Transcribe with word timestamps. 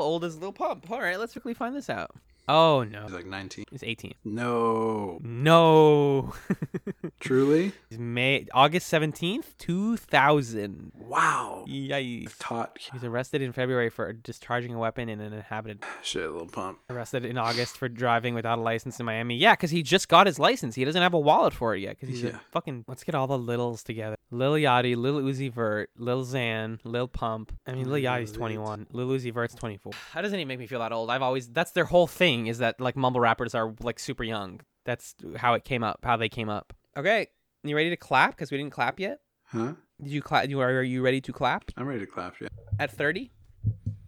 Old 0.00 0.24
is 0.24 0.38
Lil 0.38 0.52
Pump? 0.52 0.90
All 0.90 1.00
right, 1.00 1.18
let's 1.18 1.32
quickly 1.32 1.54
find 1.54 1.74
this 1.74 1.90
out. 1.90 2.14
Oh 2.48 2.84
no, 2.84 3.02
He's 3.02 3.12
like 3.12 3.26
19. 3.26 3.64
he's 3.70 3.82
18. 3.82 4.14
No. 4.24 5.18
No, 5.22 6.32
Truly? 7.20 7.72
he's 7.90 7.98
May 7.98 8.46
August 8.52 8.92
17th, 8.92 9.56
2000. 9.58 10.92
Wow. 10.94 11.64
Yikes. 11.68 12.34
Taught. 12.38 12.78
He's 12.92 13.02
arrested 13.04 13.42
in 13.42 13.52
February 13.52 13.90
for 13.90 14.12
discharging 14.12 14.74
a 14.74 14.78
weapon 14.78 15.08
in 15.08 15.20
an 15.20 15.32
inhabited. 15.32 15.82
Shit, 16.02 16.30
little 16.30 16.46
pump. 16.46 16.78
Arrested 16.90 17.24
in 17.24 17.38
August 17.38 17.76
for 17.76 17.88
driving 17.88 18.34
without 18.34 18.58
a 18.58 18.62
license 18.62 19.00
in 19.00 19.06
Miami. 19.06 19.36
Yeah, 19.36 19.54
because 19.54 19.70
he 19.70 19.82
just 19.82 20.08
got 20.08 20.26
his 20.26 20.38
license. 20.38 20.74
He 20.74 20.84
doesn't 20.84 21.02
have 21.02 21.14
a 21.14 21.18
wallet 21.18 21.52
for 21.54 21.74
it 21.74 21.80
yet. 21.80 21.96
Because 21.98 22.08
he's 22.14 22.22
Yeah. 22.22 22.36
a 22.36 22.40
fucking. 22.52 22.84
Let's 22.86 23.04
get 23.04 23.14
all 23.14 23.26
the 23.26 23.38
littles 23.38 23.82
together. 23.82 24.16
Lil 24.30 24.54
Yachty, 24.54 24.96
Lil 24.96 25.20
Uzi 25.20 25.52
Vert, 25.52 25.90
Lil 25.96 26.24
Xan, 26.24 26.78
Lil 26.84 27.06
Pump. 27.08 27.52
I 27.66 27.72
mean, 27.72 27.88
Lil 27.88 28.02
Yachty's 28.02 28.32
21. 28.32 28.86
Lil 28.92 29.08
Uzi 29.08 29.32
Vert's 29.32 29.54
24. 29.54 29.92
That 30.14 30.22
doesn't 30.22 30.38
even 30.38 30.48
make 30.48 30.58
me 30.58 30.66
feel 30.66 30.80
that 30.80 30.92
old. 30.92 31.10
I've 31.10 31.22
always. 31.22 31.48
That's 31.48 31.70
their 31.72 31.84
whole 31.84 32.06
thing 32.06 32.35
is 32.44 32.58
that 32.58 32.78
like 32.80 32.96
mumble 32.96 33.20
rappers 33.20 33.54
are 33.54 33.74
like 33.80 33.98
super 33.98 34.22
young. 34.24 34.60
That's 34.84 35.14
how 35.36 35.54
it 35.54 35.64
came 35.64 35.82
up. 35.82 36.00
How 36.04 36.16
they 36.18 36.28
came 36.28 36.50
up. 36.50 36.74
Okay, 36.96 37.28
you 37.64 37.74
ready 37.74 37.90
to 37.90 37.96
clap? 37.96 38.32
Because 38.32 38.50
we 38.50 38.58
didn't 38.58 38.72
clap 38.72 39.00
yet. 39.00 39.20
Huh? 39.44 39.72
Did 40.02 40.10
you 40.12 40.20
clap? 40.20 40.48
You 40.50 40.60
are, 40.60 40.68
are 40.68 40.82
you 40.82 41.02
ready 41.02 41.20
to 41.22 41.32
clap 41.32 41.64
I'm 41.76 41.86
ready 41.86 42.00
to 42.00 42.06
clap. 42.06 42.34
Yeah. 42.40 42.48
at 42.78 42.90
30? 42.90 43.30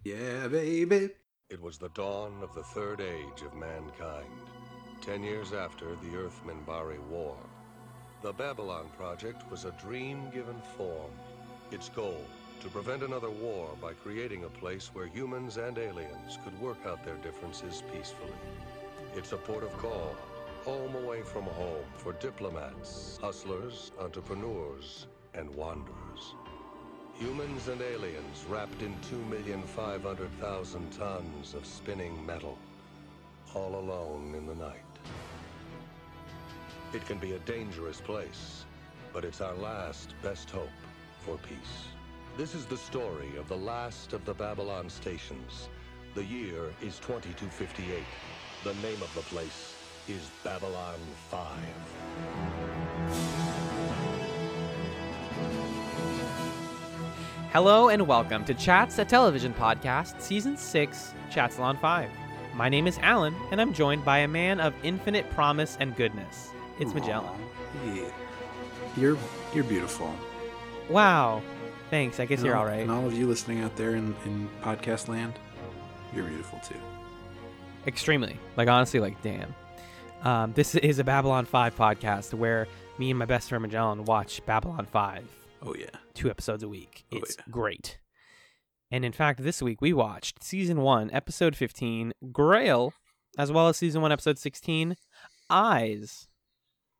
Yeah, 0.03 0.47
baby. 0.47 1.09
It 1.49 1.59
was 1.59 1.79
the 1.79 1.89
dawn 1.89 2.33
of 2.43 2.53
the 2.53 2.63
third 2.63 3.01
age 3.01 3.41
of 3.43 3.55
mankind, 3.55 4.29
ten 5.01 5.23
years 5.23 5.51
after 5.51 5.95
the 5.95 6.15
Earth 6.15 6.39
Minbari 6.45 6.99
War. 7.09 7.35
The 8.21 8.33
Babylon 8.33 8.87
Project 8.97 9.49
was 9.49 9.65
a 9.65 9.71
dream 9.81 10.29
given 10.31 10.61
form. 10.77 11.11
Its 11.71 11.89
goal, 11.89 12.23
to 12.61 12.67
prevent 12.69 13.03
another 13.03 13.29
war 13.29 13.69
by 13.81 13.93
creating 13.93 14.43
a 14.43 14.49
place 14.49 14.89
where 14.93 15.07
humans 15.07 15.57
and 15.57 15.77
aliens 15.77 16.37
could 16.43 16.59
work 16.59 16.77
out 16.85 17.03
their 17.05 17.15
differences 17.15 17.83
peacefully. 17.93 18.31
It's 19.15 19.31
a 19.31 19.37
port 19.37 19.63
of 19.63 19.75
call, 19.77 20.15
home 20.65 20.95
away 20.95 21.21
from 21.21 21.43
home 21.43 21.85
for 21.97 22.13
diplomats, 22.13 23.17
hustlers, 23.21 23.91
entrepreneurs, 23.99 25.07
and 25.33 25.49
wanderers. 25.55 26.35
Humans 27.17 27.69
and 27.69 27.81
aliens 27.81 28.45
wrapped 28.49 28.81
in 28.81 28.93
2,500,000 29.11 30.97
tons 30.97 31.53
of 31.53 31.65
spinning 31.65 32.25
metal, 32.25 32.57
all 33.55 33.75
alone 33.75 34.35
in 34.35 34.45
the 34.45 34.55
night. 34.55 34.83
It 36.93 37.05
can 37.05 37.19
be 37.19 37.33
a 37.33 37.39
dangerous 37.39 38.01
place, 38.01 38.65
but 39.13 39.23
it's 39.23 39.41
our 39.41 39.55
last 39.55 40.13
best 40.21 40.49
hope 40.49 40.69
for 41.25 41.37
peace. 41.37 41.98
This 42.37 42.55
is 42.55 42.65
the 42.65 42.77
story 42.77 43.35
of 43.37 43.47
the 43.47 43.57
last 43.57 44.13
of 44.13 44.23
the 44.25 44.33
Babylon 44.33 44.89
stations. 44.89 45.67
The 46.15 46.23
year 46.23 46.65
is 46.81 46.97
2258. 46.99 48.03
The 48.63 48.73
name 48.75 49.01
of 49.01 49.13
the 49.13 49.21
place 49.21 49.75
is 50.07 50.29
Babylon 50.43 50.99
5. 51.29 51.47
Hello 57.51 57.89
and 57.89 58.07
welcome 58.07 58.45
to 58.45 58.53
Chats, 58.53 58.99
a 58.99 59.05
television 59.05 59.53
podcast, 59.53 60.21
season 60.21 60.55
6, 60.55 61.13
Chatsalon 61.31 61.79
5. 61.81 62.09
My 62.53 62.69
name 62.69 62.87
is 62.87 62.97
Alan, 62.99 63.35
and 63.51 63.59
I'm 63.59 63.73
joined 63.73 64.05
by 64.05 64.19
a 64.19 64.27
man 64.27 64.59
of 64.59 64.73
infinite 64.83 65.29
promise 65.31 65.77
and 65.79 65.95
goodness. 65.95 66.49
It's 66.79 66.93
Magellan. 66.93 67.27
Aw, 67.27 67.93
Yeah. 67.93 68.11
You're 68.97 69.17
you're 69.53 69.63
beautiful. 69.63 70.13
Wow. 70.89 71.41
Thanks. 71.89 72.19
I 72.19 72.25
guess 72.25 72.39
And 72.39 72.47
you're 72.47 72.55
all- 72.55 72.65
right. 72.65 72.81
And 72.81 72.91
all 72.91 73.05
of 73.05 73.13
you 73.13 73.27
listening 73.27 73.61
out 73.61 73.75
there 73.75 73.95
in, 73.95 74.15
in 74.25 74.49
podcast 74.61 75.07
land, 75.07 75.33
you're 76.13 76.25
beautiful 76.25 76.59
too. 76.59 76.75
Extremely. 77.87 78.37
Like, 78.57 78.67
honestly, 78.67 78.99
like, 78.99 79.21
damn. 79.21 79.53
Um, 80.23 80.53
this 80.53 80.75
is 80.75 80.99
a 80.99 81.03
Babylon 81.03 81.45
5 81.45 81.75
podcast 81.75 82.33
where 82.33 82.67
me 82.97 83.09
and 83.09 83.17
my 83.17 83.25
best 83.25 83.49
friend 83.49 83.61
Magellan 83.61 84.03
watch 84.03 84.45
Babylon 84.45 84.85
5 84.85 85.23
Oh 85.63 85.73
yeah. 85.75 85.87
two 86.13 86.29
episodes 86.29 86.61
a 86.61 86.67
week. 86.69 87.05
Oh, 87.13 87.17
It's 87.17 87.37
yeah. 87.37 87.43
great. 87.49 87.97
And 88.91 89.05
in 89.05 89.11
fact, 89.13 89.43
this 89.43 89.61
week 89.61 89.81
we 89.81 89.93
watched 89.93 90.43
season 90.43 90.81
one, 90.81 91.09
episode 91.11 91.55
15, 91.55 92.11
Grail, 92.31 92.91
as 93.37 93.51
well 93.51 93.67
as 93.69 93.77
season 93.77 94.01
one, 94.01 94.11
episode 94.11 94.37
16, 94.39 94.95
Eyes. 95.49 96.27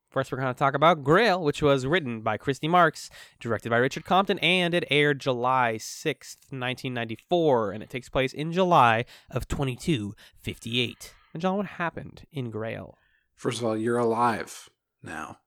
First, 0.10 0.32
we're 0.32 0.40
going 0.40 0.52
to 0.52 0.58
talk 0.58 0.74
about 0.74 1.04
Grail, 1.04 1.44
which 1.44 1.62
was 1.62 1.86
written 1.86 2.22
by 2.22 2.36
Christy 2.38 2.68
Marx, 2.68 3.12
directed 3.40 3.70
by 3.70 3.78
Richard 3.78 4.06
Compton, 4.06 4.40
and 4.40 4.74
it 4.74 4.86
aired 4.90 5.20
July 5.20 5.76
6th, 5.78 6.38
1994, 6.50 7.72
and 7.72 7.84
it 7.84 7.92
takes 7.92 8.10
place 8.10 8.34
in 8.34 8.52
July 8.52 9.06
of 9.30 9.48
2258. 9.48 11.14
And 11.34 11.42
John, 11.42 11.58
what 11.58 11.66
happened 11.68 12.24
in 12.32 12.50
Grail? 12.50 12.98
First 13.36 13.60
of 13.60 13.66
all, 13.66 13.78
you're 13.78 14.00
alive 14.00 14.68
now. 15.04 15.38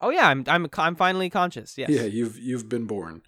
Oh 0.00 0.10
yeah, 0.10 0.28
I'm 0.28 0.44
I'm 0.46 0.68
I'm 0.76 0.94
finally 0.94 1.28
conscious. 1.28 1.76
Yes. 1.76 1.90
Yeah, 1.90 2.02
you've 2.02 2.38
you've 2.38 2.68
been 2.68 2.84
born 2.86 3.22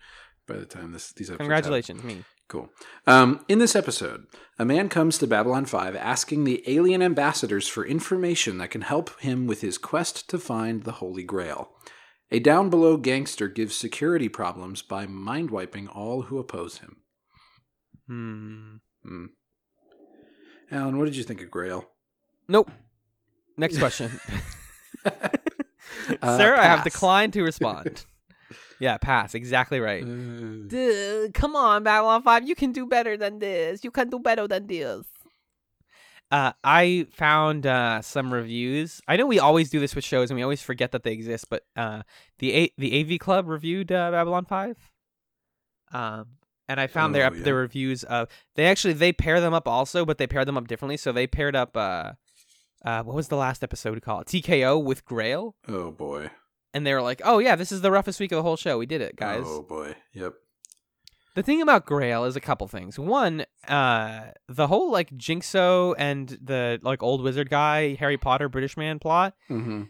by 0.47 0.57
the 0.57 0.67
time 0.67 0.93
this 0.93 1.13
these 1.13 1.31
episodes. 1.31 1.31
happen. 1.31 1.47
Congratulations, 1.47 2.05
me. 2.05 2.25
Cool. 2.49 2.71
Um, 3.07 3.45
in 3.49 3.59
this 3.59 3.75
episode, 3.75 4.27
a 4.59 4.65
man 4.65 4.89
comes 4.89 5.19
to 5.19 5.27
Babylon 5.27 5.65
5 5.65 5.97
asking 5.97 6.45
the 6.45 6.63
alien 6.67 7.03
ambassadors 7.03 7.67
for 7.67 7.85
information 7.85 8.59
that 8.59 8.71
can 8.71 8.83
help 8.83 9.19
him 9.21 9.47
with 9.47 9.63
his 9.63 9.79
quest 9.79 10.31
to 10.31 10.39
find 10.39 10.85
the 10.85 10.93
Holy 10.93 11.25
Grail. 11.25 11.71
A 12.31 12.39
down 12.39 12.71
below 12.71 12.97
gangster 12.97 13.49
gives 13.49 13.77
security 13.77 14.29
problems 14.29 14.83
by 14.83 15.07
mind 15.07 15.51
wiping 15.51 15.89
all 15.89 16.23
who 16.23 16.39
oppose 16.39 16.79
him. 16.79 16.97
Hmm. 18.07 18.77
Hmm. 19.05 19.27
Alan, 20.71 20.99
what 20.99 21.05
did 21.05 21.17
you 21.17 21.23
think 21.25 21.43
of 21.43 21.51
Grail? 21.51 21.89
Nope. 22.49 22.71
Next 23.57 23.79
question. 23.79 24.21
Uh, 26.23 26.37
Sir, 26.39 26.55
I 26.57 26.65
have 26.65 26.85
declined 26.85 27.33
to 27.35 27.43
respond. 27.43 28.05
yeah, 28.81 28.99
pass. 28.99 29.35
Exactly 29.35 29.81
right. 29.81 30.03
Uh, 30.05 30.67
Duh, 30.69 31.29
come 31.35 31.57
on, 31.57 31.83
Babylon 31.83 32.23
5. 32.23 32.47
You 32.49 32.55
can 32.55 32.73
do 32.73 32.87
better 32.87 33.17
than 33.17 33.39
this. 33.39 33.83
You 33.85 33.91
can 33.91 34.09
do 34.11 34.19
better 34.19 34.47
than 34.49 34.67
this. 34.67 35.05
Uh, 36.31 36.53
I 36.65 37.07
found 37.13 37.67
uh, 37.67 38.03
some 38.03 38.33
reviews. 38.35 39.01
I 39.07 39.17
know 39.17 39.27
we 39.27 39.39
always 39.39 39.71
do 39.71 39.79
this 39.79 39.95
with 39.95 40.05
shows 40.05 40.29
and 40.31 40.37
we 40.37 40.43
always 40.43 40.61
forget 40.61 40.91
that 40.93 41.05
they 41.05 41.13
exist, 41.13 41.47
but 41.49 41.65
uh, 41.77 42.03
the 42.41 42.53
A- 42.53 42.73
the 42.77 43.01
AV 43.15 43.21
Club 43.21 43.47
reviewed 43.47 43.93
uh, 43.93 44.11
Babylon 44.11 44.45
5. 44.45 44.77
Um, 45.93 46.27
and 46.69 46.81
I 46.81 46.89
found 46.89 47.15
their 47.15 47.31
Oh, 47.31 47.35
yeah. 47.35 47.43
their 47.45 47.55
reviews 47.55 48.03
of 48.03 48.29
they 48.57 48.67
actually 48.67 48.95
they 48.95 49.13
pair 49.13 49.41
them 49.41 49.55
up 49.55 49.69
also, 49.69 50.05
but 50.05 50.19
they 50.19 50.27
paired 50.27 50.49
them 50.49 50.57
up 50.59 50.67
differently. 50.67 50.97
So 50.97 51.13
they 51.13 51.29
paired 51.29 51.55
up 51.55 51.77
uh, 51.77 52.13
uh, 52.85 53.05
what 53.05 53.15
was 53.15 53.29
the 53.29 53.37
last 53.37 53.63
episode 53.63 54.03
called? 54.03 54.27
TKO 54.27 54.83
with 54.83 55.05
Grail, 55.05 55.55
oh 55.69 55.93
boy. 55.93 56.31
And 56.77 56.87
they 56.87 56.93
were 56.95 57.03
like, 57.03 57.21
"Oh 57.25 57.39
yeah, 57.39 57.57
this 57.57 57.73
is 57.73 57.81
the 57.81 57.91
roughest 57.91 58.21
week 58.21 58.31
of 58.33 58.37
the 58.37 58.43
whole 58.43 58.57
show. 58.57 58.77
We 58.79 58.87
did 58.87 59.01
it, 59.01 59.17
guys." 59.17 59.45
Oh 59.45 59.63
boy. 59.63 59.95
Yep. 60.13 60.35
The 61.35 61.43
thing 61.43 61.61
about 61.61 61.85
Grail 61.87 62.25
is 62.25 62.37
a 62.37 62.41
couple 62.41 62.67
things. 62.69 62.99
One, 62.99 63.45
uh, 63.69 64.27
the 64.49 64.67
whole 64.69 64.91
like 64.91 65.11
Jinxo 65.17 65.95
and 65.99 66.29
the 66.43 66.79
like 66.83 67.03
old 67.03 67.23
wizard 67.23 67.51
guy, 67.51 67.95
Harry 67.97 68.17
Potter 68.17 68.49
British 68.49 68.77
man 68.77 68.99
plot, 68.99 69.35
Mm-hmm. 69.51 69.83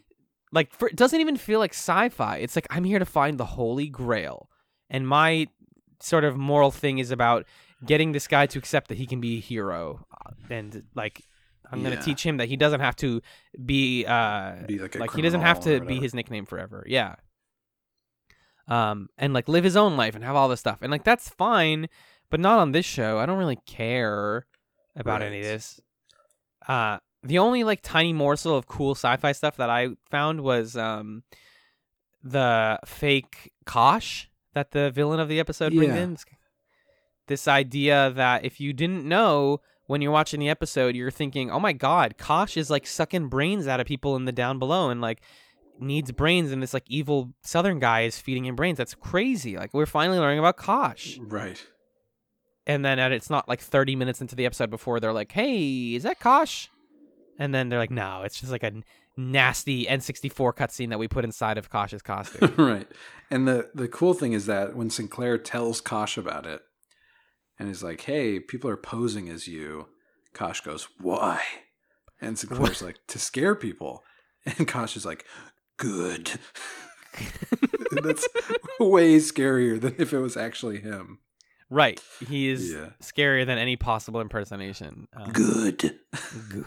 like 0.52 0.72
for, 0.72 0.88
it 0.88 0.96
doesn't 0.96 1.20
even 1.20 1.36
feel 1.36 1.58
like 1.60 1.72
sci-fi. 1.72 2.38
It's 2.38 2.56
like 2.56 2.66
I'm 2.70 2.84
here 2.84 2.98
to 2.98 3.04
find 3.04 3.38
the 3.38 3.44
Holy 3.44 3.88
Grail, 3.88 4.48
and 4.90 5.06
my 5.06 5.46
sort 6.00 6.24
of 6.24 6.36
moral 6.36 6.70
thing 6.70 6.98
is 6.98 7.10
about 7.10 7.46
getting 7.84 8.12
this 8.12 8.26
guy 8.26 8.46
to 8.46 8.58
accept 8.58 8.88
that 8.88 8.98
he 8.98 9.06
can 9.06 9.20
be 9.20 9.36
a 9.38 9.40
hero, 9.40 10.04
uh, 10.12 10.32
and 10.50 10.82
like 10.94 11.22
I'm 11.70 11.82
gonna 11.82 11.96
Yeah. 11.96 12.00
teach 12.02 12.24
him 12.24 12.36
that 12.38 12.48
he 12.48 12.56
doesn't 12.56 12.80
have 12.80 12.96
to 12.96 13.20
be 13.64 14.04
uh 14.06 14.54
Be 14.66 14.78
like 14.78 14.94
like 14.94 15.12
he 15.14 15.22
doesn't 15.22 15.40
have 15.42 15.60
to 15.60 15.80
be 15.80 15.98
his 16.00 16.14
nickname 16.14 16.46
forever. 16.46 16.84
Yeah. 16.86 17.16
Um, 18.68 19.08
and 19.16 19.32
like 19.32 19.48
live 19.48 19.62
his 19.64 19.76
own 19.76 19.96
life 19.96 20.14
and 20.16 20.24
have 20.24 20.34
all 20.34 20.48
this 20.48 20.58
stuff, 20.60 20.78
and 20.82 20.90
like 20.90 21.04
that's 21.04 21.28
fine, 21.28 21.88
but 22.30 22.40
not 22.40 22.58
on 22.58 22.72
this 22.72 22.84
show. 22.84 23.18
I 23.18 23.26
don't 23.26 23.38
really 23.38 23.58
care 23.66 24.46
about 24.96 25.22
any 25.22 25.38
of 25.38 25.44
this. 25.44 25.80
Uh, 26.66 26.98
the 27.22 27.38
only 27.38 27.62
like 27.62 27.80
tiny 27.82 28.12
morsel 28.12 28.56
of 28.56 28.66
cool 28.66 28.96
sci-fi 28.96 29.30
stuff 29.32 29.56
that 29.58 29.70
I 29.70 29.90
found 30.10 30.40
was 30.40 30.76
um, 30.76 31.22
the 32.24 32.80
fake 32.84 33.52
Kosh 33.66 34.28
that 34.54 34.72
the 34.72 34.90
villain 34.90 35.20
of 35.20 35.28
the 35.28 35.38
episode 35.38 35.72
brings 35.72 35.94
in. 35.94 36.16
This 37.28 37.46
idea 37.46 38.10
that 38.16 38.44
if 38.44 38.60
you 38.60 38.72
didn't 38.72 39.04
know 39.04 39.60
when 39.86 40.02
you're 40.02 40.12
watching 40.12 40.40
the 40.40 40.48
episode, 40.48 40.94
you're 40.96 41.10
thinking, 41.10 41.50
"Oh 41.50 41.60
my 41.60 41.72
God, 41.72 42.16
Kosh 42.18 42.56
is 42.56 42.70
like 42.70 42.86
sucking 42.86 43.28
brains 43.28 43.66
out 43.66 43.80
of 43.80 43.86
people 43.86 44.16
in 44.16 44.24
the 44.24 44.32
down 44.32 44.58
below, 44.58 44.90
and 44.90 45.00
like 45.00 45.20
needs 45.78 46.10
brains, 46.12 46.52
and 46.52 46.62
this 46.62 46.72
like 46.74 46.84
evil 46.88 47.32
Southern 47.42 47.78
guy 47.78 48.02
is 48.02 48.18
feeding 48.18 48.44
him 48.46 48.56
brains. 48.56 48.78
That's 48.78 48.94
crazy. 48.94 49.56
Like 49.56 49.74
we're 49.74 49.86
finally 49.86 50.18
learning 50.18 50.38
about 50.38 50.56
Kosh, 50.56 51.18
Right. 51.20 51.64
and 52.66 52.84
then 52.84 52.98
and 52.98 53.12
it's 53.14 53.30
not 53.30 53.48
like 53.48 53.60
30 53.60 53.94
minutes 53.96 54.20
into 54.20 54.34
the 54.34 54.46
episode 54.46 54.70
before 54.70 55.00
they're 55.00 55.12
like, 55.12 55.32
"Hey, 55.32 55.94
is 55.94 56.02
that 56.04 56.18
Kosh?" 56.20 56.68
And 57.38 57.54
then 57.54 57.68
they're 57.68 57.78
like, 57.78 57.90
"No, 57.90 58.22
it's 58.22 58.40
just 58.40 58.50
like 58.50 58.62
a 58.62 58.72
nasty 59.18 59.86
N64 59.86 60.54
cutscene 60.54 60.88
that 60.90 60.98
we 60.98 61.08
put 61.08 61.24
inside 61.24 61.58
of 61.58 61.70
Kosh's 61.70 62.02
costume." 62.02 62.54
right. 62.56 62.88
And 63.30 63.46
the 63.46 63.68
the 63.74 63.88
cool 63.88 64.14
thing 64.14 64.32
is 64.32 64.46
that 64.46 64.74
when 64.74 64.88
Sinclair 64.90 65.36
tells 65.38 65.80
Kosh 65.80 66.16
about 66.16 66.46
it, 66.46 66.62
and 67.58 67.68
is 67.70 67.82
like, 67.82 68.02
"Hey, 68.02 68.40
people 68.40 68.70
are 68.70 68.76
posing 68.76 69.28
as 69.28 69.46
you." 69.48 69.88
Kosh 70.32 70.60
goes, 70.60 70.88
"Why?" 71.00 71.40
And 72.20 72.36
Sinclair's 72.38 72.82
like, 72.82 72.98
"To 73.08 73.18
scare 73.18 73.54
people." 73.54 74.02
And 74.58 74.68
Kosh 74.68 74.96
is 74.96 75.04
like, 75.04 75.24
"Good." 75.76 76.30
That's 77.90 78.28
way 78.80 79.16
scarier 79.16 79.80
than 79.80 79.94
if 79.98 80.12
it 80.12 80.18
was 80.18 80.36
actually 80.36 80.78
him. 80.80 81.18
Right. 81.68 82.00
He 82.28 82.48
is 82.48 82.72
Yeah. 82.72 82.90
scarier 83.02 83.44
than 83.44 83.58
any 83.58 83.74
possible 83.76 84.20
impersonation. 84.20 85.08
Um, 85.16 85.32
Good. 85.32 85.78
good. 85.78 85.98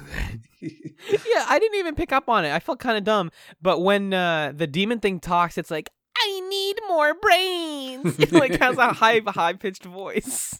yeah, 0.61 1.45
I 1.47 1.57
didn't 1.59 1.79
even 1.79 1.95
pick 1.95 2.11
up 2.11 2.27
on 2.27 2.43
it. 2.43 2.51
I 2.51 2.59
felt 2.59 2.79
kind 2.79 2.97
of 2.97 3.03
dumb. 3.05 3.31
But 3.61 3.79
when 3.79 4.13
uh, 4.13 4.51
the 4.55 4.67
demon 4.67 4.99
thing 4.99 5.19
talks, 5.21 5.57
it's 5.57 5.71
like, 5.71 5.89
I 6.17 6.41
need 6.49 6.79
more 6.89 7.13
brains. 7.13 8.19
it 8.19 8.33
like 8.33 8.59
has 8.59 8.77
a 8.77 8.91
high, 8.91 9.21
high 9.25 9.53
pitched 9.53 9.85
voice. 9.85 10.59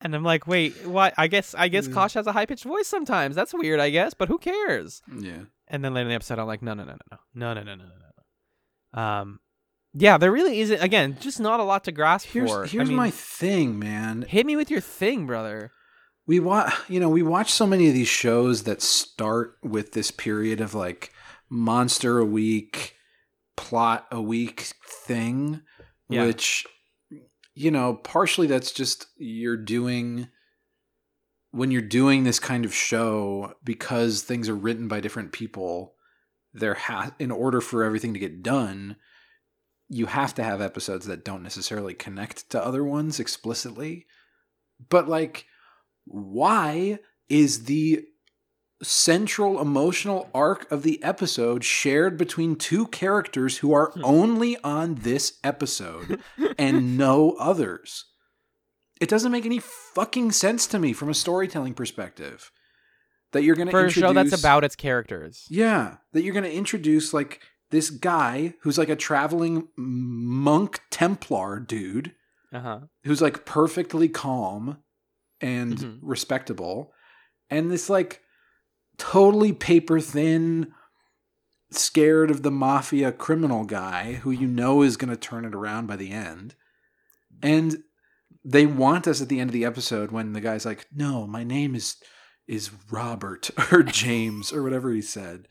And 0.00 0.14
I'm 0.14 0.24
like, 0.24 0.46
wait, 0.46 0.86
what? 0.86 1.12
I 1.18 1.26
guess, 1.26 1.54
I 1.54 1.68
guess 1.68 1.86
Mm. 1.88 1.92
Kosh 1.94 2.14
has 2.14 2.26
a 2.26 2.32
high 2.32 2.46
pitched 2.46 2.64
voice 2.64 2.88
sometimes. 2.88 3.36
That's 3.36 3.52
weird, 3.52 3.80
I 3.80 3.90
guess. 3.90 4.14
But 4.14 4.28
who 4.28 4.38
cares? 4.38 5.02
yeah. 5.18 5.42
And 5.68 5.84
then 5.84 5.92
later 5.94 6.04
in 6.04 6.08
the 6.08 6.14
episode, 6.14 6.38
I'm 6.38 6.46
like, 6.46 6.62
no, 6.62 6.74
no, 6.74 6.84
no, 6.84 6.96
no, 7.10 7.18
no, 7.34 7.54
no, 7.54 7.62
no, 7.62 7.74
no, 7.74 7.74
no, 7.76 7.84
no, 7.84 7.94
no. 8.94 9.00
Um, 9.02 9.40
yeah, 9.92 10.18
there 10.18 10.32
really 10.32 10.60
isn't. 10.60 10.82
Again, 10.82 11.16
just 11.20 11.38
not 11.38 11.60
a 11.60 11.64
lot 11.64 11.84
to 11.84 11.92
grasp 11.92 12.28
Here's 12.28 12.50
for. 12.50 12.64
I 12.64 12.66
here's 12.66 12.88
mean, 12.88 12.96
my 12.96 13.10
thing, 13.10 13.78
man. 13.78 14.22
hit 14.22 14.46
me 14.46 14.56
with 14.56 14.70
your 14.70 14.80
thing, 14.80 15.26
brother. 15.26 15.70
we 16.26 16.40
watch 16.40 16.72
you 16.88 16.98
know 17.00 17.08
we 17.08 17.22
watch 17.22 17.50
so 17.52 17.66
many 17.66 17.88
of 17.88 17.94
these 17.94 18.08
shows 18.08 18.62
that 18.64 18.80
start 18.82 19.56
with 19.62 19.92
this 19.92 20.10
period 20.10 20.60
of 20.60 20.74
like 20.74 21.12
monster 21.48 22.18
a 22.18 22.24
week 22.24 22.94
plot 23.56 24.06
a 24.12 24.20
week 24.22 24.72
thing 25.06 25.60
Yeah. 26.08 26.24
which 26.26 26.66
you 27.54 27.70
know 27.70 27.94
partially 27.94 28.46
that's 28.46 28.72
just 28.72 29.06
you're 29.16 29.56
doing 29.56 30.28
when 31.52 31.70
you're 31.70 31.82
doing 31.82 32.24
this 32.24 32.38
kind 32.38 32.64
of 32.64 32.74
show 32.74 33.54
because 33.64 34.22
things 34.22 34.48
are 34.48 34.54
written 34.54 34.88
by 34.88 35.00
different 35.00 35.32
people 35.32 35.94
there 36.52 36.74
ha- 36.74 37.14
in 37.18 37.30
order 37.30 37.60
for 37.60 37.82
everything 37.82 38.14
to 38.14 38.20
get 38.20 38.42
done 38.42 38.96
you 39.90 40.06
have 40.06 40.32
to 40.36 40.44
have 40.44 40.60
episodes 40.60 41.06
that 41.06 41.24
don't 41.24 41.42
necessarily 41.42 41.94
connect 41.94 42.48
to 42.50 42.64
other 42.64 42.84
ones 42.84 43.18
explicitly. 43.18 44.06
But 44.88 45.08
like 45.08 45.46
why 46.04 47.00
is 47.28 47.64
the 47.64 48.04
central 48.82 49.60
emotional 49.60 50.30
arc 50.34 50.70
of 50.72 50.82
the 50.82 51.02
episode 51.02 51.64
shared 51.64 52.16
between 52.16 52.56
two 52.56 52.86
characters 52.88 53.58
who 53.58 53.72
are 53.72 53.90
Hmm. 53.92 54.04
only 54.04 54.56
on 54.64 54.96
this 54.96 55.38
episode 55.44 56.20
and 56.58 56.96
no 56.98 57.32
others? 57.32 58.06
It 59.00 59.08
doesn't 59.08 59.32
make 59.32 59.46
any 59.46 59.58
fucking 59.60 60.32
sense 60.32 60.66
to 60.68 60.78
me 60.78 60.92
from 60.92 61.08
a 61.08 61.14
storytelling 61.14 61.74
perspective. 61.74 62.50
That 63.32 63.42
you're 63.44 63.54
going 63.56 63.68
to 63.68 63.70
For 63.70 63.84
a 63.86 63.90
show 63.90 64.12
that's 64.12 64.38
about 64.38 64.64
its 64.64 64.74
characters. 64.76 65.46
yeah, 65.48 65.98
that 66.12 66.22
you're 66.22 66.34
going 66.34 66.44
to 66.44 66.52
introduce 66.52 67.14
like 67.14 67.40
this 67.70 67.88
guy 67.88 68.54
who's 68.62 68.76
like 68.76 68.88
a 68.88 68.96
traveling 68.96 69.68
monk 69.76 70.80
Templar 70.90 71.60
dude 71.60 72.12
Uh 72.52 72.60
huh. 72.60 72.80
who's 73.04 73.22
like 73.22 73.44
perfectly 73.44 74.08
calm 74.08 74.78
and 75.40 75.78
Mhm. 75.78 75.98
respectable 76.02 76.92
and 77.48 77.70
this 77.70 77.88
like 77.88 78.20
totally 79.00 79.52
paper 79.52 79.98
thin 79.98 80.72
scared 81.70 82.30
of 82.30 82.42
the 82.42 82.50
mafia 82.50 83.10
criminal 83.12 83.64
guy 83.64 84.14
who 84.22 84.30
you 84.30 84.46
know 84.46 84.82
is 84.82 84.96
going 84.98 85.08
to 85.10 85.16
turn 85.16 85.44
it 85.46 85.54
around 85.54 85.86
by 85.86 85.96
the 85.96 86.10
end 86.10 86.54
and 87.42 87.78
they 88.44 88.66
want 88.66 89.06
us 89.08 89.22
at 89.22 89.28
the 89.28 89.40
end 89.40 89.48
of 89.50 89.54
the 89.54 89.64
episode 89.64 90.10
when 90.10 90.32
the 90.34 90.40
guy's 90.40 90.66
like 90.66 90.86
no 90.94 91.26
my 91.26 91.42
name 91.44 91.74
is 91.74 91.96
is 92.46 92.70
robert 92.90 93.50
or 93.72 93.82
james 93.82 94.52
or 94.52 94.62
whatever 94.62 94.92
he 94.92 95.00
said 95.00 95.46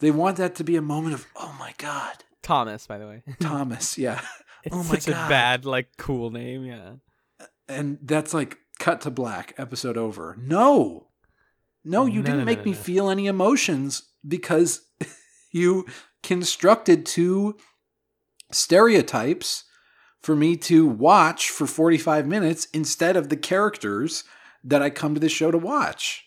they 0.00 0.10
want 0.10 0.36
that 0.38 0.54
to 0.56 0.64
be 0.64 0.76
a 0.76 0.82
moment 0.82 1.14
of 1.14 1.26
oh 1.36 1.54
my 1.58 1.72
god 1.78 2.24
Thomas, 2.42 2.86
by 2.86 2.96
the 2.98 3.06
way. 3.06 3.22
thomas 3.40 3.96
yeah 3.98 4.20
It's 4.64 4.74
Oh 4.74 4.82
my 4.82 4.98
such 4.98 5.06
God. 5.06 5.26
a 5.26 5.28
bad, 5.28 5.64
like, 5.66 5.88
cool 5.98 6.30
name. 6.30 6.64
Yeah. 6.64 6.92
and 7.68 7.98
that's 8.02 8.32
like 8.34 8.56
cut 8.78 9.02
to 9.02 9.10
black 9.10 9.52
episode 9.58 9.98
over 9.98 10.36
no 10.40 11.08
no 11.84 12.06
you 12.06 12.20
No, 12.20 12.22
didn't 12.22 12.38
no, 12.38 12.44
make 12.44 12.58
no, 12.58 12.64
me 12.64 12.72
feel 12.74 13.10
any 13.10 13.26
emotions 13.26 14.02
because 14.26 14.82
you 15.52 15.86
constructed 16.22 17.06
two 17.06 17.56
stereotypes 18.52 19.64
for 20.20 20.36
me 20.36 20.56
to 20.56 20.86
watch 20.86 21.50
for 21.50 21.66
45 21.66 22.26
minutes 22.26 22.66
instead 22.74 23.16
of 23.16 23.28
the 23.28 23.36
characters 23.36 24.24
that 24.62 24.82
i 24.82 24.90
come 24.90 25.14
to 25.14 25.20
this 25.20 25.32
show 25.32 25.50
to 25.50 25.58
watch 25.58 26.24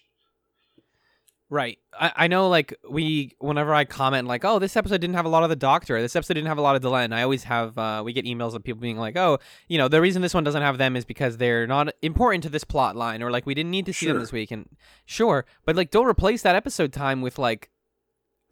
Right. 1.50 1.78
I, 2.00 2.12
I 2.16 2.28
know, 2.28 2.50
like, 2.50 2.74
we, 2.90 3.36
whenever 3.40 3.74
I 3.74 3.86
comment, 3.86 4.28
like, 4.28 4.44
oh, 4.46 4.60
this 4.60 4.76
episode 4.76 5.02
didn't 5.02 5.16
have 5.16 5.26
a 5.26 5.30
lot 5.30 5.44
of 5.44 5.50
the 5.50 5.56
doctor, 5.56 6.02
this 6.02 6.16
episode 6.16 6.34
didn't 6.34 6.48
have 6.48 6.58
a 6.58 6.62
lot 6.62 6.76
of 6.76 6.82
Delenn, 6.82 7.14
I 7.14 7.24
always 7.24 7.44
have, 7.46 7.78
uh, 7.78 8.02
we 8.04 8.14
get 8.14 8.26
emails 8.26 8.54
of 8.54 8.64
people 8.64 8.82
being 8.82 8.98
like, 8.98 9.16
oh, 9.16 9.40
you 9.68 9.78
know, 9.78 9.88
the 9.88 10.02
reason 10.02 10.22
this 10.22 10.34
one 10.34 10.44
doesn't 10.44 10.62
have 10.62 10.78
them 10.78 10.96
is 10.96 11.06
because 11.06 11.38
they're 11.38 11.68
not 11.68 11.94
important 12.02 12.44
to 12.44 12.50
this 12.50 12.64
plot 12.64 12.96
line, 12.96 13.22
or 13.22 13.32
like, 13.32 13.46
we 13.46 13.54
didn't 13.54 13.72
need 13.72 13.86
to 13.86 13.94
see 13.94 14.08
them 14.08 14.20
this 14.20 14.32
week. 14.32 14.52
And 14.52 14.68
sure, 15.06 15.46
but 15.66 15.76
like, 15.76 15.92
don't 15.92 16.08
replace 16.08 16.42
that 16.44 16.56
episode 16.56 16.94
time 16.94 17.22
with, 17.22 17.38
like, 17.38 17.70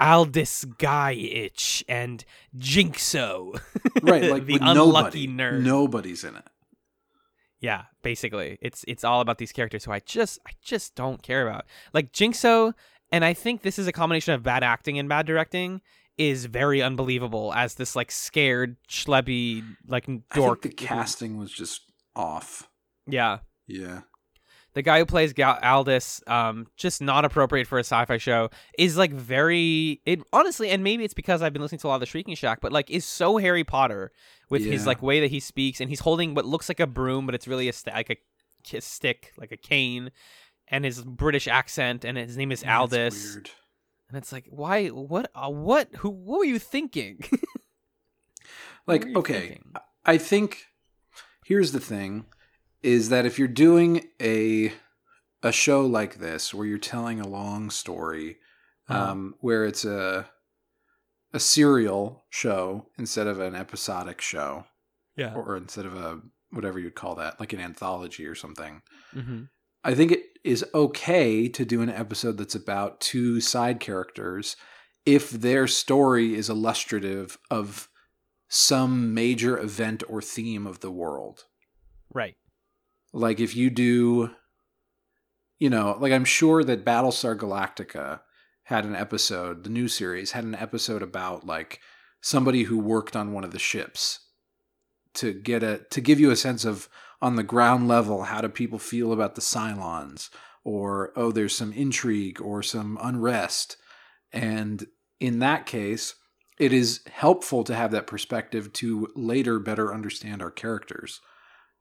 Aldous 0.02 0.66
Gajic 0.66 1.84
and 1.88 2.26
Jinxo. 2.58 3.60
right 4.02 4.24
like 4.32 4.46
the 4.48 4.58
unlucky 4.60 5.28
nobody 5.28 5.28
nerd. 5.28 5.62
nobody's 5.62 6.24
in 6.24 6.36
it 6.36 6.44
Yeah, 7.60 7.84
basically, 8.02 8.58
it's 8.62 8.84
it's 8.88 9.04
all 9.04 9.22
about 9.22 9.38
these 9.38 9.52
characters 9.52 9.86
who 9.86 9.92
I 9.92 10.00
just 10.00 10.40
I 10.48 10.52
just 10.64 10.96
don't 10.96 11.22
care 11.22 11.48
about. 11.48 11.66
Like 11.94 12.12
Jinxo, 12.12 12.74
and 13.12 13.26
I 13.26 13.34
think 13.34 13.62
this 13.62 13.78
is 13.80 13.88
a 13.88 13.92
combination 13.92 14.34
of 14.34 14.44
bad 14.44 14.64
acting 14.64 14.98
and 15.00 15.08
bad 15.10 15.26
directing. 15.26 15.82
Is 16.18 16.46
very 16.46 16.82
unbelievable 16.82 17.54
as 17.54 17.76
this 17.76 17.96
like 17.96 18.12
scared 18.12 18.76
schleppy 18.88 19.64
like 19.88 20.06
dork. 20.06 20.20
i 20.36 20.62
think 20.62 20.62
the 20.62 20.70
casting 20.86 21.38
was 21.38 21.52
just 21.52 21.82
off 22.16 22.70
Yeah, 23.08 23.40
yeah 23.66 24.02
the 24.74 24.82
guy 24.82 25.00
who 25.00 25.06
plays 25.06 25.34
Gal- 25.34 25.60
Aldous, 25.62 26.22
um, 26.28 26.68
just 26.78 27.02
not 27.02 27.26
appropriate 27.26 27.68
for 27.68 27.78
a 27.78 27.84
sci-fi 27.84 28.18
show. 28.18 28.50
Is 28.78 28.98
like 28.98 29.12
very 29.12 30.02
it 30.06 30.22
honestly, 30.32 30.70
and 30.70 30.84
maybe 30.84 31.04
it's 31.04 31.14
because 31.14 31.42
I've 31.42 31.54
been 31.54 31.62
listening 31.62 31.80
to 31.80 31.88
a 31.88 31.90
lot 31.90 31.96
of 31.96 32.02
the 32.02 32.06
Shrieking 32.06 32.36
Shack, 32.36 32.60
but 32.62 32.72
like 32.72 32.90
is 32.90 33.04
so 33.06 33.38
Harry 33.38 33.64
Potter 33.64 34.12
with 34.50 34.64
his 34.64 34.86
like 34.88 35.02
way 35.02 35.20
that 35.22 35.32
he 35.32 35.40
speaks, 35.40 35.82
and 35.82 35.90
he's 35.90 36.00
holding 36.02 36.34
what 36.36 36.46
looks 36.46 36.70
like 36.70 36.80
a 36.80 36.88
broom, 36.88 37.26
but 37.26 37.36
it's 37.36 37.48
really 37.48 37.68
a 37.68 37.74
st- 37.74 37.96
like 37.96 38.10
a 38.12 38.18
ki- 38.64 38.80
stick, 38.82 39.34
like 39.38 39.52
a 39.52 39.58
cane, 39.58 40.12
and 40.72 40.84
his 40.86 41.04
British 41.04 41.48
accent, 41.48 42.04
and 42.06 42.18
his 42.18 42.38
name 42.38 42.52
is 42.52 42.64
Yeah, 42.64 42.80
Aldous, 42.80 43.36
and 43.36 44.18
it's 44.18 44.32
like, 44.32 44.48
why? 44.50 44.88
What? 44.88 45.30
Uh, 45.36 45.50
what? 45.50 45.90
Who? 45.98 46.10
What 46.10 46.40
were 46.40 46.46
you 46.46 46.58
thinking? 46.60 47.20
Like 48.88 49.06
you 49.06 49.16
okay 49.18 49.40
thinking? 49.42 49.74
I 50.06 50.18
think 50.18 50.66
here's 51.46 51.72
the 51.72 51.80
thing 51.80 52.26
is 52.82 53.10
that 53.10 53.26
if 53.28 53.38
you're 53.38 53.48
doing 53.48 54.08
a 54.20 54.74
a 55.44 55.52
show 55.52 55.86
like 55.86 56.16
this 56.16 56.52
where 56.54 56.66
you're 56.66 56.78
telling 56.80 57.20
a 57.20 57.28
long 57.28 57.70
story 57.70 58.38
Uh-huh. 58.90 59.12
um 59.12 59.36
where 59.40 59.66
it's 59.66 59.86
a 59.86 60.28
a 61.34 61.40
serial 61.40 62.26
show 62.30 62.88
instead 62.98 63.28
of 63.28 63.40
an 63.40 63.56
episodic 63.56 64.20
show 64.20 64.66
yeah. 65.16 65.34
or 65.36 65.56
instead 65.56 65.86
of 65.86 65.96
a 65.96 66.20
whatever 66.50 66.80
you'd 66.80 66.96
call 66.96 67.16
that 67.16 67.40
like 67.40 67.54
an 67.54 67.60
anthology 67.62 68.26
or 68.26 68.36
something 68.36 68.82
hmm 69.14 69.44
I 69.84 69.96
think 69.96 70.12
it 70.12 70.24
is 70.44 70.66
okay 70.74 71.48
to 71.48 71.66
do 71.66 71.82
an 71.82 71.90
episode 71.90 72.38
that's 72.38 72.56
about 72.56 73.00
two 73.00 73.42
side 73.42 73.80
characters 73.80 74.56
if 75.06 75.32
their 75.32 75.68
story 75.68 76.36
is 76.36 76.50
illustrative 76.50 77.38
of 77.50 77.90
some 78.48 79.14
major 79.14 79.58
event 79.58 80.04
or 80.08 80.22
theme 80.22 80.68
of 80.68 80.82
the 80.82 80.92
world. 80.92 81.46
Right. 82.14 82.36
Like 83.14 83.40
if 83.40 83.56
you 83.56 83.70
do, 83.70 84.32
you 85.60 85.70
know, 85.70 85.98
like 86.00 86.12
I'm 86.12 86.26
sure 86.26 86.64
that 86.64 86.86
Battlestar 86.86 87.38
Galactica 87.38 88.22
had 88.64 88.86
an 88.86 88.96
episode, 88.96 89.64
the 89.64 89.70
new 89.70 89.88
series 89.88 90.32
had 90.32 90.44
an 90.44 90.56
episode 90.56 91.02
about 91.02 91.46
like 91.46 91.80
somebody 92.22 92.64
who 92.64 92.78
worked 92.78 93.16
on 93.16 93.34
one 93.34 93.44
of 93.44 93.52
the 93.52 93.60
ships 93.60 94.20
to 95.14 95.34
get 95.34 95.64
a 95.64 95.82
to 95.90 96.00
give 96.00 96.20
you 96.20 96.32
a 96.32 96.36
sense 96.36 96.64
of 96.64 96.88
on 97.22 97.36
the 97.36 97.44
ground 97.44 97.88
level 97.88 98.24
how 98.24 98.42
do 98.42 98.50
people 98.50 98.80
feel 98.80 99.12
about 99.14 99.36
the 99.36 99.42
Cylons? 99.42 100.30
Or 100.64 101.12
oh 101.16 101.32
there's 101.32 101.56
some 101.56 101.74
intrigue 101.74 102.40
or 102.42 102.62
some 102.64 102.98
unrest. 103.02 103.78
And 104.32 104.86
in 105.20 105.40
that 105.40 105.66
case 105.66 106.16
it 106.60 106.72
is 106.74 107.02
helpful 107.12 107.64
to 107.64 107.74
have 107.76 107.92
that 107.92 108.06
perspective 108.08 108.72
to 108.74 109.08
later 109.16 109.58
better 109.60 109.94
understand 109.94 110.42
our 110.42 110.52
characters. 110.52 111.20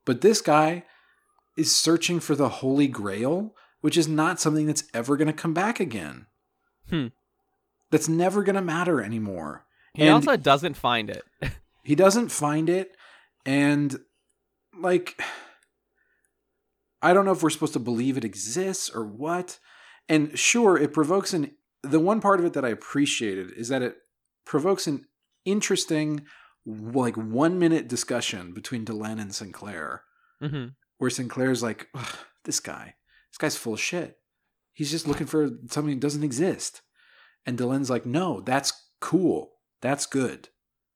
But 0.06 0.22
this 0.22 0.40
guy 0.40 0.84
is 1.56 1.74
searching 1.74 2.20
for 2.20 2.34
the 2.34 2.48
holy 2.48 2.88
grail 2.88 3.54
which 3.82 3.96
is 3.96 4.06
not 4.08 4.38
something 4.38 4.66
that's 4.66 4.84
ever 4.92 5.16
going 5.16 5.26
to 5.26 5.32
come 5.32 5.54
back 5.54 5.80
again. 5.80 6.26
Hmm. 6.88 7.06
that's 7.90 8.08
never 8.08 8.42
going 8.42 8.56
to 8.56 8.60
matter 8.62 9.00
anymore. 9.00 9.64
He 9.94 10.02
And- 10.02 10.12
also 10.12 10.36
doesn't 10.36 10.74
find 10.76 11.08
it. 11.08 11.22
he 11.82 11.94
doesn't 11.94 12.28
find 12.30 12.68
it 12.68 12.96
and 13.46 13.98
like 14.80 15.20
I 17.02 17.12
don't 17.12 17.24
know 17.24 17.32
if 17.32 17.42
we're 17.42 17.50
supposed 17.50 17.72
to 17.74 17.78
believe 17.78 18.16
it 18.16 18.24
exists 18.24 18.90
or 18.90 19.04
what. 19.04 19.58
And 20.08 20.38
sure, 20.38 20.76
it 20.76 20.92
provokes 20.92 21.32
an. 21.32 21.52
The 21.82 22.00
one 22.00 22.20
part 22.20 22.40
of 22.40 22.46
it 22.46 22.52
that 22.52 22.64
I 22.64 22.68
appreciated 22.68 23.52
is 23.52 23.68
that 23.68 23.82
it 23.82 23.96
provokes 24.44 24.86
an 24.86 25.06
interesting, 25.44 26.26
like 26.66 27.16
one 27.16 27.58
minute 27.58 27.88
discussion 27.88 28.52
between 28.52 28.84
Delenn 28.84 29.20
and 29.20 29.34
Sinclair, 29.34 30.02
hmm 30.40 30.68
where 30.98 31.10
Sinclair's 31.10 31.62
like, 31.62 31.88
"Ugh, 31.94 32.16
"This 32.44 32.60
guy, 32.60 32.96
this 33.30 33.38
guy's 33.38 33.56
full 33.56 33.74
of 33.74 33.80
shit. 33.80 34.18
He's 34.74 34.90
just 34.90 35.06
looking 35.06 35.26
for 35.26 35.48
something 35.70 35.94
that 35.94 36.00
doesn't 36.00 36.24
exist." 36.24 36.82
And 37.46 37.58
Delenn's 37.58 37.88
like, 37.88 38.04
"No, 38.04 38.40
that's 38.42 38.72
cool. 39.00 39.52
That's 39.80 40.04
good." 40.04 40.50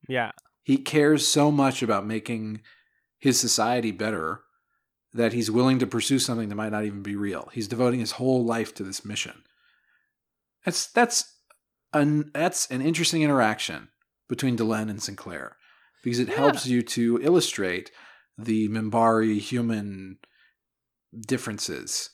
Yeah. 0.07 0.33
He 0.63 0.77
cares 0.77 1.27
so 1.27 1.51
much 1.51 1.83
about 1.83 2.07
making 2.07 2.61
his 3.25 3.41
society 3.41 3.91
better 3.91 4.43
that 5.15 5.33
he's 5.33 5.51
willing 5.51 5.79
to 5.79 5.87
pursue 5.87 6.19
something 6.19 6.51
that 6.51 6.55
might 6.57 6.73
not 6.73 6.85
even 6.85 7.03
be 7.03 7.17
real. 7.17 7.49
He's 7.55 7.67
devoting 7.67 8.01
his 8.01 8.11
whole 8.13 8.45
life 8.45 8.75
to 8.75 8.83
this 8.83 9.03
mission. 9.03 9.45
That's 10.63 10.87
that's 10.93 11.33
an 11.95 12.31
that's 12.35 12.71
an 12.71 12.83
interesting 12.83 13.23
interaction 13.23 13.89
between 14.29 14.59
Delenn 14.59 14.91
and 14.91 15.03
Sinclair 15.03 15.57
because 16.03 16.19
it 16.19 16.29
Yeah. 16.29 16.35
helps 16.35 16.67
you 16.67 16.83
to 16.83 17.19
illustrate 17.23 17.91
the 18.37 18.69
Minbari 18.69 19.39
human 19.39 20.19
differences. 21.27 22.11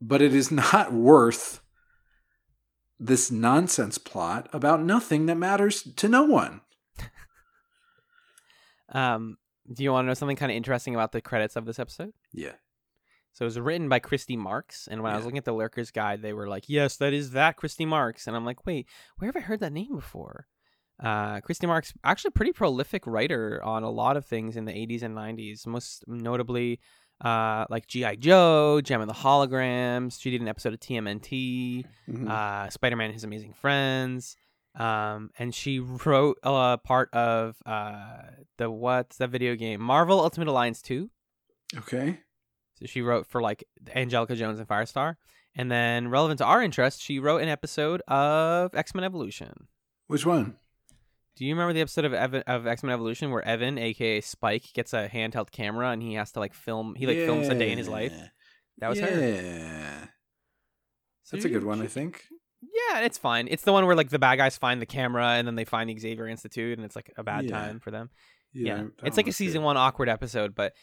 But 0.00 0.20
it 0.22 0.34
is 0.34 0.50
not 0.64 0.92
worth 0.92 1.60
this 2.98 3.30
nonsense 3.30 3.98
plot 3.98 4.48
about 4.52 4.82
nothing 4.82 5.26
that 5.26 5.36
matters 5.36 5.84
to 5.84 6.08
no 6.08 6.24
one. 6.24 6.62
Um, 8.90 9.38
do 9.72 9.82
you 9.82 9.92
want 9.92 10.04
to 10.04 10.08
know 10.08 10.14
something 10.14 10.36
kind 10.36 10.52
of 10.52 10.56
interesting 10.56 10.94
about 10.94 11.12
the 11.12 11.20
credits 11.20 11.56
of 11.56 11.64
this 11.66 11.78
episode? 11.78 12.12
Yeah. 12.32 12.52
So 13.32 13.44
it 13.44 13.46
was 13.46 13.58
written 13.58 13.88
by 13.88 13.98
Christy 13.98 14.36
Marx, 14.36 14.86
and 14.88 15.02
when 15.02 15.12
I 15.12 15.16
was 15.16 15.24
looking 15.24 15.38
at 15.38 15.44
the 15.44 15.52
Lurkers 15.54 15.90
Guide, 15.90 16.22
they 16.22 16.32
were 16.32 16.48
like, 16.48 16.68
"Yes, 16.68 16.96
that 16.98 17.12
is 17.12 17.32
that 17.32 17.56
Christy 17.56 17.84
Marx," 17.84 18.26
and 18.28 18.36
I'm 18.36 18.44
like, 18.44 18.64
"Wait, 18.64 18.86
where 19.18 19.26
have 19.26 19.36
I 19.36 19.40
heard 19.40 19.58
that 19.60 19.72
name 19.72 19.94
before?" 19.96 20.46
Uh, 21.02 21.40
Christy 21.40 21.66
Marx, 21.66 21.92
actually, 22.04 22.28
a 22.28 22.32
pretty 22.38 22.52
prolific 22.52 23.04
writer 23.08 23.60
on 23.64 23.82
a 23.82 23.90
lot 23.90 24.16
of 24.16 24.24
things 24.24 24.56
in 24.56 24.66
the 24.66 24.72
80s 24.72 25.02
and 25.02 25.16
90s, 25.16 25.66
most 25.66 26.04
notably, 26.06 26.78
uh, 27.24 27.64
like 27.70 27.88
GI 27.88 28.18
Joe, 28.18 28.80
Jem 28.80 29.00
of 29.00 29.08
the 29.08 29.14
Holograms. 29.14 30.20
She 30.20 30.30
did 30.30 30.40
an 30.40 30.46
episode 30.46 30.72
of 30.72 30.78
TMNT, 30.78 31.84
Mhm. 32.08 32.28
uh, 32.30 32.70
Spider 32.70 32.94
Man 32.94 33.06
and 33.06 33.14
His 33.14 33.24
Amazing 33.24 33.54
Friends. 33.54 34.36
Um, 34.74 35.30
and 35.38 35.54
she 35.54 35.78
wrote 35.78 36.38
a 36.42 36.78
part 36.82 37.12
of 37.14 37.56
uh, 37.64 38.22
the 38.58 38.70
what's 38.70 39.18
that 39.18 39.30
video 39.30 39.54
game 39.54 39.80
Marvel 39.80 40.20
Ultimate 40.20 40.48
Alliance 40.48 40.82
2. 40.82 41.10
okay. 41.78 42.20
So 42.80 42.86
she 42.86 43.02
wrote 43.02 43.26
for 43.26 43.40
like 43.40 43.64
Angelica 43.94 44.34
Jones 44.34 44.58
and 44.58 44.68
Firestar. 44.68 45.16
And 45.56 45.70
then 45.70 46.08
relevant 46.08 46.38
to 46.38 46.44
our 46.44 46.60
interest, 46.62 47.00
she 47.00 47.20
wrote 47.20 47.40
an 47.40 47.48
episode 47.48 48.02
of 48.08 48.74
X 48.74 48.94
Men 48.94 49.04
Evolution. 49.04 49.68
Which 50.08 50.26
one? 50.26 50.56
Do 51.36 51.44
you 51.44 51.54
remember 51.54 51.72
the 51.72 51.80
episode 51.80 52.04
of 52.04 52.12
Evan, 52.12 52.42
of 52.46 52.66
X 52.66 52.82
Men 52.82 52.92
Evolution 52.92 53.30
where 53.30 53.46
Evan, 53.46 53.78
aka 53.78 54.20
Spike, 54.20 54.72
gets 54.72 54.92
a 54.92 55.08
handheld 55.08 55.50
camera 55.52 55.90
and 55.90 56.02
he 56.02 56.14
has 56.14 56.32
to 56.32 56.40
like 56.40 56.54
film? 56.54 56.94
He 56.96 57.06
like 57.06 57.18
films 57.18 57.48
a 57.48 57.54
day 57.54 57.70
in 57.70 57.78
his 57.78 57.88
life. 57.88 58.14
That 58.78 58.88
was 58.88 58.98
yeah. 58.98 59.06
her. 59.06 60.08
So 61.22 61.36
That's 61.36 61.44
a 61.44 61.48
good 61.48 61.64
one, 61.64 61.80
I 61.80 61.86
think. 61.86 62.24
Yeah, 62.72 63.00
it's 63.00 63.18
fine. 63.18 63.48
It's 63.50 63.62
the 63.62 63.72
one 63.72 63.86
where 63.86 63.96
like 63.96 64.10
the 64.10 64.18
bad 64.18 64.36
guys 64.36 64.56
find 64.56 64.80
the 64.80 64.86
camera 64.86 65.26
and 65.32 65.46
then 65.46 65.54
they 65.54 65.64
find 65.64 65.88
the 65.90 65.98
Xavier 65.98 66.26
Institute 66.28 66.78
and 66.78 66.84
it's 66.84 66.96
like 66.96 67.12
a 67.16 67.22
bad 67.22 67.44
Yeah. 67.44 67.50
time 67.50 67.80
for 67.80 67.90
them. 67.90 68.10
Yeah, 68.52 68.76
Yeah, 68.76 68.84
it's 69.02 69.16
like 69.16 69.26
a 69.26 69.32
season 69.32 69.60
good. 69.62 69.66
one 69.66 69.76
awkward 69.76 70.08
episode, 70.08 70.54
but 70.54 70.74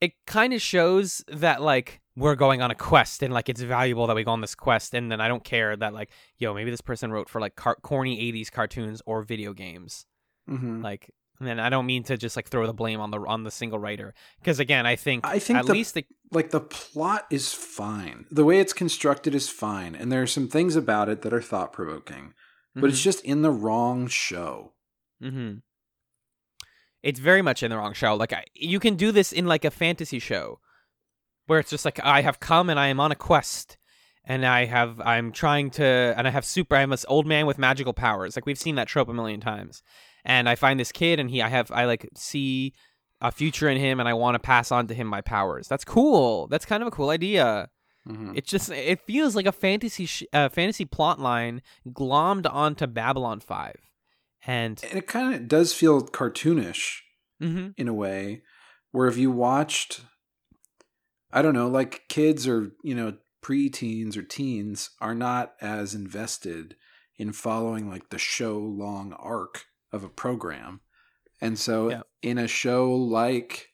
it 0.00 0.12
kind 0.26 0.52
of 0.52 0.60
shows 0.62 1.22
that 1.28 1.60
like 1.62 2.00
we're 2.16 2.34
going 2.34 2.62
on 2.62 2.70
a 2.70 2.74
quest 2.74 3.22
and 3.22 3.32
like 3.32 3.48
it's 3.48 3.60
valuable 3.60 4.06
that 4.06 4.16
we 4.16 4.24
go 4.24 4.30
on 4.32 4.40
this 4.40 4.54
quest, 4.54 4.94
and 4.94 5.10
then 5.12 5.20
I 5.20 5.28
don't 5.28 5.44
care 5.44 5.76
that 5.76 5.92
like 5.94 6.10
yo 6.38 6.54
maybe 6.54 6.70
this 6.70 6.80
person 6.80 7.10
wrote 7.12 7.28
for 7.28 7.40
like 7.40 7.56
car- 7.56 7.78
corny 7.82 8.18
'80s 8.32 8.50
cartoons 8.50 9.02
or 9.06 9.22
video 9.22 9.52
games, 9.52 10.06
Mhm. 10.48 10.82
like. 10.82 11.10
And 11.40 11.60
I 11.60 11.68
don't 11.68 11.86
mean 11.86 12.04
to 12.04 12.16
just 12.16 12.36
like 12.36 12.48
throw 12.48 12.66
the 12.66 12.72
blame 12.72 13.00
on 13.00 13.10
the 13.10 13.18
on 13.18 13.42
the 13.42 13.50
single 13.50 13.78
writer 13.78 14.14
because 14.38 14.60
again 14.60 14.86
I 14.86 14.96
think 14.96 15.26
I 15.26 15.38
think 15.38 15.58
at 15.58 15.66
the- 15.66 15.72
least 15.72 15.94
the 15.94 16.06
Like 16.30 16.50
the 16.50 16.60
plot 16.60 17.26
is 17.30 17.52
fine. 17.52 18.26
The 18.30 18.44
way 18.44 18.60
it's 18.60 18.72
constructed 18.72 19.34
is 19.34 19.48
fine, 19.48 19.94
and 19.94 20.10
there 20.12 20.22
are 20.22 20.26
some 20.28 20.48
things 20.48 20.76
about 20.76 21.08
it 21.08 21.22
that 21.22 21.34
are 21.34 21.42
thought 21.42 21.72
provoking, 21.72 22.34
but 22.74 22.88
it's 22.88 23.02
just 23.02 23.24
in 23.24 23.42
the 23.42 23.50
wrong 23.50 24.06
show. 24.06 24.72
Mm-hmm. 25.22 25.58
It's 27.02 27.20
very 27.20 27.42
much 27.42 27.62
in 27.62 27.70
the 27.70 27.76
wrong 27.76 27.92
show. 27.92 28.14
Like 28.14 28.32
I, 28.32 28.44
you 28.54 28.80
can 28.80 28.96
do 28.96 29.12
this 29.12 29.32
in 29.32 29.46
like 29.46 29.64
a 29.64 29.70
fantasy 29.70 30.18
show, 30.18 30.60
where 31.46 31.58
it's 31.58 31.70
just 31.70 31.84
like 31.84 32.00
I 32.02 32.22
have 32.22 32.40
come 32.40 32.70
and 32.70 32.80
I 32.80 32.86
am 32.88 33.00
on 33.00 33.12
a 33.12 33.16
quest, 33.16 33.76
and 34.24 34.46
I 34.46 34.64
have 34.64 35.00
I'm 35.00 35.32
trying 35.32 35.70
to 35.72 36.14
and 36.16 36.26
I 36.26 36.30
have 36.30 36.44
super. 36.44 36.76
I'm 36.76 36.90
this 36.90 37.04
old 37.08 37.26
man 37.26 37.46
with 37.46 37.58
magical 37.58 37.92
powers. 37.92 38.36
Like 38.36 38.46
we've 38.46 38.58
seen 38.58 38.76
that 38.76 38.88
trope 38.88 39.08
a 39.08 39.14
million 39.14 39.40
times, 39.40 39.82
and 40.24 40.48
I 40.48 40.54
find 40.54 40.78
this 40.80 40.92
kid 40.92 41.20
and 41.20 41.30
he 41.30 41.42
I 41.42 41.48
have 41.48 41.70
I 41.70 41.84
like 41.84 42.08
see 42.16 42.74
a 43.20 43.30
future 43.32 43.68
in 43.68 43.78
him 43.78 44.00
and 44.00 44.08
I 44.08 44.14
want 44.14 44.34
to 44.34 44.38
pass 44.38 44.70
on 44.72 44.86
to 44.88 44.94
him 44.94 45.06
my 45.06 45.20
powers. 45.20 45.66
That's 45.68 45.84
cool. 45.84 46.46
That's 46.48 46.66
kind 46.66 46.82
of 46.82 46.86
a 46.88 46.90
cool 46.90 47.10
idea. 47.10 47.70
Mhm. 48.08 48.36
It 48.36 48.44
just 48.46 48.70
it 48.70 49.00
feels 49.06 49.34
like 49.34 49.46
a 49.46 49.52
fantasy 49.52 50.04
sh- 50.06 50.24
uh, 50.32 50.48
fantasy 50.50 50.84
plot 50.84 51.18
line 51.20 51.62
glommed 51.88 52.46
onto 52.52 52.86
Babylon 52.86 53.40
Five, 53.40 53.80
and 54.46 54.78
And 54.84 54.98
it 54.98 55.06
kind 55.06 55.34
of 55.34 55.48
does 55.48 55.72
feel 55.72 56.02
cartoonish 56.02 57.00
Mhm. 57.42 57.72
in 57.78 57.88
a 57.88 57.94
way, 57.94 58.42
where 58.90 59.06
if 59.08 59.16
you 59.16 59.30
watched, 59.30 60.02
I 61.32 61.40
don't 61.42 61.54
know, 61.54 61.68
like 61.68 62.04
kids 62.08 62.46
or 62.46 62.72
you 62.82 62.94
know 62.94 63.16
pre-teens 63.40 64.16
or 64.16 64.22
teens 64.22 64.90
are 65.00 65.14
not 65.14 65.54
as 65.60 65.94
invested 65.94 66.76
in 67.16 67.32
following 67.32 67.88
like 67.90 68.08
the 68.10 68.18
show 68.18 68.58
long 68.58 69.12
arc 69.14 69.64
of 69.94 70.04
a 70.04 70.08
program. 70.08 70.80
And 71.40 71.58
so 71.58 71.90
Yeah. 71.90 72.02
in 72.22 72.38
a 72.38 72.48
show 72.48 72.92
like 72.94 73.70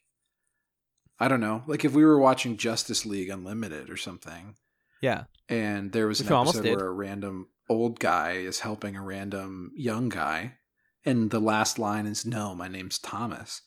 I 1.23 1.29
don't 1.29 1.41
know, 1.41 1.63
like 1.67 1.85
if 1.85 1.93
we 1.93 2.05
were 2.05 2.19
watching 2.19 2.57
Justice 2.57 3.05
League 3.05 3.29
Unlimited 3.29 3.91
or 3.91 3.99
something, 3.99 4.57
yeah. 5.03 5.25
and 5.51 5.93
there 5.93 6.07
was 6.07 6.21
Which 6.21 6.31
an 6.31 6.37
episode 6.37 6.65
where 6.65 6.87
a 6.87 6.93
random 6.93 7.49
old 7.69 8.01
guy 8.01 8.33
is 8.33 8.61
helping 8.61 8.97
a 8.97 9.03
random 9.03 9.71
young 9.77 10.09
guy, 10.09 10.57
and 11.05 11.31
the 11.31 11.39
last 11.39 11.79
line 11.79 12.07
is 12.07 12.25
"No, 12.25 12.55
my 12.55 12.69
name's 12.69 12.99
Thomas." 12.99 13.61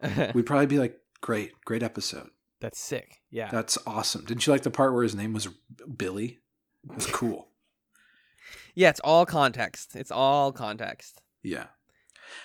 We'd 0.34 0.46
probably 0.46 0.66
be 0.66 0.78
like, 0.78 1.00
"Great, 1.20 1.52
great 1.64 1.82
episode. 1.82 2.30
That's 2.60 2.78
sick. 2.78 3.20
Yeah. 3.28 3.50
That's 3.50 3.76
awesome." 3.88 4.24
Didn't 4.24 4.46
you 4.46 4.52
like 4.52 4.62
the 4.62 4.70
part 4.70 4.94
where 4.94 5.02
his 5.02 5.16
name 5.16 5.32
was 5.32 5.48
Billy? 5.96 6.38
That's 6.84 7.06
cool. 7.06 7.48
yeah, 8.76 8.88
it's 8.90 9.00
all 9.00 9.26
context. 9.26 9.96
It's 9.96 10.12
all 10.12 10.52
context. 10.52 11.20
Yeah. 11.42 11.66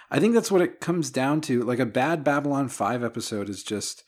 I 0.10 0.20
think 0.20 0.34
that's 0.34 0.52
what 0.52 0.62
it 0.62 0.80
comes 0.80 1.10
down 1.10 1.42
to. 1.42 1.64
Like 1.64 1.80
a 1.80 1.86
bad 1.86 2.24
Babylon 2.24 2.70
5 2.70 3.04
episode 3.04 3.50
is 3.50 3.64
just 3.64 4.04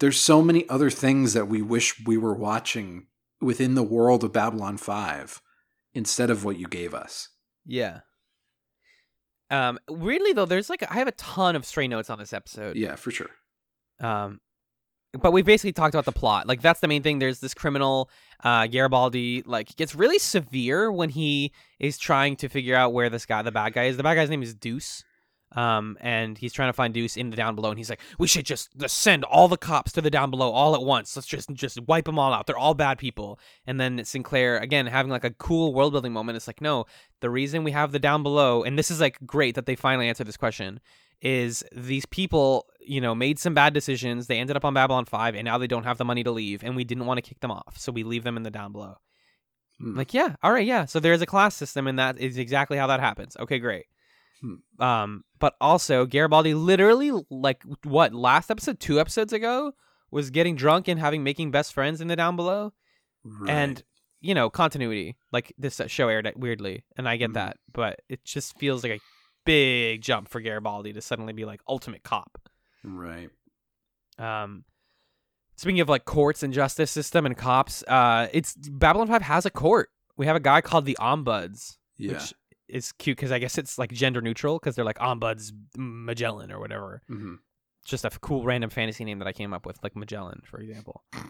there's 0.00 0.18
so 0.18 0.42
many 0.42 0.68
other 0.68 0.90
things 0.90 1.32
that 1.34 1.48
we 1.48 1.62
wish 1.62 2.04
we 2.04 2.16
were 2.16 2.34
watching 2.34 3.06
within 3.40 3.74
the 3.74 3.82
world 3.82 4.24
of 4.24 4.32
Babylon 4.32 4.76
5 4.76 5.40
instead 5.92 6.30
of 6.30 6.44
what 6.44 6.58
you 6.58 6.66
gave 6.66 6.94
us. 6.94 7.28
Yeah. 7.66 8.00
Um 9.50 9.78
weirdly 9.88 10.32
though, 10.32 10.46
there's 10.46 10.70
like 10.70 10.82
I 10.90 10.94
have 10.94 11.08
a 11.08 11.12
ton 11.12 11.54
of 11.56 11.64
stray 11.64 11.88
notes 11.88 12.10
on 12.10 12.18
this 12.18 12.32
episode. 12.32 12.76
Yeah, 12.76 12.96
for 12.96 13.10
sure. 13.10 13.30
Um 14.00 14.40
but 15.20 15.32
we've 15.32 15.44
basically 15.44 15.72
talked 15.72 15.94
about 15.94 16.04
the 16.04 16.12
plot. 16.12 16.46
Like 16.46 16.62
that's 16.62 16.80
the 16.80 16.88
main 16.88 17.02
thing. 17.02 17.18
There's 17.18 17.40
this 17.40 17.54
criminal, 17.54 18.10
uh 18.42 18.66
Garibaldi, 18.66 19.42
like 19.46 19.74
gets 19.76 19.94
really 19.94 20.18
severe 20.18 20.90
when 20.90 21.10
he 21.10 21.52
is 21.78 21.98
trying 21.98 22.36
to 22.36 22.48
figure 22.48 22.76
out 22.76 22.92
where 22.92 23.10
this 23.10 23.26
guy, 23.26 23.42
the 23.42 23.52
bad 23.52 23.72
guy 23.72 23.84
is. 23.84 23.96
The 23.96 24.02
bad 24.02 24.14
guy's 24.14 24.30
name 24.30 24.42
is 24.42 24.54
Deuce. 24.54 25.04
Um, 25.56 25.96
and 26.00 26.36
he's 26.36 26.52
trying 26.52 26.68
to 26.68 26.72
find 26.72 26.92
Deuce 26.92 27.16
in 27.16 27.30
the 27.30 27.36
down 27.36 27.54
below, 27.54 27.70
and 27.70 27.78
he's 27.78 27.88
like, 27.90 28.00
"We 28.18 28.26
should 28.26 28.44
just, 28.44 28.76
just 28.76 28.98
send 28.98 29.22
all 29.24 29.46
the 29.46 29.56
cops 29.56 29.92
to 29.92 30.00
the 30.00 30.10
down 30.10 30.30
below 30.30 30.50
all 30.50 30.74
at 30.74 30.82
once. 30.82 31.14
Let's 31.14 31.28
just 31.28 31.48
just 31.52 31.80
wipe 31.82 32.06
them 32.06 32.18
all 32.18 32.32
out. 32.32 32.46
They're 32.46 32.58
all 32.58 32.74
bad 32.74 32.98
people." 32.98 33.38
And 33.66 33.80
then 33.80 34.04
Sinclair, 34.04 34.58
again, 34.58 34.86
having 34.86 35.12
like 35.12 35.22
a 35.22 35.30
cool 35.30 35.72
world 35.72 35.92
building 35.92 36.12
moment, 36.12 36.36
it's 36.36 36.48
like, 36.48 36.60
"No, 36.60 36.86
the 37.20 37.30
reason 37.30 37.62
we 37.62 37.70
have 37.70 37.92
the 37.92 38.00
down 38.00 38.24
below, 38.24 38.64
and 38.64 38.76
this 38.76 38.90
is 38.90 39.00
like 39.00 39.18
great 39.24 39.54
that 39.54 39.66
they 39.66 39.76
finally 39.76 40.08
answered 40.08 40.26
this 40.26 40.36
question, 40.36 40.80
is 41.22 41.64
these 41.72 42.06
people, 42.06 42.66
you 42.86 43.00
know, 43.00 43.14
made 43.14 43.38
some 43.38 43.54
bad 43.54 43.72
decisions. 43.74 44.26
They 44.26 44.38
ended 44.38 44.56
up 44.56 44.64
on 44.64 44.74
Babylon 44.74 45.04
5 45.04 45.34
and 45.34 45.44
now 45.44 45.58
they 45.58 45.66
don't 45.66 45.84
have 45.84 45.98
the 45.98 46.04
money 46.04 46.22
to 46.24 46.30
leave 46.30 46.62
and 46.62 46.76
we 46.76 46.84
didn't 46.84 47.06
want 47.06 47.18
to 47.18 47.22
kick 47.22 47.40
them 47.40 47.50
off. 47.50 47.76
So 47.78 47.90
we 47.92 48.02
leave 48.04 48.24
them 48.24 48.36
in 48.36 48.42
the 48.42 48.50
down 48.50 48.72
below. 48.72 48.96
Hmm. 49.80 49.96
Like, 49.96 50.14
yeah, 50.14 50.36
all 50.42 50.52
right, 50.52 50.66
yeah. 50.66 50.84
So 50.84 51.00
there's 51.00 51.22
a 51.22 51.26
class 51.26 51.54
system 51.56 51.86
and 51.86 51.98
that 51.98 52.18
is 52.18 52.38
exactly 52.38 52.76
how 52.76 52.86
that 52.88 53.00
happens. 53.00 53.36
Okay, 53.38 53.58
great. 53.58 53.86
Hmm. 54.40 54.82
Um, 54.82 55.24
but 55.38 55.54
also 55.60 56.06
Garibaldi 56.06 56.54
literally 56.54 57.12
like 57.30 57.62
what, 57.84 58.12
last 58.14 58.50
episode, 58.50 58.80
2 58.80 59.00
episodes 59.00 59.32
ago 59.32 59.72
was 60.10 60.30
getting 60.30 60.54
drunk 60.54 60.86
and 60.88 61.00
having 61.00 61.24
making 61.24 61.50
best 61.50 61.72
friends 61.72 62.00
in 62.00 62.08
the 62.08 62.16
down 62.16 62.36
below 62.36 62.72
Right. 63.24 63.50
and 63.50 63.82
you 64.20 64.34
know, 64.34 64.48
continuity. 64.48 65.16
Like 65.32 65.52
this 65.58 65.80
show 65.88 66.08
aired 66.08 66.32
weirdly 66.36 66.84
and 66.96 67.06
I 67.08 67.16
get 67.16 67.30
Mhm. 67.30 67.34
that, 67.34 67.56
but 67.72 68.00
it 68.08 68.24
just 68.24 68.58
feels 68.58 68.82
like 68.82 68.92
a 68.92 69.00
big 69.44 70.00
jump 70.00 70.28
for 70.28 70.40
Garibaldi 70.40 70.92
to 70.94 71.02
suddenly 71.02 71.32
be 71.34 71.44
like 71.44 71.60
ultimate 71.68 72.02
cop. 72.02 72.38
Right. 72.84 73.30
Um, 74.18 74.64
Speaking 75.56 75.80
of 75.80 75.88
like 75.88 76.04
courts 76.04 76.42
and 76.42 76.52
justice 76.52 76.90
system 76.90 77.26
and 77.26 77.36
cops, 77.36 77.84
uh, 77.86 78.26
it's 78.32 78.54
Babylon 78.56 79.06
Five 79.08 79.22
has 79.22 79.46
a 79.46 79.50
court. 79.50 79.88
We 80.16 80.26
have 80.26 80.34
a 80.36 80.40
guy 80.40 80.60
called 80.60 80.84
the 80.84 80.96
Ombuds, 81.00 81.76
Yeah. 81.96 82.14
which 82.14 82.34
is 82.68 82.90
cute 82.92 83.16
because 83.16 83.30
I 83.30 83.38
guess 83.38 83.56
it's 83.58 83.78
like 83.78 83.92
gender 83.92 84.20
neutral 84.20 84.58
because 84.58 84.74
they're 84.74 84.84
like 84.84 84.98
Ombuds 84.98 85.52
Magellan 85.76 86.50
or 86.50 86.58
whatever. 86.58 87.02
hmm 87.08 87.34
Just 87.84 88.04
a 88.04 88.10
cool 88.10 88.42
random 88.44 88.68
fantasy 88.70 89.04
name 89.04 89.18
that 89.20 89.28
I 89.28 89.32
came 89.32 89.52
up 89.52 89.64
with, 89.64 89.78
like 89.82 89.94
Magellan, 89.96 90.42
for 90.44 90.60
example. 90.60 91.04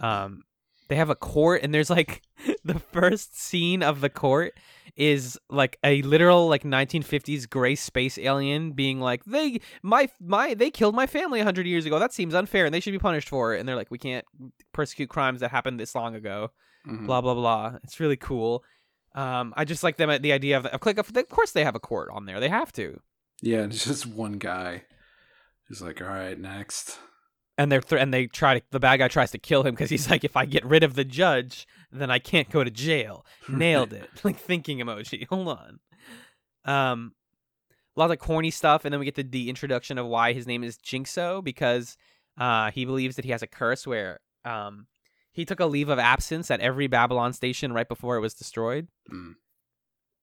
Um, 0.00 0.44
they 0.88 0.96
have 0.96 1.10
a 1.10 1.14
court, 1.14 1.62
and 1.62 1.72
there's 1.72 1.90
like 1.90 2.22
the 2.64 2.78
first 2.78 3.38
scene 3.38 3.82
of 3.82 4.00
the 4.00 4.10
court 4.10 4.54
is 4.98 5.38
like 5.48 5.78
a 5.84 6.02
literal 6.02 6.48
like 6.48 6.64
1950s 6.64 7.48
gray 7.48 7.76
space 7.76 8.18
alien 8.18 8.72
being 8.72 9.00
like 9.00 9.24
they 9.24 9.60
my 9.82 10.08
my 10.20 10.54
they 10.54 10.72
killed 10.72 10.94
my 10.94 11.06
family 11.06 11.38
100 11.38 11.66
years 11.66 11.86
ago. 11.86 11.98
That 11.98 12.12
seems 12.12 12.34
unfair 12.34 12.66
and 12.66 12.74
they 12.74 12.80
should 12.80 12.92
be 12.92 12.98
punished 12.98 13.28
for 13.28 13.54
it. 13.54 13.60
And 13.60 13.68
they're 13.68 13.76
like 13.76 13.92
we 13.92 13.98
can't 13.98 14.24
persecute 14.72 15.08
crimes 15.08 15.40
that 15.40 15.52
happened 15.52 15.78
this 15.78 15.94
long 15.94 16.16
ago. 16.16 16.50
Hmm 16.84 17.06
blah 17.06 17.20
blah 17.20 17.34
blah. 17.34 17.76
It's 17.84 18.00
really 18.00 18.16
cool. 18.16 18.64
Um 19.14 19.54
i 19.56 19.64
just 19.64 19.84
like 19.84 19.98
them 19.98 20.10
at 20.10 20.22
the 20.22 20.32
idea 20.32 20.56
of 20.56 20.66
of, 20.66 20.84
like, 20.84 20.98
of 20.98 21.16
of 21.16 21.28
course 21.28 21.52
they 21.52 21.64
have 21.64 21.76
a 21.76 21.80
court 21.80 22.10
on 22.12 22.26
there. 22.26 22.40
They 22.40 22.48
have 22.48 22.72
to. 22.72 23.00
Yeah, 23.40 23.64
it's 23.64 23.84
just 23.86 24.04
one 24.04 24.32
guy. 24.32 24.82
Who's 25.68 25.82
like, 25.82 26.00
all 26.00 26.08
right, 26.08 26.38
next. 26.38 26.98
And 27.58 27.70
they're 27.70 27.80
th- 27.82 28.00
and 28.00 28.14
they 28.14 28.26
try 28.26 28.58
to 28.58 28.64
the 28.70 28.80
bad 28.80 28.98
guy 28.98 29.08
tries 29.08 29.32
to 29.32 29.38
kill 29.38 29.64
him 29.64 29.74
because 29.74 29.90
he's 29.90 30.08
like 30.08 30.24
if 30.24 30.36
i 30.36 30.46
get 30.46 30.64
rid 30.64 30.82
of 30.84 30.94
the 30.94 31.04
judge 31.04 31.66
then 31.92 32.10
i 32.10 32.18
can't 32.18 32.48
go 32.50 32.62
to 32.64 32.70
jail. 32.70 33.26
Nailed 33.48 33.92
it. 33.92 34.08
Like 34.24 34.38
thinking 34.38 34.78
emoji. 34.78 35.26
Hold 35.30 35.48
on. 35.48 35.80
Um 36.64 37.12
a 37.96 38.00
lot 38.00 38.10
of 38.12 38.18
corny 38.20 38.50
stuff 38.52 38.84
and 38.84 38.92
then 38.92 39.00
we 39.00 39.04
get 39.06 39.16
the, 39.16 39.24
the 39.24 39.48
introduction 39.50 39.98
of 39.98 40.06
why 40.06 40.32
his 40.32 40.46
name 40.46 40.62
is 40.62 40.78
jinxo 40.78 41.42
because 41.42 41.96
uh 42.38 42.70
he 42.70 42.84
believes 42.84 43.16
that 43.16 43.24
he 43.24 43.32
has 43.32 43.42
a 43.42 43.46
curse 43.46 43.86
where 43.86 44.20
um 44.44 44.86
he 45.32 45.44
took 45.44 45.60
a 45.60 45.66
leave 45.66 45.88
of 45.88 45.98
absence 45.98 46.50
at 46.50 46.60
every 46.60 46.86
babylon 46.86 47.32
station 47.32 47.72
right 47.72 47.88
before 47.88 48.16
it 48.16 48.20
was 48.20 48.34
destroyed. 48.34 48.86
Mm. 49.12 49.34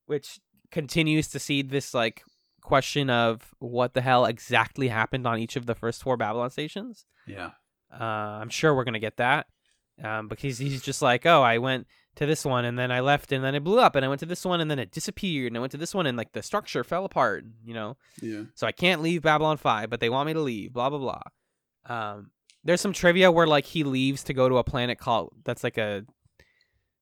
which 0.06 0.39
continues 0.72 1.27
to 1.30 1.39
see 1.39 1.62
this 1.62 1.94
like 1.94 2.24
question 2.65 3.10
of 3.10 3.53
what 3.60 3.93
the 3.93 4.01
hell 4.01 4.25
exactly 4.25 4.88
happened 4.89 5.25
on 5.27 5.39
each 5.39 5.55
of 5.55 5.65
the 5.65 5.75
first 5.75 6.01
four 6.03 6.17
babylon 6.17 6.50
stations 6.50 7.05
Yeah. 7.27 7.51
uh, 7.93 8.03
I'm 8.41 8.50
sure 8.50 8.74
we're 8.75 8.84
gonna 8.84 9.00
get 9.00 9.17
that, 9.17 9.48
um, 10.03 10.27
because 10.27 10.57
he's 10.57 10.81
just 10.81 11.01
like, 11.01 11.25
oh, 11.25 11.41
I 11.41 11.57
went 11.60 11.88
to 12.15 12.25
this 12.25 12.43
one 12.45 12.63
and 12.65 12.77
then 12.79 12.91
I 12.91 13.01
left 13.01 13.31
and 13.31 13.43
then 13.43 13.55
it 13.55 13.63
blew 13.63 13.79
up 13.79 13.95
and 13.95 14.03
I 14.05 14.07
went 14.07 14.19
to 14.22 14.25
this 14.25 14.43
one 14.45 14.62
and 14.62 14.69
then 14.72 14.79
it 14.79 14.91
disappeared 14.91 15.48
and 15.51 15.57
I 15.57 15.60
went 15.60 15.72
to 15.72 15.77
this 15.77 15.93
one 15.93 16.05
and 16.07 16.17
like 16.17 16.31
the 16.34 16.41
structure 16.41 16.84
fell 16.84 17.03
apart, 17.05 17.43
you 17.65 17.74
know. 17.74 17.98
Yeah. 18.22 18.43
So 18.55 18.65
I 18.67 18.72
can't 18.72 19.01
leave 19.01 19.22
Babylon 19.22 19.57
Five, 19.57 19.89
but 19.89 20.00
they 20.00 20.10
want 20.10 20.27
me 20.27 20.34
to 20.34 20.39
leave. 20.41 20.72
Blah 20.74 20.89
blah 20.91 21.00
blah. 21.00 21.22
Um, 21.93 22.31
there's 22.63 22.79
some 22.81 22.93
trivia 22.93 23.31
where 23.31 23.48
like 23.48 23.65
he 23.65 23.84
leaves 23.84 24.24
to 24.24 24.34
go 24.34 24.48
to 24.50 24.57
a 24.57 24.63
planet 24.63 24.98
called 24.98 25.34
that's 25.43 25.63
like 25.63 25.77
a 25.77 26.05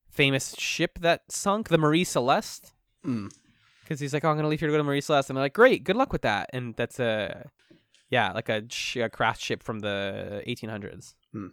famous 0.10 0.56
ship 0.58 1.00
that 1.02 1.22
sunk, 1.30 1.70
the 1.70 1.78
Marie 1.78 2.04
Celeste 2.04 2.74
Mm. 3.06 3.30
Because 3.94 4.02
he's 4.02 4.14
like, 4.14 4.26
"Oh, 4.26 4.30
I'm 4.30 4.36
gonna 4.36 4.48
leave 4.48 4.60
here 4.60 4.68
to 4.68 4.74
go 4.74 4.78
to 4.78 4.84
Marie 4.84 5.02
Celeste," 5.02 5.30
and 5.30 5.38
they're 5.38 5.46
like, 5.46 5.54
"Great, 5.54 5.84
good 5.84 5.96
luck 5.96 6.12
with 6.12 6.24
that." 6.24 6.50
And 6.54 6.76
that's 6.76 7.00
a, 7.00 7.50
yeah, 8.10 8.32
like 8.32 8.50
a, 8.50 8.64
a 8.98 9.10
craft 9.10 9.42
ship 9.42 9.64
from 9.64 9.80
the 9.80 10.44
1800s. 10.48 11.16
Hmm. 11.32 11.48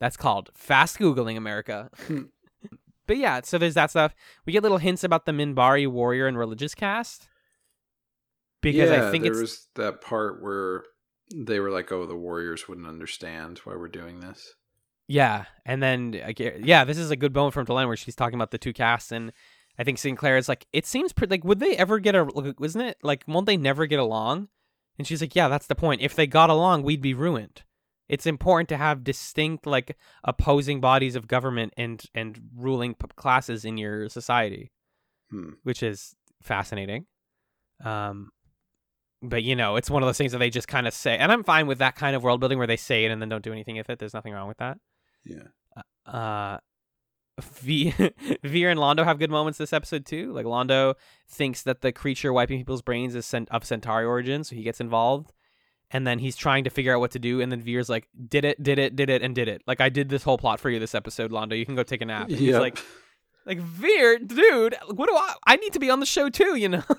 That's 0.00 0.16
called 0.16 0.50
fast 0.54 0.98
googling 0.98 1.36
America. 1.36 1.90
Hmm. 2.06 2.22
but 3.06 3.16
yeah, 3.16 3.40
so 3.44 3.58
there's 3.58 3.74
that 3.74 3.90
stuff. 3.90 4.14
We 4.46 4.52
get 4.52 4.62
little 4.62 4.78
hints 4.78 5.04
about 5.04 5.26
the 5.26 5.32
Minbari 5.32 5.86
warrior 5.86 6.26
and 6.26 6.38
religious 6.38 6.74
caste 6.74 7.28
because 8.64 8.90
yeah, 8.90 9.06
I 9.06 9.10
think 9.10 9.24
there 9.24 9.32
it's 9.32 9.40
was 9.40 9.68
that 9.74 10.00
part 10.00 10.42
where 10.42 10.84
they 11.34 11.60
were 11.60 11.70
like, 11.70 11.92
"Oh, 11.92 12.06
the 12.06 12.16
warriors 12.16 12.66
wouldn't 12.68 12.88
understand 12.88 13.58
why 13.64 13.74
we're 13.74 13.88
doing 13.88 14.20
this." 14.20 14.54
Yeah, 15.06 15.44
and 15.66 15.82
then 15.82 16.18
yeah, 16.38 16.84
this 16.84 16.96
is 16.96 17.10
a 17.10 17.16
good 17.16 17.34
moment 17.34 17.54
from 17.54 17.66
Delenn 17.66 17.86
where 17.86 17.96
she's 17.96 18.16
talking 18.16 18.36
about 18.36 18.50
the 18.50 18.58
two 18.58 18.72
castes, 18.72 19.12
and 19.12 19.32
I 19.78 19.84
think 19.84 19.98
Sinclair 19.98 20.36
is 20.36 20.48
like, 20.48 20.66
it 20.72 20.86
seems 20.86 21.12
pretty 21.12 21.32
like, 21.32 21.44
would 21.44 21.58
they 21.60 21.76
ever 21.76 21.98
get 21.98 22.14
a? 22.14 22.24
like, 22.24 22.60
Wasn't 22.60 22.84
it 22.84 22.98
like, 23.02 23.24
won't 23.26 23.46
they 23.46 23.56
never 23.56 23.86
get 23.86 23.98
along? 23.98 24.48
And 24.98 25.06
she's 25.06 25.20
like, 25.20 25.34
yeah, 25.34 25.48
that's 25.48 25.66
the 25.66 25.74
point. 25.74 26.00
If 26.02 26.14
they 26.14 26.26
got 26.28 26.50
along, 26.50 26.82
we'd 26.84 27.00
be 27.02 27.14
ruined. 27.14 27.62
It's 28.08 28.26
important 28.26 28.68
to 28.68 28.76
have 28.76 29.02
distinct 29.02 29.66
like 29.66 29.96
opposing 30.22 30.80
bodies 30.80 31.16
of 31.16 31.26
government 31.26 31.72
and 31.76 32.02
and 32.14 32.38
ruling 32.54 32.94
p- 32.94 33.06
classes 33.16 33.64
in 33.64 33.76
your 33.78 34.08
society, 34.08 34.70
Hmm. 35.30 35.52
which 35.62 35.82
is 35.82 36.14
fascinating. 36.42 37.06
Um, 37.82 38.30
but 39.22 39.42
you 39.42 39.56
know, 39.56 39.76
it's 39.76 39.90
one 39.90 40.02
of 40.02 40.06
those 40.06 40.18
things 40.18 40.32
that 40.32 40.38
they 40.38 40.50
just 40.50 40.68
kind 40.68 40.86
of 40.86 40.92
say, 40.94 41.16
and 41.16 41.32
I'm 41.32 41.42
fine 41.44 41.66
with 41.66 41.78
that 41.78 41.96
kind 41.96 42.14
of 42.14 42.22
world 42.22 42.40
building 42.40 42.58
where 42.58 42.66
they 42.66 42.76
say 42.76 43.04
it 43.06 43.10
and 43.10 43.20
then 43.22 43.30
don't 43.30 43.42
do 43.42 43.52
anything 43.52 43.76
with 43.78 43.88
it. 43.90 43.98
There's 43.98 44.14
nothing 44.14 44.34
wrong 44.34 44.48
with 44.48 44.58
that 44.58 44.78
Yeah. 45.24 45.48
uh 46.06 46.58
v 47.40 47.90
Vir 48.44 48.70
and 48.70 48.78
Londo 48.80 49.04
have 49.04 49.18
good 49.18 49.30
moments 49.30 49.58
this 49.58 49.72
episode 49.72 50.06
too. 50.06 50.32
Like 50.32 50.46
Londo 50.46 50.94
thinks 51.28 51.62
that 51.62 51.80
the 51.80 51.92
creature 51.92 52.32
wiping 52.32 52.58
people's 52.58 52.82
brains 52.82 53.14
is 53.14 53.26
cent- 53.26 53.48
of 53.50 53.64
Centauri 53.64 54.04
origin, 54.04 54.44
so 54.44 54.54
he 54.56 54.62
gets 54.62 54.80
involved. 54.80 55.32
And 55.90 56.06
then 56.06 56.18
he's 56.18 56.34
trying 56.34 56.64
to 56.64 56.70
figure 56.70 56.94
out 56.94 57.00
what 57.00 57.12
to 57.12 57.18
do, 57.18 57.40
and 57.40 57.52
then 57.52 57.60
Vir's 57.60 57.88
like, 57.88 58.08
"Did 58.28 58.44
it, 58.44 58.60
did 58.62 58.78
it, 58.78 58.96
did 58.96 59.10
it, 59.10 59.22
and 59.22 59.34
did 59.34 59.48
it." 59.48 59.62
Like 59.66 59.80
I 59.80 59.90
did 59.90 60.08
this 60.08 60.22
whole 60.24 60.38
plot 60.38 60.58
for 60.58 60.68
you 60.70 60.80
this 60.80 60.94
episode, 60.94 61.30
Londo. 61.30 61.56
You 61.56 61.66
can 61.66 61.76
go 61.76 61.82
take 61.84 62.00
a 62.00 62.04
nap. 62.06 62.28
And 62.28 62.36
He's 62.36 62.56
like, 62.56 62.78
"Like 63.46 63.58
Vir, 63.58 64.18
dude, 64.18 64.74
what 64.92 65.08
do 65.08 65.14
I? 65.14 65.34
I 65.46 65.56
need 65.56 65.72
to 65.74 65.78
be 65.78 65.90
on 65.90 66.00
the 66.00 66.06
show 66.06 66.28
too, 66.30 66.56
you 66.56 66.68
know." 66.68 66.82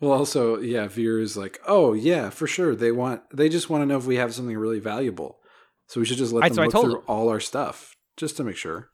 Well, 0.00 0.12
also, 0.12 0.58
yeah, 0.58 0.86
Vir 0.88 1.18
is 1.20 1.36
like, 1.36 1.58
"Oh, 1.66 1.92
yeah, 1.94 2.28
for 2.28 2.46
sure. 2.46 2.74
They 2.74 2.90
want. 2.92 3.22
They 3.32 3.48
just 3.48 3.70
want 3.70 3.82
to 3.82 3.86
know 3.86 3.96
if 3.96 4.04
we 4.04 4.16
have 4.16 4.34
something 4.34 4.56
really 4.56 4.80
valuable. 4.80 5.38
So 5.86 5.98
we 6.00 6.04
should 6.04 6.18
just 6.18 6.32
let 6.32 6.44
I- 6.44 6.48
them 6.48 6.56
so 6.56 6.62
I 6.62 6.64
look 6.66 6.72
through 6.84 6.96
him. 6.96 7.04
all 7.06 7.28
our 7.30 7.40
stuff 7.40 7.94
just 8.16 8.36
to 8.38 8.44
make 8.44 8.56
sure." 8.56 8.90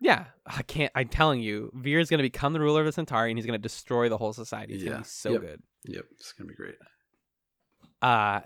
Yeah, 0.00 0.26
I 0.46 0.62
can't. 0.62 0.92
I'm 0.94 1.08
telling 1.08 1.40
you, 1.40 1.70
Vir 1.74 1.98
Vir's 1.98 2.10
gonna 2.10 2.22
become 2.22 2.52
the 2.52 2.60
ruler 2.60 2.80
of 2.80 2.86
the 2.86 2.92
Centauri, 2.92 3.30
and 3.30 3.38
he's 3.38 3.46
gonna 3.46 3.58
destroy 3.58 4.08
the 4.08 4.18
whole 4.18 4.32
society. 4.32 4.74
It's 4.74 4.82
Yeah. 4.82 4.90
gonna 4.90 5.02
be 5.02 5.08
so 5.08 5.32
Yep. 5.32 5.40
good. 5.40 5.62
Yep, 5.86 6.04
it's 6.12 6.32
gonna 6.32 6.48
be 6.48 6.54
great. 6.54 6.74
uh 8.02 8.40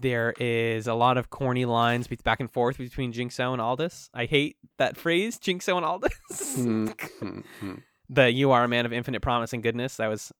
there 0.00 0.32
is 0.40 0.86
a 0.86 0.94
lot 0.94 1.16
of 1.18 1.28
corny 1.30 1.64
lines 1.66 2.08
back 2.08 2.40
and 2.40 2.50
forth 2.50 2.78
between 2.78 3.12
Jinxo 3.12 3.52
and 3.52 3.60
Aldous. 3.60 4.08
I 4.14 4.24
hate 4.24 4.56
that 4.78 4.96
phrase, 4.96 5.38
Jinxo 5.38 5.76
and 5.76 5.84
Aldous. 5.84 6.56
Hmm, 6.56 6.86
hmm, 7.20 7.40
hmm. 7.60 7.74
the 8.08 8.30
you 8.30 8.50
are 8.50 8.64
a 8.64 8.68
man 8.68 8.84
of 8.86 8.92
infinite 8.92 9.20
promise 9.20 9.52
and 9.52 9.62
goodness. 9.62 9.96
That 9.98 10.08
was 10.08 10.32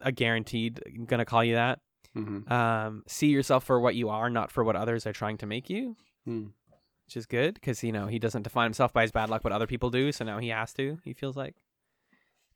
a 0.00 0.12
guaranteed 0.12 0.80
gonna 1.06 1.24
call 1.24 1.42
you 1.44 1.54
that. 1.54 1.80
Mhm. 2.16 2.50
Um, 2.50 3.04
see 3.06 3.28
yourself 3.28 3.64
for 3.64 3.78
what 3.80 3.94
you 3.94 4.08
are, 4.08 4.28
not 4.30 4.50
for 4.50 4.64
what 4.64 4.76
others 4.76 5.06
are 5.06 5.12
trying 5.12 5.38
to 5.38 5.46
make 5.46 5.70
you, 5.70 5.96
Hmm. 6.24 6.46
Which 7.06 7.16
is 7.16 7.26
good 7.26 7.54
because 7.54 7.82
you 7.84 7.92
know 7.92 8.06
he 8.06 8.18
doesn't 8.18 8.42
define 8.42 8.64
himself 8.66 8.92
by 8.92 9.02
his 9.02 9.12
bad 9.12 9.30
luck, 9.30 9.42
but 9.42 9.52
other 9.52 9.66
people 9.66 9.90
do. 9.90 10.12
So 10.12 10.24
now 10.24 10.38
he 10.38 10.48
has 10.48 10.72
to. 10.74 10.98
He 11.04 11.12
feels 11.12 11.36
like, 11.36 11.54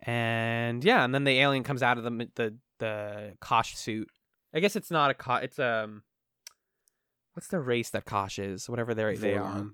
and 0.03 0.85
yeah, 0.85 1.05
and 1.05 1.15
then 1.15 1.25
the 1.25 1.39
alien 1.39 1.63
comes 1.63 1.83
out 1.83 1.99
of 1.99 2.05
the 2.05 2.29
the 2.35 2.55
the 2.79 3.33
Kosh 3.41 3.77
suit. 3.77 4.09
I 4.53 4.61
guess 4.61 4.75
it's 4.77 4.91
not 4.91 5.11
a 5.11 5.15
Kosh. 5.15 5.45
It's 5.45 5.59
um, 5.59 6.03
what's 7.35 7.49
the 7.49 7.61
race 7.61 7.91
that 7.91 8.05
Kosh 8.05 8.39
is? 8.39 8.69
Whatever 8.69 8.93
they 8.95 9.15
they 9.15 9.37
are. 9.37 9.67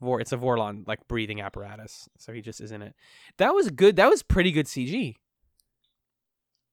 Vor, 0.00 0.20
it's 0.20 0.32
a 0.32 0.36
Vorlon 0.36 0.86
like 0.88 1.06
breathing 1.06 1.40
apparatus. 1.40 2.08
So 2.18 2.32
he 2.32 2.40
just 2.40 2.60
is 2.60 2.72
in 2.72 2.82
it. 2.82 2.94
That 3.36 3.54
was 3.54 3.70
good. 3.70 3.96
That 3.96 4.08
was 4.10 4.22
pretty 4.22 4.50
good 4.50 4.66
CG. 4.66 5.14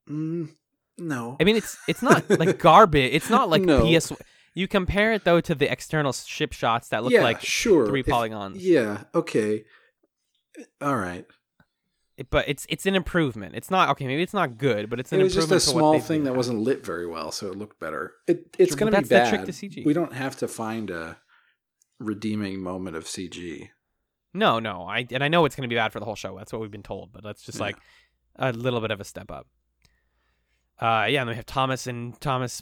Mm, 0.10 0.50
no. 0.98 1.38
I 1.40 1.44
mean, 1.44 1.56
it's 1.58 1.78
it's 1.88 2.02
not 2.02 2.28
like 2.40 2.58
garbage. 2.58 3.14
It's 3.14 3.30
not 3.30 3.50
like 3.50 3.62
No. 3.62 3.86
PS. 3.86 4.14
You 4.54 4.68
compare 4.68 5.14
it 5.14 5.24
though 5.24 5.42
to 5.42 5.56
the 5.56 5.72
external 5.72 6.12
ship 6.14 6.54
shots 6.54 6.90
that 6.90 7.04
look 7.04 7.14
yeah, 7.14 7.22
like 7.24 7.42
sure. 7.42 7.88
three 7.88 8.02
If- 8.02 8.08
polygons. 8.08 8.58
Yeah. 8.66 9.04
Okay. 9.16 9.64
All 10.82 10.96
right. 10.98 11.26
but 12.30 12.50
it's 12.50 12.66
it's 12.70 12.86
an 12.86 12.96
improvement. 12.96 13.56
It's 13.56 13.72
not 13.72 13.90
okay. 13.90 14.06
Maybe 14.08 14.22
it's 14.24 14.34
not 14.34 14.58
good, 14.58 14.90
but 14.90 15.00
it's 15.00 15.14
an 15.14 15.22
It 15.22 15.24
was 15.24 15.34
just 15.34 15.46
improvement. 15.46 15.64
a 15.64 15.70
small 15.72 16.00
thing 16.02 16.24
that 16.26 16.36
wasn't 16.36 16.60
lit 16.60 16.86
very 16.86 17.08
well, 17.08 17.32
so 17.32 17.48
it 17.48 17.56
looked 17.58 17.80
better. 17.80 18.14
It 18.28 18.56
it's 18.60 18.76
going 18.76 18.92
to 18.92 18.98
be 18.98 19.08
that's 19.08 19.10
the 19.10 19.38
bad. 19.38 19.46
trick 19.46 19.46
to 19.46 19.52
CG. 19.54 19.86
We 19.86 19.94
don't 19.94 20.14
have 20.14 20.36
to 20.38 20.48
find 20.50 20.90
a 20.90 21.18
redeeming 22.00 22.62
moment 22.62 22.96
of 22.98 23.06
CG. 23.06 23.70
No, 24.34 24.60
no. 24.60 24.84
I 24.84 25.08
and 25.12 25.24
I 25.24 25.28
know 25.30 25.46
it's 25.46 25.56
going 25.56 25.68
to 25.70 25.74
be 25.74 25.78
bad 25.78 25.94
for 25.94 26.00
the 26.00 26.06
whole 26.06 26.16
show. 26.16 26.38
That's 26.38 26.52
what 26.52 26.62
we've 26.62 26.72
been 26.72 26.84
told. 26.84 27.14
But 27.14 27.24
that's 27.24 27.44
just 27.44 27.58
Yeah. 27.60 27.66
like 27.66 27.78
a 28.36 28.52
little 28.52 28.82
bit 28.82 28.92
of 28.92 29.00
a 29.00 29.06
step 29.06 29.32
up. 29.32 29.48
Uh, 30.82 31.08
yeah, 31.10 31.22
and 31.22 31.28
then 31.28 31.28
we 31.30 31.36
have 31.36 31.46
Thomas 31.46 31.88
and 31.88 32.20
Thomas, 32.20 32.62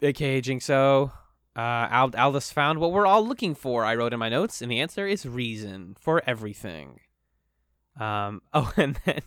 aka 0.00 0.40
Jinxo. 0.40 1.12
Uh, 1.54 1.88
Ald- 1.90 2.16
Aldous 2.16 2.50
found 2.50 2.78
what 2.78 2.92
we're 2.92 3.06
all 3.06 3.26
looking 3.26 3.54
for. 3.54 3.84
I 3.84 3.94
wrote 3.94 4.12
in 4.12 4.18
my 4.18 4.28
notes, 4.30 4.62
and 4.62 4.70
the 4.70 4.80
answer 4.80 5.06
is 5.06 5.26
reason 5.26 5.96
for 6.00 6.22
everything. 6.26 7.00
Um. 7.98 8.40
Oh, 8.54 8.72
and 8.76 8.98
then 9.04 9.20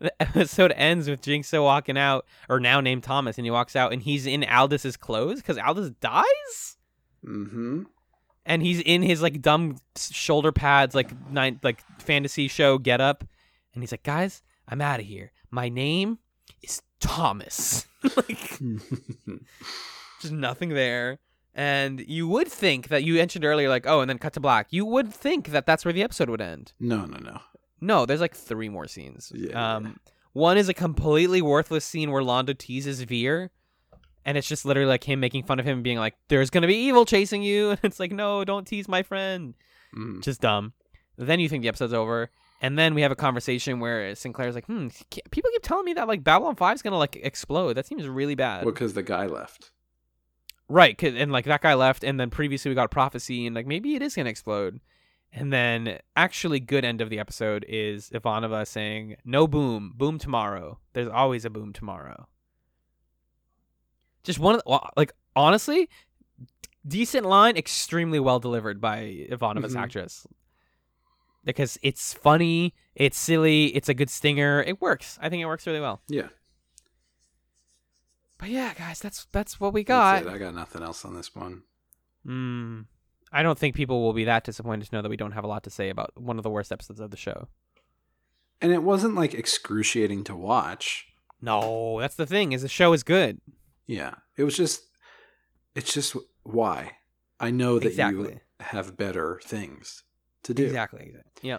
the 0.00 0.12
episode 0.20 0.72
ends 0.72 1.08
with 1.08 1.20
Jinxo 1.22 1.62
walking 1.64 1.96
out, 1.98 2.26
or 2.48 2.58
now 2.60 2.80
named 2.80 3.02
Thomas, 3.04 3.38
and 3.38 3.44
he 3.46 3.50
walks 3.50 3.74
out, 3.76 3.92
and 3.92 4.02
he's 4.02 4.26
in 4.26 4.44
Aldous' 4.44 4.96
clothes 4.96 5.36
because 5.38 5.58
Aldous 5.58 5.90
dies 6.00 6.76
Mm-hmm. 7.24 7.82
and 8.44 8.62
he's 8.62 8.80
in 8.80 9.02
his 9.02 9.22
like 9.22 9.40
dumb 9.40 9.78
shoulder 9.96 10.50
pads, 10.50 10.94
like 10.94 11.10
nine, 11.30 11.60
like 11.62 11.82
fantasy 12.00 12.48
show 12.48 12.78
get 12.78 13.00
up, 13.00 13.22
and 13.74 13.82
he's 13.82 13.92
like, 13.92 14.02
"Guys, 14.02 14.42
I'm 14.68 14.80
out 14.80 14.98
of 15.00 15.06
here. 15.06 15.30
My 15.50 15.68
name 15.68 16.18
is 16.62 16.82
Thomas." 16.98 17.86
like, 18.16 18.58
just 20.20 20.32
nothing 20.32 20.70
there. 20.70 21.18
And 21.54 22.00
you 22.00 22.26
would 22.28 22.48
think 22.48 22.88
that 22.88 23.04
you 23.04 23.14
mentioned 23.14 23.44
earlier, 23.44 23.68
like, 23.68 23.86
oh, 23.86 24.00
and 24.00 24.08
then 24.08 24.18
cut 24.18 24.32
to 24.34 24.40
black. 24.40 24.68
You 24.70 24.86
would 24.86 25.12
think 25.12 25.48
that 25.48 25.66
that's 25.66 25.84
where 25.84 25.92
the 25.92 26.02
episode 26.02 26.30
would 26.30 26.40
end. 26.40 26.72
No, 26.80 27.04
no, 27.04 27.18
no. 27.18 27.40
No, 27.80 28.06
there's 28.06 28.20
like 28.20 28.34
three 28.34 28.68
more 28.68 28.86
scenes. 28.86 29.32
Yeah. 29.34 29.76
Um, 29.76 29.98
one 30.32 30.56
is 30.56 30.68
a 30.68 30.74
completely 30.74 31.42
worthless 31.42 31.84
scene 31.84 32.10
where 32.10 32.22
Londo 32.22 32.56
teases 32.56 33.02
Vir, 33.02 33.50
and 34.24 34.38
it's 34.38 34.48
just 34.48 34.64
literally 34.64 34.88
like 34.88 35.04
him 35.04 35.20
making 35.20 35.42
fun 35.44 35.58
of 35.58 35.66
him, 35.66 35.78
and 35.78 35.84
being 35.84 35.98
like, 35.98 36.14
"There's 36.28 36.48
gonna 36.48 36.68
be 36.68 36.76
evil 36.76 37.04
chasing 37.04 37.42
you," 37.42 37.70
and 37.70 37.80
it's 37.82 38.00
like, 38.00 38.12
"No, 38.12 38.44
don't 38.44 38.66
tease 38.66 38.88
my 38.88 39.02
friend." 39.02 39.54
Mm. 39.96 40.22
Just 40.22 40.40
dumb. 40.40 40.72
Then 41.18 41.40
you 41.40 41.48
think 41.48 41.62
the 41.62 41.68
episode's 41.68 41.92
over, 41.92 42.30
and 42.62 42.78
then 42.78 42.94
we 42.94 43.02
have 43.02 43.12
a 43.12 43.16
conversation 43.16 43.80
where 43.80 44.14
Sinclair's 44.14 44.54
like, 44.54 44.66
"Hmm, 44.66 44.88
people 45.30 45.50
keep 45.50 45.62
telling 45.62 45.84
me 45.84 45.92
that 45.94 46.08
like 46.08 46.24
Babylon 46.24 46.56
5's 46.56 46.82
gonna 46.82 46.96
like 46.98 47.16
explode. 47.16 47.74
That 47.74 47.86
seems 47.86 48.06
really 48.08 48.36
bad." 48.36 48.64
Well, 48.64 48.72
because 48.72 48.94
the 48.94 49.02
guy 49.02 49.26
left. 49.26 49.70
Right, 50.68 51.00
and 51.02 51.30
like 51.32 51.44
that 51.46 51.60
guy 51.60 51.74
left, 51.74 52.02
and 52.04 52.18
then 52.18 52.30
previously 52.30 52.70
we 52.70 52.74
got 52.74 52.86
a 52.86 52.88
prophecy, 52.88 53.46
and 53.46 53.54
like 53.54 53.66
maybe 53.66 53.94
it 53.94 54.02
is 54.02 54.14
gonna 54.14 54.30
explode. 54.30 54.80
And 55.34 55.52
then 55.52 55.98
actually, 56.14 56.60
good 56.60 56.84
end 56.84 57.00
of 57.00 57.08
the 57.10 57.18
episode 57.18 57.64
is 57.68 58.10
Ivanova 58.10 58.66
saying, 58.66 59.16
"No 59.24 59.46
boom, 59.46 59.92
boom 59.96 60.18
tomorrow. 60.18 60.78
There's 60.92 61.08
always 61.08 61.44
a 61.44 61.50
boom 61.50 61.72
tomorrow." 61.72 62.28
Just 64.24 64.38
one 64.38 64.54
of 64.56 64.62
the, 64.64 64.80
like 64.96 65.12
honestly, 65.34 65.88
decent 66.86 67.26
line, 67.26 67.56
extremely 67.56 68.20
well 68.20 68.38
delivered 68.40 68.80
by 68.80 69.26
Ivanova's 69.30 69.74
Mhm. 69.74 69.80
actress. 69.82 70.26
Because 71.44 71.76
it's 71.82 72.14
funny, 72.14 72.72
it's 72.94 73.18
silly, 73.18 73.66
it's 73.74 73.88
a 73.88 73.94
good 73.94 74.10
stinger. 74.10 74.62
It 74.62 74.80
works. 74.80 75.18
I 75.20 75.28
think 75.28 75.42
it 75.42 75.46
works 75.46 75.66
really 75.66 75.80
well. 75.80 76.02
Yeah. 76.08 76.28
But 78.42 78.50
yeah, 78.50 78.74
guys, 78.74 78.98
that's 78.98 79.28
that's 79.30 79.60
what 79.60 79.72
we 79.72 79.84
got. 79.84 80.24
That's 80.24 80.26
it. 80.26 80.34
I 80.34 80.38
got 80.38 80.56
nothing 80.56 80.82
else 80.82 81.04
on 81.04 81.14
this 81.14 81.32
one. 81.32 81.62
Mm, 82.26 82.86
I 83.30 83.44
don't 83.44 83.56
think 83.56 83.76
people 83.76 84.02
will 84.02 84.12
be 84.12 84.24
that 84.24 84.42
disappointed 84.42 84.88
to 84.88 84.96
know 84.96 85.00
that 85.00 85.08
we 85.08 85.16
don't 85.16 85.30
have 85.30 85.44
a 85.44 85.46
lot 85.46 85.62
to 85.62 85.70
say 85.70 85.90
about 85.90 86.10
one 86.20 86.38
of 86.38 86.42
the 86.42 86.50
worst 86.50 86.72
episodes 86.72 86.98
of 86.98 87.12
the 87.12 87.16
show. 87.16 87.46
And 88.60 88.72
it 88.72 88.82
wasn't 88.82 89.14
like 89.14 89.32
excruciating 89.32 90.24
to 90.24 90.34
watch. 90.34 91.06
No, 91.40 92.00
that's 92.00 92.16
the 92.16 92.26
thing. 92.26 92.50
Is 92.50 92.62
the 92.62 92.68
show 92.68 92.92
is 92.92 93.04
good. 93.04 93.40
Yeah. 93.86 94.14
It 94.36 94.42
was 94.42 94.56
just 94.56 94.88
it's 95.76 95.94
just 95.94 96.16
why. 96.42 96.96
I 97.38 97.52
know 97.52 97.78
that 97.78 97.94
you 97.94 98.40
have 98.58 98.96
better 98.96 99.40
things 99.44 100.02
to 100.42 100.52
do. 100.52 100.64
Exactly. 100.64 101.14
Yeah. 101.42 101.58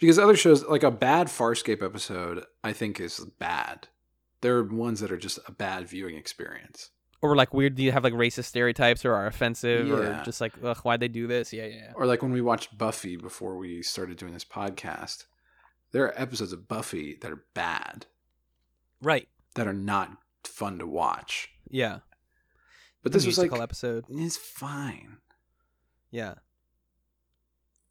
Because 0.00 0.18
other 0.18 0.36
shows 0.36 0.64
like 0.64 0.82
a 0.82 0.90
bad 0.90 1.26
Farscape 1.26 1.82
episode, 1.82 2.42
I 2.64 2.72
think 2.72 3.00
is 3.00 3.20
bad. 3.38 3.88
There 4.40 4.56
are 4.56 4.62
ones 4.64 5.00
that 5.00 5.10
are 5.10 5.16
just 5.16 5.38
a 5.46 5.52
bad 5.52 5.88
viewing 5.88 6.16
experience. 6.16 6.90
Or 7.22 7.34
like 7.34 7.54
weird. 7.54 7.74
Do 7.74 7.82
you 7.82 7.92
have 7.92 8.04
like 8.04 8.12
racist 8.12 8.44
stereotypes 8.44 9.04
or 9.04 9.14
are 9.14 9.26
offensive 9.26 9.90
or 9.90 10.22
just 10.24 10.40
like 10.40 10.52
ugh, 10.62 10.76
why'd 10.78 11.00
they 11.00 11.08
do 11.08 11.26
this? 11.26 11.52
Yeah, 11.52 11.66
yeah. 11.66 11.74
yeah. 11.76 11.92
Or 11.94 12.06
like 12.06 12.22
when 12.22 12.32
we 12.32 12.42
watched 12.42 12.76
Buffy 12.76 13.16
before 13.16 13.56
we 13.56 13.82
started 13.82 14.18
doing 14.18 14.34
this 14.34 14.44
podcast, 14.44 15.24
there 15.92 16.04
are 16.04 16.20
episodes 16.20 16.52
of 16.52 16.68
Buffy 16.68 17.16
that 17.22 17.30
are 17.30 17.44
bad, 17.54 18.06
Right. 19.00 19.28
that 19.54 19.66
are 19.66 19.72
not 19.72 20.18
fun 20.44 20.78
to 20.78 20.86
watch. 20.86 21.48
Yeah. 21.70 22.00
But 23.02 23.12
this 23.12 23.24
was 23.24 23.38
like 23.38 23.52
episode. 23.52 24.04
it's 24.10 24.36
fine. 24.36 25.16
Yeah. 26.10 26.34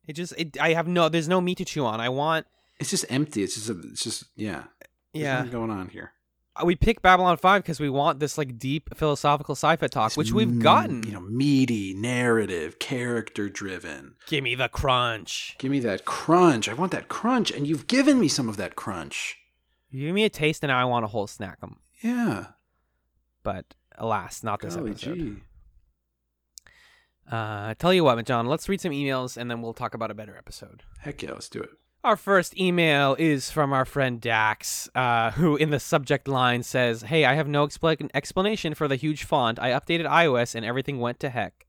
It 0.08 0.13
just 0.13 0.34
it. 0.38 0.60
I 0.62 0.73
have 0.73 0.88
no. 0.88 1.10
There's 1.10 1.27
no 1.27 1.41
meat 1.41 1.58
to 1.58 1.65
chew 1.65 1.86
on. 1.86 1.99
I 1.99 2.10
want. 2.10 2.45
It's 2.79 2.89
just 2.91 3.05
empty. 3.10 3.41
It's 3.43 3.55
just 3.55 3.69
a, 3.69 3.79
it's 3.91 4.03
just 4.03 4.25
yeah. 4.36 4.65
Yeah. 5.13 5.45
going 5.47 5.71
on 5.71 5.88
here. 5.89 6.12
We 6.63 6.76
pick 6.76 7.02
Babylon 7.02 7.38
Five 7.38 7.63
because 7.63 7.80
we 7.80 7.89
want 7.89 8.20
this 8.20 8.38
like 8.38 8.58
deep 8.58 8.96
philosophical 8.96 9.56
sci-fi 9.56 9.88
talk, 9.88 10.12
It's 10.12 10.18
which 10.18 10.32
we've 10.32 10.60
gotten. 10.60 11.04
You 11.04 11.13
know, 11.13 11.22
meaty, 11.22 11.94
narrative, 11.94 12.80
character 12.80 13.50
driven. 13.50 14.15
Give 14.28 14.44
me 14.44 14.56
the 14.56 14.70
crunch. 14.70 15.56
Give 15.58 15.72
me 15.72 15.80
that 15.82 16.06
crunch. 16.06 16.70
I 16.70 16.74
want 16.74 16.91
that 16.91 17.08
crunch, 17.08 17.52
and 17.52 17.68
you've 17.68 17.88
given 17.88 18.20
me 18.20 18.28
some 18.28 18.48
of 18.48 18.58
that 18.58 18.76
crunch. 18.76 19.38
You 19.89 20.08
give 20.08 20.15
me 20.15 20.24
a 20.26 20.30
taste, 20.30 20.63
and 20.63 20.70
now 20.70 20.80
I 20.80 20.86
want 20.86 21.06
a 21.06 21.10
whole 21.10 21.28
snack 21.28 21.46
snack 21.46 21.60
'em. 21.62 21.78
Yeah. 22.02 22.48
But 23.44 23.76
alas, 23.98 24.44
not 24.44 24.62
this 24.62 24.76
Golly 24.76 24.91
episode. 24.91 25.15
gee. 25.18 25.36
Uh, 27.32 27.74
tell 27.76 27.94
you 27.94 28.04
what, 28.04 28.24
John, 28.26 28.46
let's 28.46 28.70
read 28.70 28.82
some 28.82 28.91
emails 28.91 29.36
and 29.36 29.50
then 29.50 29.62
we'll 29.62 29.74
talk 29.74 29.94
about 29.94 30.12
a 30.12 30.13
better 30.13 30.38
episode. 30.38 30.84
Heck 31.00 31.24
yeah, 31.24 31.32
let's 31.32 31.50
do 31.50 31.62
it. 31.62 31.70
Our 32.06 32.15
first 32.15 32.56
email 32.56 33.15
is 33.18 33.50
from 33.50 33.74
our 33.74 33.84
friend 33.84 34.22
Dax, 34.22 34.88
uh, 34.94 35.32
who 35.32 35.56
in 35.56 35.72
the 35.72 35.80
subject 35.80 36.28
line 36.28 36.62
says, 36.62 37.02
Hey, 37.02 37.26
I 37.26 37.34
have 37.34 37.48
no 37.48 37.65
expla- 37.65 38.10
explanation 38.13 38.76
for 38.76 38.88
the 38.88 38.96
huge 38.96 39.24
font. 39.24 39.58
I 39.60 39.72
updated 39.72 40.06
iOS 40.08 40.54
and 40.54 40.63
everything 40.63 41.00
went 41.00 41.20
to 41.22 41.30
heck. 41.32 41.65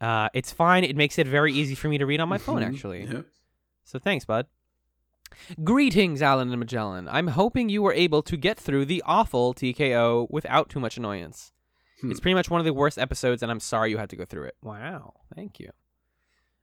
Uh, 0.00 0.28
it's 0.34 0.50
fine. 0.50 0.82
It 0.82 0.96
makes 0.96 1.20
it 1.20 1.28
very 1.28 1.52
easy 1.52 1.76
for 1.76 1.86
me 1.88 1.98
to 1.98 2.04
read 2.04 2.18
on 2.20 2.28
my 2.28 2.36
phone, 2.36 2.62
Mhm. 2.62 2.66
actually. 2.66 3.04
Yep. 3.04 3.26
So 3.84 4.00
thanks, 4.00 4.24
bud. 4.24 4.46
Greetings, 5.62 6.20
Alan 6.20 6.50
and 6.50 6.58
Magellan. 6.58 7.08
I'm 7.08 7.28
hoping 7.28 7.68
you 7.68 7.80
were 7.80 7.92
able 7.92 8.22
to 8.24 8.36
get 8.36 8.58
through 8.58 8.86
the 8.86 9.04
awful 9.06 9.54
TKO 9.54 10.26
without 10.30 10.68
too 10.68 10.80
much 10.80 10.96
annoyance. 10.96 11.52
Hmm. 12.00 12.10
It's 12.10 12.18
pretty 12.18 12.34
much 12.34 12.50
one 12.50 12.60
of 12.60 12.64
the 12.64 12.74
worst 12.74 12.98
episodes, 12.98 13.40
and 13.40 13.52
I'm 13.52 13.60
sorry 13.60 13.90
you 13.90 13.98
had 13.98 14.10
to 14.10 14.16
go 14.16 14.24
through 14.24 14.46
it. 14.46 14.56
Wow, 14.62 15.14
thank 15.32 15.60
you. 15.60 15.70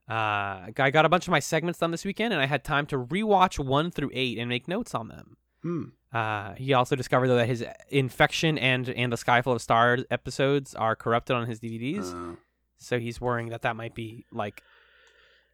Uh, 0.10 0.72
I 0.78 0.89
got 0.91 1.06
a 1.06 1.10
bunch 1.10 1.28
of 1.28 1.32
my 1.32 1.39
segments 1.39 1.80
done 1.80 1.91
this 1.91 2.06
weekend, 2.06 2.34
and 2.34 2.41
I 2.41 2.46
had 2.46 2.63
time 2.63 2.86
to 2.88 2.98
rewatch 2.98 3.60
one 3.60 3.91
through 3.91 4.12
eight 4.13 4.38
and 4.38 4.48
make 4.48 4.67
notes 4.67 4.96
on 4.96 5.10
them. 5.10 5.38
Hmm. 5.62 5.84
Uh, 6.13 6.54
he 6.54 6.74
also 6.74 6.96
discovered 6.96 7.28
though 7.28 7.36
that 7.36 7.48
his 7.48 7.65
Infection 7.89 8.58
and 8.58 8.88
and 8.89 9.12
the 9.12 9.17
Sky 9.17 9.41
Full 9.41 9.54
of 9.54 9.62
Stars 9.62 10.06
episodes 10.10 10.74
are 10.76 10.96
corrupted 10.96 11.36
on 11.36 11.48
his 11.48 11.60
DVDs, 11.60 12.13
Uh, 12.13 12.36
so 12.78 13.00
he's 13.00 13.20
worrying 13.20 13.50
that 13.50 13.63
that 13.63 13.76
might 13.76 13.93
be 13.93 14.26
like 14.32 14.63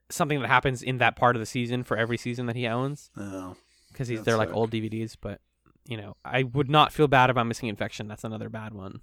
something 0.09 0.39
that 0.41 0.47
happens 0.47 0.83
in 0.83 0.99
that 0.99 1.15
part 1.15 1.35
of 1.35 1.39
the 1.39 1.45
season 1.45 1.83
for 1.83 1.97
every 1.97 2.17
season 2.17 2.45
that 2.45 2.55
he 2.55 2.67
owns 2.67 3.09
oh. 3.17 3.55
because 3.87 4.07
he's 4.07 4.21
they're 4.23 4.37
like 4.37 4.53
old 4.53 4.69
DVDs. 4.71 5.17
But 5.19 5.41
you 5.87 5.97
know, 5.97 6.15
I 6.23 6.43
would 6.43 6.69
not 6.69 6.93
feel 6.93 7.07
bad 7.07 7.29
about 7.29 7.47
missing 7.47 7.69
Infection. 7.69 8.07
That's 8.07 8.23
another 8.23 8.49
bad 8.49 8.73
one. 8.73 9.01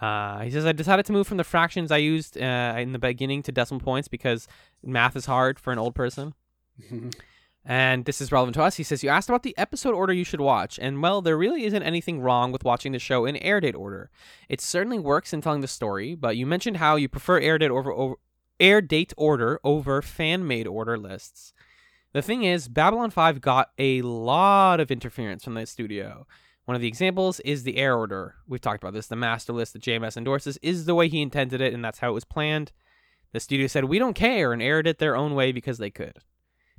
Uh, 0.00 0.40
he 0.40 0.50
says 0.50 0.64
I 0.64 0.72
decided 0.72 1.06
to 1.06 1.12
move 1.12 1.26
from 1.26 1.38
the 1.38 1.44
fractions 1.44 1.90
I 1.90 1.96
used 1.96 2.38
uh, 2.38 2.74
in 2.78 2.92
the 2.92 2.98
beginning 2.98 3.42
to 3.44 3.52
decimal 3.52 3.80
points 3.80 4.08
because 4.08 4.46
math 4.82 5.16
is 5.16 5.26
hard 5.26 5.58
for 5.58 5.72
an 5.72 5.78
old 5.78 5.94
person. 5.94 6.34
And 7.70 8.06
this 8.06 8.22
is 8.22 8.32
relevant 8.32 8.54
to 8.54 8.62
us. 8.62 8.76
He 8.76 8.82
says, 8.82 9.02
You 9.02 9.10
asked 9.10 9.28
about 9.28 9.42
the 9.42 9.56
episode 9.58 9.92
order 9.92 10.12
you 10.12 10.24
should 10.24 10.40
watch, 10.40 10.78
and 10.80 11.02
well, 11.02 11.20
there 11.20 11.36
really 11.36 11.64
isn't 11.64 11.82
anything 11.82 12.22
wrong 12.22 12.50
with 12.50 12.64
watching 12.64 12.92
the 12.92 12.98
show 12.98 13.26
in 13.26 13.36
air 13.36 13.60
date 13.60 13.74
order. 13.74 14.10
It 14.48 14.62
certainly 14.62 14.98
works 14.98 15.34
in 15.34 15.42
telling 15.42 15.60
the 15.60 15.68
story, 15.68 16.14
but 16.14 16.38
you 16.38 16.46
mentioned 16.46 16.78
how 16.78 16.96
you 16.96 17.10
prefer 17.10 17.38
air 17.38 17.58
date 17.58 17.70
over, 17.70 17.92
over 17.92 18.14
air 18.58 18.80
date 18.80 19.12
order 19.18 19.60
over 19.62 20.00
fan 20.00 20.46
made 20.46 20.66
order 20.66 20.96
lists. 20.96 21.52
The 22.14 22.22
thing 22.22 22.42
is, 22.42 22.68
Babylon 22.68 23.10
5 23.10 23.42
got 23.42 23.70
a 23.78 24.00
lot 24.00 24.80
of 24.80 24.90
interference 24.90 25.44
from 25.44 25.52
the 25.52 25.66
studio. 25.66 26.26
One 26.68 26.74
of 26.74 26.82
the 26.82 26.88
examples 26.88 27.40
is 27.40 27.62
the 27.62 27.78
air 27.78 27.96
order. 27.96 28.34
We've 28.46 28.60
talked 28.60 28.82
about 28.82 28.92
this. 28.92 29.06
The 29.06 29.16
master 29.16 29.54
list 29.54 29.72
that 29.72 29.80
JMS 29.80 30.18
endorses 30.18 30.58
is 30.58 30.84
the 30.84 30.94
way 30.94 31.08
he 31.08 31.22
intended 31.22 31.62
it, 31.62 31.72
and 31.72 31.82
that's 31.82 32.00
how 32.00 32.10
it 32.10 32.12
was 32.12 32.26
planned. 32.26 32.72
The 33.32 33.40
studio 33.40 33.66
said, 33.68 33.84
We 33.84 33.98
don't 33.98 34.12
care, 34.12 34.52
and 34.52 34.60
aired 34.60 34.86
it 34.86 34.98
their 34.98 35.16
own 35.16 35.34
way 35.34 35.50
because 35.50 35.78
they 35.78 35.88
could. 35.88 36.18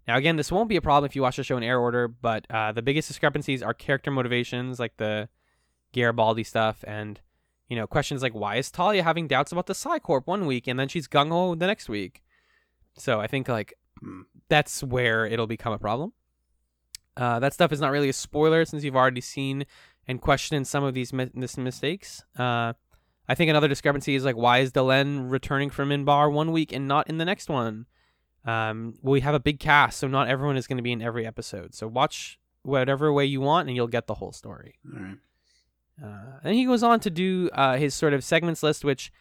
Now, 0.08 0.16
again, 0.16 0.36
this 0.36 0.52
won't 0.52 0.70
be 0.70 0.76
a 0.76 0.82
problem 0.82 1.10
if 1.10 1.16
you 1.16 1.24
watch 1.24 1.38
the 1.38 1.44
show 1.44 1.58
in 1.58 1.64
air 1.64 1.80
order, 1.80 2.08
but 2.08 2.46
uh, 2.52 2.72
the 2.72 2.84
biggest 2.84 3.08
discrepancies 3.08 3.64
are 3.64 3.74
character 3.74 4.12
motivations, 4.12 4.80
like 4.80 4.98
the 4.98 5.28
Garibaldi 5.92 6.44
stuff, 6.44 6.84
and 6.86 7.20
you 7.68 7.76
know 7.76 7.88
questions 7.88 8.22
like 8.22 8.34
why 8.34 8.58
is 8.58 8.70
Talia 8.70 9.02
having 9.02 9.28
doubts 9.28 9.52
about 9.52 9.66
the 9.66 9.74
Psi 9.74 9.98
Corps 9.98 10.22
one 10.26 10.46
week 10.46 10.68
and 10.68 10.80
then 10.80 10.88
she's 10.88 11.08
gung 11.08 11.30
ho 11.30 11.56
the 11.56 11.66
next 11.66 11.90
week. 11.90 12.22
So 12.96 13.20
I 13.20 13.26
think 13.26 13.48
like 13.48 13.74
that's 14.50 14.84
where 14.84 15.26
it'll 15.26 15.48
become 15.48 15.74
a 15.74 15.80
problem. 15.80 16.14
Uh, 17.20 17.40
that 17.40 17.54
stuff 17.54 17.72
is 17.72 17.82
not 17.82 17.92
really 17.92 18.10
a 18.10 18.14
spoiler 18.14 18.64
since 18.64 18.84
you've 18.84 18.96
already 18.96 19.22
seen 19.22 19.66
and 20.08 20.22
questioned 20.22 20.66
some 20.68 20.84
of 20.84 20.94
these 20.94 21.12
mi- 21.12 21.30
mistakes. 21.36 22.24
Uh, 22.38 22.74
I 23.28 23.36
think 23.36 23.50
another 23.50 23.68
discrepancy 23.68 24.16
is 24.16 24.24
like 24.24 24.38
why 24.38 24.60
is 24.60 24.72
Delenn 24.72 25.30
returning 25.30 25.70
from 25.70 25.90
Minbar 25.90 26.32
one 26.32 26.52
week 26.52 26.72
and 26.72 26.88
not 26.88 27.10
in 27.10 27.18
the 27.18 27.26
next 27.26 27.50
one? 27.50 27.86
Um, 28.46 28.96
we 29.02 29.20
have 29.20 29.36
a 29.36 29.40
big 29.40 29.60
cast, 29.60 30.00
so 30.00 30.08
not 30.08 30.30
everyone 30.30 30.58
is 30.58 30.66
going 30.66 30.78
to 30.78 30.84
be 30.84 30.94
in 30.94 31.02
every 31.02 31.28
episode. 31.28 31.76
So 31.76 31.88
watch 31.88 32.40
whatever 32.64 33.12
way 33.12 33.26
you 33.26 33.42
want, 33.42 33.68
and 33.68 33.76
you'll 33.76 33.88
get 33.88 34.08
the 34.08 34.16
whole 34.16 34.32
story. 34.32 34.80
All 34.92 35.00
right. 35.00 35.18
Uh, 36.02 36.40
and 36.44 36.56
he 36.56 36.66
goes 36.66 36.82
on 36.82 37.02
to 37.02 37.10
do 37.10 37.50
uh, 37.54 37.76
his 37.76 37.94
sort 37.94 38.14
of 38.14 38.24
segments 38.24 38.64
list, 38.64 38.86
which 38.86 39.12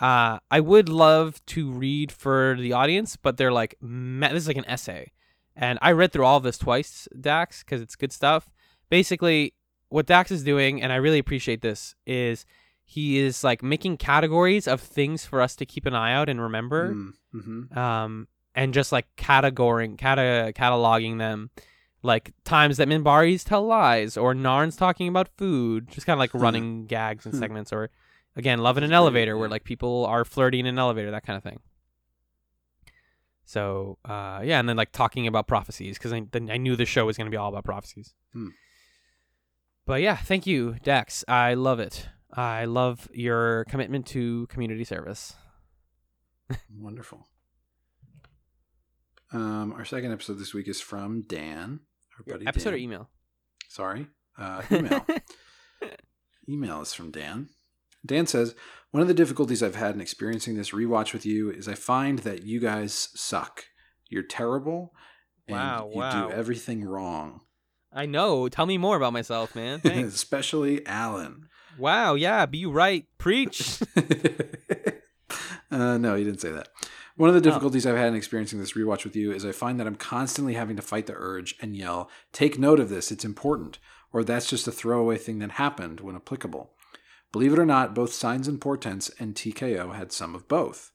uh, 0.00 0.38
I 0.50 0.60
would 0.60 0.88
love 0.88 1.44
to 1.46 1.70
read 1.72 2.12
for 2.12 2.56
the 2.58 2.74
audience, 2.74 3.16
but 3.16 3.38
they're 3.38 3.52
like, 3.52 3.76
ma- 3.80 4.28
this 4.28 4.42
is 4.42 4.48
like 4.48 4.58
an 4.58 4.68
essay. 4.68 5.12
And 5.56 5.78
I 5.82 5.92
read 5.92 6.12
through 6.12 6.24
all 6.26 6.36
of 6.36 6.42
this 6.42 6.58
twice, 6.58 7.08
Dax, 7.18 7.62
because 7.64 7.80
it's 7.80 7.96
good 7.96 8.12
stuff. 8.12 8.50
Basically, 8.90 9.54
what 9.88 10.06
Dax 10.06 10.30
is 10.30 10.42
doing, 10.44 10.82
and 10.82 10.92
I 10.92 10.96
really 10.96 11.18
appreciate 11.18 11.62
this, 11.62 11.94
is 12.06 12.44
he 12.84 13.18
is 13.18 13.42
like 13.42 13.62
making 13.62 13.96
categories 13.96 14.68
of 14.68 14.80
things 14.80 15.24
for 15.24 15.40
us 15.40 15.56
to 15.56 15.66
keep 15.66 15.86
an 15.86 15.94
eye 15.94 16.12
out 16.12 16.28
and 16.28 16.40
remember 16.40 16.94
Mm-hmm. 17.34 17.76
um, 17.78 18.28
and 18.54 18.72
just 18.72 18.92
like 18.92 19.06
categoring, 19.16 19.98
cata- 19.98 20.52
cataloging 20.54 21.18
them, 21.18 21.50
like 22.02 22.32
times 22.44 22.76
that 22.76 22.88
Minbaris 22.88 23.44
tell 23.44 23.64
lies, 23.66 24.16
or 24.16 24.34
Narn's 24.34 24.76
talking 24.76 25.08
about 25.08 25.28
food, 25.36 25.88
just 25.90 26.06
kind 26.06 26.14
of 26.14 26.20
like 26.20 26.30
Hmm. 26.32 26.38
running 26.38 26.86
gags 26.86 27.24
and 27.26 27.34
Hmm. 27.34 27.40
segments, 27.40 27.72
or 27.72 27.90
again, 28.36 28.58
love 28.60 28.78
in 28.78 28.84
an 28.84 28.92
elevator, 28.92 29.36
where 29.36 29.48
like 29.48 29.64
people 29.64 30.06
are 30.06 30.24
flirting 30.24 30.60
in 30.60 30.66
an 30.66 30.78
elevator, 30.78 31.10
that 31.10 31.26
kind 31.26 31.36
of 31.36 31.42
thing. 31.42 31.60
So 33.46 33.96
uh, 34.04 34.42
yeah, 34.44 34.58
and 34.58 34.68
then 34.68 34.76
like 34.76 34.92
talking 34.92 35.26
about 35.26 35.46
prophecies 35.46 35.96
because 35.96 36.12
I, 36.12 36.26
then 36.32 36.50
I 36.50 36.58
knew 36.58 36.76
the 36.76 36.84
show 36.84 37.06
was 37.06 37.16
going 37.16 37.26
to 37.26 37.30
be 37.30 37.36
all 37.36 37.48
about 37.48 37.64
prophecies. 37.64 38.12
Hmm. 38.32 38.48
But 39.86 40.02
yeah, 40.02 40.16
thank 40.16 40.46
you, 40.46 40.76
Dex. 40.82 41.24
I 41.28 41.54
love 41.54 41.78
it. 41.78 42.08
I 42.34 42.64
love 42.64 43.08
your 43.14 43.64
commitment 43.66 44.04
to 44.08 44.48
community 44.48 44.82
service. 44.82 45.34
Wonderful. 46.76 47.28
Um, 49.32 49.72
our 49.72 49.84
second 49.84 50.12
episode 50.12 50.38
this 50.40 50.52
week 50.52 50.66
is 50.66 50.80
from 50.80 51.22
Dan. 51.22 51.80
Our 52.18 52.34
buddy 52.34 52.46
Episode 52.48 52.74
or 52.74 52.76
email? 52.76 53.10
Sorry. 53.68 54.08
Uh, 54.36 54.62
email. 54.72 55.06
email 56.48 56.80
is 56.80 56.92
from 56.92 57.12
Dan. 57.12 57.48
Dan 58.04 58.26
says, 58.26 58.54
One 58.96 59.02
of 59.02 59.08
the 59.08 59.12
difficulties 59.12 59.62
I've 59.62 59.74
had 59.74 59.94
in 59.94 60.00
experiencing 60.00 60.56
this 60.56 60.70
rewatch 60.70 61.12
with 61.12 61.26
you 61.26 61.50
is 61.50 61.68
I 61.68 61.74
find 61.74 62.20
that 62.20 62.44
you 62.44 62.58
guys 62.60 63.10
suck. 63.14 63.66
You're 64.08 64.22
terrible. 64.22 64.94
And 65.46 65.54
Wow, 65.58 65.90
you 65.92 65.98
wow. 65.98 66.28
do 66.28 66.32
everything 66.32 66.82
wrong. 66.82 67.42
I 67.92 68.06
know. 68.06 68.48
Tell 68.48 68.64
me 68.64 68.78
more 68.78 68.96
about 68.96 69.12
myself, 69.12 69.54
man. 69.54 69.82
Especially 69.84 70.80
Alan. 70.86 71.50
wow. 71.78 72.14
Yeah. 72.14 72.46
Be 72.46 72.64
right. 72.64 73.04
Preach. 73.18 73.82
uh, 75.70 75.98
no, 75.98 76.14
you 76.14 76.24
didn't 76.24 76.40
say 76.40 76.52
that. 76.52 76.68
One 77.16 77.28
of 77.28 77.34
the 77.34 77.40
Oh. 77.40 77.52
difficulties 77.52 77.84
I've 77.84 77.98
had 77.98 78.08
in 78.08 78.14
experiencing 78.14 78.60
this 78.60 78.72
rewatch 78.72 79.04
with 79.04 79.14
you 79.14 79.30
is 79.30 79.44
I 79.44 79.52
find 79.52 79.78
that 79.78 79.86
I'm 79.86 79.96
constantly 79.96 80.54
having 80.54 80.76
to 80.76 80.82
fight 80.82 81.04
the 81.04 81.12
urge 81.14 81.54
and 81.60 81.76
yell, 81.76 82.08
Take 82.32 82.58
note 82.58 82.80
of 82.80 82.88
this, 82.88 83.12
it's 83.12 83.26
important, 83.26 83.78
or 84.10 84.24
that's 84.24 84.48
just 84.48 84.66
a 84.66 84.72
throwaway 84.72 85.18
thing 85.18 85.38
that 85.40 85.50
happened 85.52 86.00
when 86.00 86.16
applicable. 86.16 86.72
Believe 87.36 87.52
it 87.52 87.58
or 87.58 87.66
not, 87.66 87.94
both 87.94 88.14
Signs 88.14 88.48
and 88.48 88.58
Portents 88.58 89.10
and 89.18 89.34
TKO 89.34 89.94
had 89.94 90.10
some 90.10 90.34
of 90.34 90.48
both. 90.48 90.92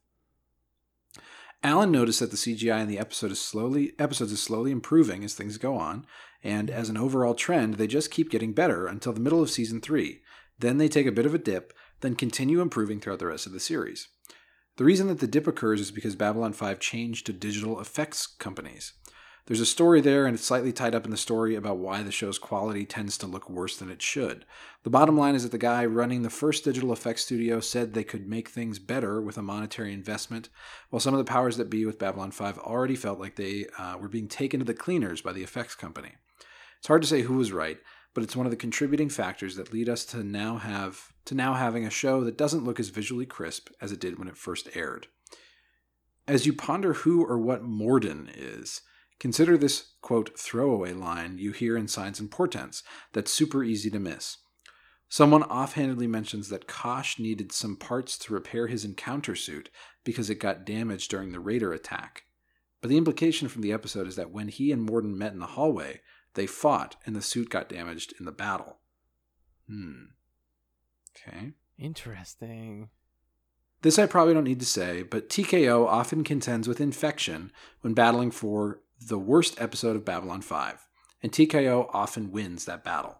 Alan 1.62 1.91
noticed 1.91 2.19
that 2.19 2.32
the 2.32 2.36
CGI 2.36 2.82
in 2.82 2.88
the 2.88 2.97
episode 2.97 3.30
is 3.30 3.39
slowly 3.39 3.93
episodes 3.99 4.32
is 4.32 4.41
slowly 4.41 4.71
improving 4.71 5.23
as 5.23 5.36
things 5.36 5.60
go 5.60 5.77
on, 5.77 6.04
and 6.43 6.71
as 6.71 6.89
an 6.89 6.97
overall 6.97 7.36
trend, 7.36 7.75
they 7.75 7.86
just 7.86 8.10
keep 8.10 8.32
getting 8.32 8.54
better 8.54 8.88
until 8.88 9.13
the 9.13 9.19
middle 9.19 9.43
of 9.43 9.51
season 9.51 9.82
three. 9.82 10.21
Then 10.58 10.80
they 10.80 10.88
take 10.88 11.06
a 11.06 11.12
bit 11.12 11.27
of 11.27 11.36
a 11.36 11.38
dip, 11.38 11.73
then 11.99 12.15
continue 12.15 12.60
improving 12.60 12.99
throughout 12.99 13.19
the 13.19 13.27
rest 13.27 13.45
of 13.45 13.51
the 13.51 13.60
series. 13.60 14.08
The 14.77 14.84
reason 14.84 15.10
that 15.10 15.19
the 15.19 15.27
dip 15.27 15.45
occurs 15.45 15.80
is 15.80 15.91
because 15.91 16.15
Babylon 16.15 16.54
5 16.54 16.80
changed 16.80 17.27
to 17.27 17.34
digital 17.34 17.80
effects 17.80 18.25
companies. 18.25 18.93
There's 19.51 19.59
a 19.59 19.65
story 19.65 19.99
there, 19.99 20.25
and 20.25 20.33
it's 20.33 20.45
slightly 20.45 20.71
tied 20.71 20.95
up 20.95 21.03
in 21.03 21.11
the 21.11 21.17
story 21.17 21.55
about 21.55 21.77
why 21.77 22.03
the 22.03 22.11
show's 22.13 22.39
quality 22.39 22.85
tends 22.85 23.17
to 23.17 23.27
look 23.27 23.49
worse 23.49 23.75
than 23.75 23.91
it 23.91 24.01
should. 24.01 24.45
The 24.83 24.89
bottom 24.89 25.17
line 25.17 25.35
is 25.35 25.43
that 25.43 25.51
the 25.51 25.57
guy 25.57 25.85
running 25.85 26.21
the 26.21 26.29
first 26.29 26.63
digital 26.63 26.93
effects 26.93 27.23
studio 27.23 27.59
said 27.59 27.93
they 27.93 28.05
could 28.05 28.29
make 28.29 28.47
things 28.47 28.79
better 28.79 29.21
with 29.21 29.37
a 29.37 29.41
monetary 29.41 29.91
investment, 29.91 30.47
while 30.89 31.01
some 31.01 31.13
of 31.13 31.17
the 31.17 31.29
powers 31.29 31.57
that 31.57 31.69
be 31.69 31.85
with 31.85 31.99
Babylon 31.99 32.31
5 32.31 32.59
already 32.59 32.95
felt 32.95 33.19
like 33.19 33.35
they 33.35 33.65
uh, 33.77 33.97
were 33.97 34.07
being 34.07 34.29
taken 34.29 34.61
to 34.61 34.65
the 34.65 34.73
cleaners 34.73 35.19
by 35.19 35.33
the 35.33 35.43
effects 35.43 35.75
company. 35.75 36.13
It's 36.79 36.87
hard 36.87 37.01
to 37.01 37.07
say 37.09 37.23
who 37.23 37.35
was 37.35 37.51
right, 37.51 37.79
but 38.13 38.23
it's 38.23 38.37
one 38.37 38.45
of 38.45 38.51
the 38.51 38.55
contributing 38.55 39.09
factors 39.09 39.57
that 39.57 39.73
lead 39.73 39.89
us 39.89 40.05
to 40.05 40.23
now 40.23 40.59
have 40.59 41.11
to 41.25 41.35
now 41.35 41.55
having 41.55 41.85
a 41.85 41.89
show 41.89 42.23
that 42.23 42.37
doesn't 42.37 42.63
look 42.63 42.79
as 42.79 42.87
visually 42.87 43.25
crisp 43.25 43.67
as 43.81 43.91
it 43.91 43.99
did 43.99 44.17
when 44.17 44.29
it 44.29 44.37
first 44.37 44.69
aired. 44.75 45.07
As 46.25 46.45
you 46.45 46.53
ponder 46.53 46.93
who 46.93 47.25
or 47.25 47.37
what 47.37 47.63
Morden 47.63 48.29
is, 48.33 48.83
consider 49.21 49.55
this 49.55 49.93
quote 50.01 50.38
throwaway 50.38 50.93
line 50.93 51.38
you 51.38 51.51
hear 51.51 51.77
in 51.77 51.88
Signs 51.88 52.19
and 52.19 52.31
Portents 52.31 52.81
that's 53.13 53.31
super 53.31 53.63
easy 53.63 53.91
to 53.91 53.99
miss. 53.99 54.38
Someone 55.10 55.43
offhandedly 55.43 56.07
mentions 56.07 56.49
that 56.49 56.67
Kosh 56.67 57.19
needed 57.19 57.51
some 57.51 57.75
parts 57.75 58.17
to 58.17 58.34
repair 58.34 58.65
his 58.65 58.84
encounter 58.84 59.36
suit 59.36 59.69
because 60.03 60.31
it 60.31 60.39
got 60.39 60.65
damaged 60.65 61.12
during 61.12 61.31
the 61.31 61.39
Raider 61.39 61.71
attack. 61.71 62.23
But 62.81 62.89
the 62.89 62.97
implication 62.97 63.47
from 63.47 63.62
the 63.62 63.71
episode 63.71 64.07
is 64.07 64.15
that 64.15 64.31
when 64.31 64.47
he 64.47 64.71
and 64.71 64.81
Morden 64.81 65.15
met 65.15 65.34
in 65.34 65.39
the 65.39 65.45
hallway, 65.45 66.01
they 66.34 66.47
fought 66.47 66.95
and 67.05 67.15
the 67.15 67.21
suit 67.21 67.51
got 67.51 67.69
damaged 67.69 68.15
in 68.17 68.25
the 68.25 68.31
battle. 68.31 68.79
Hmm. 69.67 70.05
Okay. 71.15 71.51
Interesting. 71.77 72.89
This 73.84 73.99
I 73.99 74.07
probably 74.07 74.34
don't 74.34 74.45
need 74.45 74.62
to 74.62 74.65
say, 74.65 75.03
but 75.03 75.29
TKO 75.29 75.86
often 75.86 76.23
contends 76.23 76.67
with 76.67 76.81
infection 76.81 77.51
when 77.81 77.93
battling 77.93 78.31
for 78.31 78.81
the 79.07 79.19
worst 79.19 79.59
episode 79.59 79.95
of 79.95 80.05
Babylon 80.05 80.41
5, 80.41 80.87
and 81.23 81.31
TKO 81.31 81.89
often 81.93 82.31
wins 82.31 82.65
that 82.65 82.83
battle. 82.83 83.17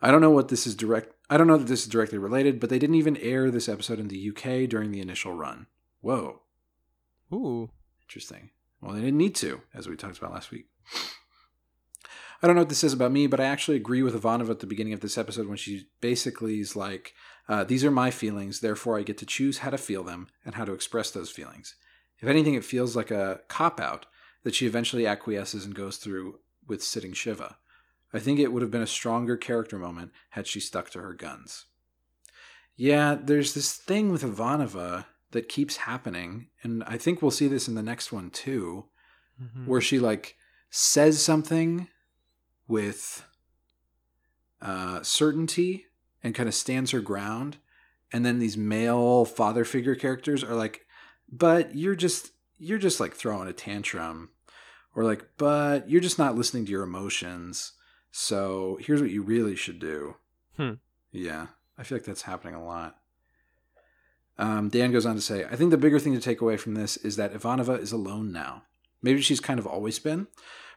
I 0.00 0.10
don't 0.10 0.20
know 0.20 0.30
what 0.30 0.48
this 0.48 0.66
is 0.66 0.74
direct 0.74 1.14
I 1.30 1.38
don't 1.38 1.46
know 1.46 1.56
that 1.56 1.66
this 1.66 1.80
is 1.80 1.88
directly 1.88 2.18
related, 2.18 2.60
but 2.60 2.68
they 2.68 2.78
didn't 2.78 2.96
even 2.96 3.16
air 3.16 3.50
this 3.50 3.66
episode 3.66 3.98
in 3.98 4.08
the 4.08 4.28
UK 4.28 4.68
during 4.68 4.90
the 4.90 5.00
initial 5.00 5.32
run. 5.32 5.66
Whoa, 6.02 6.42
Ooh. 7.32 7.70
interesting. 8.06 8.50
Well, 8.82 8.92
they 8.92 9.00
didn't 9.00 9.16
need 9.16 9.34
to, 9.36 9.62
as 9.72 9.88
we 9.88 9.96
talked 9.96 10.18
about 10.18 10.34
last 10.34 10.50
week. 10.50 10.66
I 12.42 12.46
don't 12.46 12.56
know 12.56 12.62
what 12.62 12.68
this 12.68 12.80
says 12.80 12.92
about 12.92 13.12
me, 13.12 13.28
but 13.28 13.40
I 13.40 13.44
actually 13.44 13.78
agree 13.78 14.02
with 14.02 14.20
Ivanova 14.20 14.50
at 14.50 14.58
the 14.58 14.66
beginning 14.66 14.92
of 14.92 15.00
this 15.00 15.16
episode 15.16 15.46
when 15.46 15.56
she 15.56 15.86
basically 16.02 16.60
is 16.60 16.76
like, 16.76 17.14
uh, 17.48 17.64
These 17.64 17.82
are 17.82 17.90
my 17.90 18.10
feelings, 18.10 18.60
therefore 18.60 18.98
I 18.98 19.04
get 19.04 19.16
to 19.18 19.26
choose 19.26 19.58
how 19.58 19.70
to 19.70 19.78
feel 19.78 20.02
them 20.02 20.26
and 20.44 20.56
how 20.56 20.66
to 20.66 20.74
express 20.74 21.10
those 21.10 21.30
feelings. 21.30 21.76
If 22.20 22.28
anything, 22.28 22.54
it 22.54 22.64
feels 22.64 22.94
like 22.94 23.10
a 23.10 23.40
cop 23.48 23.80
out 23.80 24.04
that 24.42 24.54
she 24.54 24.66
eventually 24.66 25.06
acquiesces 25.06 25.64
and 25.64 25.74
goes 25.74 25.96
through 25.96 26.38
with 26.66 26.82
sitting 26.82 27.12
Shiva. 27.12 27.56
I 28.12 28.18
think 28.18 28.38
it 28.38 28.52
would 28.52 28.62
have 28.62 28.70
been 28.70 28.82
a 28.82 28.86
stronger 28.86 29.36
character 29.36 29.78
moment 29.78 30.12
had 30.30 30.46
she 30.46 30.60
stuck 30.60 30.90
to 30.90 31.00
her 31.00 31.14
guns. 31.14 31.66
Yeah, 32.76 33.16
there's 33.20 33.54
this 33.54 33.74
thing 33.76 34.10
with 34.10 34.22
Ivanova 34.22 35.06
that 35.30 35.48
keeps 35.48 35.78
happening, 35.78 36.48
and 36.62 36.82
I 36.84 36.98
think 36.98 37.22
we'll 37.22 37.30
see 37.30 37.48
this 37.48 37.68
in 37.68 37.74
the 37.74 37.82
next 37.82 38.12
one 38.12 38.30
too, 38.30 38.86
Mhm. 39.42 39.66
where 39.66 39.80
she 39.80 39.98
like 39.98 40.36
says 40.70 41.22
something 41.22 41.88
with 42.68 43.24
uh, 44.60 45.02
certainty 45.02 45.86
and 46.22 46.34
kind 46.34 46.48
of 46.48 46.54
stands 46.54 46.92
her 46.92 47.00
ground, 47.00 47.56
and 48.12 48.24
then 48.24 48.38
these 48.38 48.56
male 48.56 49.24
father 49.24 49.64
figure 49.64 49.94
characters 49.96 50.44
are 50.44 50.54
like, 50.54 50.86
"But 51.28 51.74
you're 51.74 51.96
just 51.96 52.31
you're 52.62 52.78
just 52.78 53.00
like 53.00 53.14
throwing 53.14 53.48
a 53.48 53.52
tantrum," 53.52 54.30
or 54.94 55.04
like, 55.04 55.24
"But 55.36 55.90
you're 55.90 56.00
just 56.00 56.18
not 56.18 56.36
listening 56.36 56.64
to 56.66 56.72
your 56.72 56.82
emotions." 56.82 57.72
So 58.10 58.78
here's 58.80 59.00
what 59.00 59.10
you 59.10 59.22
really 59.22 59.56
should 59.56 59.78
do. 59.78 60.16
Hmm. 60.56 60.74
Yeah, 61.10 61.48
I 61.78 61.82
feel 61.82 61.96
like 61.96 62.04
that's 62.04 62.22
happening 62.22 62.54
a 62.54 62.64
lot. 62.64 62.96
Um, 64.38 64.68
Dan 64.68 64.92
goes 64.92 65.06
on 65.06 65.14
to 65.14 65.20
say, 65.20 65.44
I 65.44 65.56
think 65.56 65.70
the 65.70 65.76
bigger 65.76 65.98
thing 65.98 66.14
to 66.14 66.20
take 66.20 66.40
away 66.40 66.56
from 66.56 66.74
this 66.74 66.96
is 66.98 67.16
that 67.16 67.34
Ivanova 67.34 67.78
is 67.78 67.92
alone 67.92 68.32
now. 68.32 68.64
Maybe 69.02 69.20
she's 69.20 69.40
kind 69.40 69.58
of 69.58 69.66
always 69.66 69.98
been, 69.98 70.26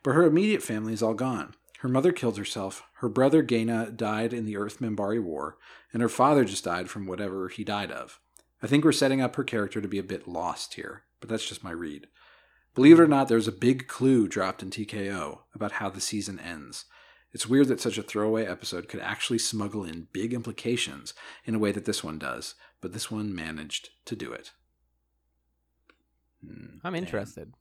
but 0.04 0.12
her 0.12 0.24
immediate 0.24 0.64
family 0.64 0.94
is 0.94 1.02
all 1.02 1.14
gone. 1.14 1.56
Her 1.80 1.90
mother 1.90 2.12
killed 2.12 2.38
herself, 2.38 2.84
her 2.96 3.10
brother 3.10 3.44
Gaina 3.44 3.96
died 3.96 4.34
in 4.34 4.46
the 4.46 4.58
Earth 4.58 4.80
Minbari 4.80 5.22
War, 5.22 5.58
and 5.94 6.02
her 6.02 6.10
father 6.10 6.44
just 6.44 6.64
died 6.64 6.90
from 6.90 7.06
whatever 7.06 7.48
he 7.48 7.64
died 7.64 7.92
of. 7.92 8.20
I 8.62 8.68
think 8.68 8.84
we're 8.84 8.92
setting 8.92 9.22
up 9.22 9.36
her 9.36 9.44
character 9.44 9.82
to 9.82 9.88
be 9.88 10.00
a 10.00 10.04
bit 10.04 10.28
lost 10.28 10.74
here, 10.74 11.04
but 11.20 11.30
that's 11.30 11.48
just 11.48 11.64
my 11.64 11.72
read. 11.72 12.08
Believe 12.74 13.00
it 13.00 13.04
or 13.04 13.08
not, 13.08 13.28
there's 13.28 13.48
a 13.48 13.54
big 13.54 13.88
clue 13.88 14.28
dropped 14.28 14.62
in 14.62 14.70
TKO 14.70 15.40
about 15.54 15.74
how 15.74 15.90
the 15.90 16.02
season 16.02 16.40
ends. 16.40 16.86
It's 17.32 17.48
weird 17.48 17.68
that 17.68 17.82
such 17.82 17.98
a 17.98 18.04
throwaway 18.04 18.46
episode 18.46 18.88
could 18.88 19.00
actually 19.00 19.40
smuggle 19.40 19.84
in 19.84 20.08
big 20.14 20.34
implications 20.34 21.14
in 21.46 21.56
a 21.56 21.60
way 21.60 21.72
that 21.72 21.86
this 21.86 22.04
one 22.04 22.18
does, 22.18 22.56
but 22.82 22.94
this 22.94 23.12
one 23.12 23.34
managed 23.36 23.90
to 24.06 24.16
do 24.16 24.32
it. 24.32 24.52
Hmm, 26.46 26.78
I'm 26.84 26.94
Dan. 26.94 27.04
interested. 27.04 27.54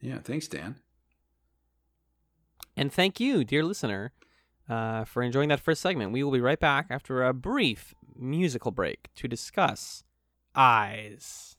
Yeah, 0.00 0.18
thanks, 0.18 0.46
Dan. 0.46 0.76
And 2.76 2.92
thank 2.92 3.18
you, 3.18 3.44
dear 3.44 3.64
listener, 3.64 4.12
uh, 4.68 5.04
for 5.04 5.22
enjoying 5.22 5.48
that 5.48 5.60
first 5.60 5.80
segment. 5.80 6.12
We 6.12 6.22
will 6.22 6.32
be 6.32 6.40
right 6.40 6.60
back 6.60 6.86
after 6.90 7.24
a 7.24 7.32
brief 7.32 7.94
musical 8.14 8.70
break 8.70 9.08
to 9.16 9.28
discuss 9.28 10.04
Eyes. 10.54 11.56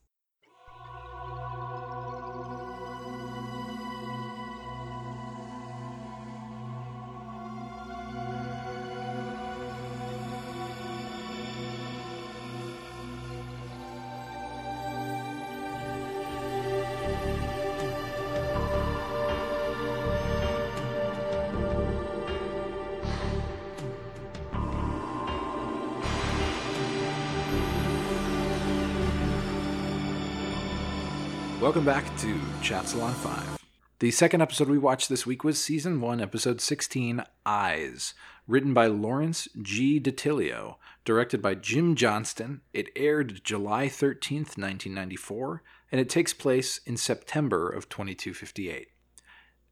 Welcome 31.68 31.84
back 31.84 32.18
to 32.20 32.40
Chat 32.62 32.88
Salon 32.88 33.14
5. 33.16 33.58
The 34.00 34.12
second 34.12 34.40
episode 34.40 34.70
we 34.70 34.78
watched 34.78 35.10
this 35.10 35.26
week 35.26 35.44
was 35.44 35.62
season 35.62 36.00
one, 36.00 36.22
episode 36.22 36.62
16, 36.62 37.22
Eyes, 37.46 38.14
written 38.48 38.74
by 38.74 38.88
Lawrence 38.88 39.50
G. 39.62 40.00
DiTillio, 40.00 40.76
directed 41.04 41.42
by 41.42 41.56
Jim 41.56 41.96
Johnston. 41.96 42.62
It 42.72 42.88
aired 42.96 43.42
July 43.44 43.88
13th, 43.88 44.56
1994, 44.58 45.62
and 45.92 46.00
it 46.00 46.08
takes 46.08 46.34
place 46.34 46.80
in 46.86 46.96
September 46.96 47.70
of 47.70 47.90
2258. 47.90 48.88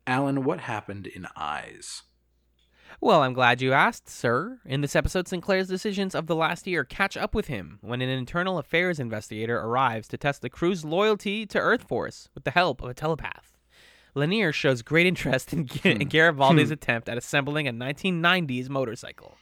Alan, 0.06 0.44
what 0.44 0.60
happened 0.60 1.08
in 1.08 1.28
Eyes? 1.38 2.04
Well, 3.02 3.24
I'm 3.24 3.34
glad 3.34 3.62
you 3.62 3.74
asked, 3.74 4.10
sir. 4.10 4.60
In 4.66 4.82
this 4.82 4.96
episode, 4.96 5.28
Sinclair's 5.28 5.68
decisions 5.68 6.16
of 6.16 6.28
the 6.28 6.36
last 6.36 6.66
year 6.66 6.84
catch 6.84 7.18
up 7.18 7.36
with 7.36 7.48
him 7.48 7.80
when 7.82 8.02
an 8.02 8.10
internal 8.10 8.58
affairs 8.58 9.00
investigator 9.00 9.60
arrives 9.60 10.08
to 10.10 10.18
test 10.18 10.42
the 10.42 10.50
crew's 10.50 10.86
loyalty 10.86 11.46
to 11.48 11.60
Earth 11.60 11.84
Force 11.84 12.30
with 12.34 12.46
the 12.46 12.52
help 12.52 12.82
of 12.82 12.90
a 12.90 12.94
telepath. 12.94 13.58
Lennier 14.16 14.54
shows 14.54 14.82
great 14.82 15.06
interest 15.06 15.52
in, 15.52 15.68
hmm. 15.68 15.88
in 15.88 16.08
Garibaldi's 16.08 16.70
hmm. 16.70 16.74
attempt 16.74 17.10
at 17.10 17.18
assembling 17.18 17.68
a 17.68 17.74
1990s 17.74 18.70
motorcycle. 18.70 19.38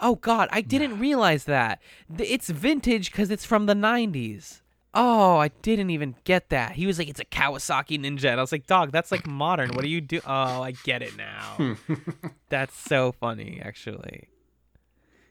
Oh 0.00 0.16
God, 0.16 0.48
I 0.52 0.60
didn't 0.60 0.98
realize 1.00 1.44
that. 1.44 1.80
It's 2.18 2.50
vintage 2.50 3.10
because 3.10 3.30
it's 3.30 3.46
from 3.46 3.66
the 3.66 3.74
90s. 3.74 4.60
Oh, 5.00 5.36
I 5.36 5.48
didn't 5.62 5.90
even 5.90 6.16
get 6.24 6.48
that. 6.48 6.72
He 6.72 6.86
was 6.86 6.98
like, 6.98 7.08
"It's 7.08 7.20
a 7.20 7.24
Kawasaki 7.24 8.00
Ninja," 8.00 8.24
and 8.30 8.40
I 8.40 8.42
was 8.42 8.50
like, 8.50 8.66
"Dog, 8.66 8.90
that's 8.90 9.12
like 9.12 9.26
modern. 9.28 9.70
What 9.70 9.82
do 9.82 9.88
you 9.88 10.00
do?" 10.00 10.20
Oh, 10.26 10.60
I 10.60 10.72
get 10.82 11.02
it 11.02 11.16
now. 11.16 11.76
that's 12.48 12.76
so 12.76 13.12
funny, 13.12 13.60
actually. 13.64 14.28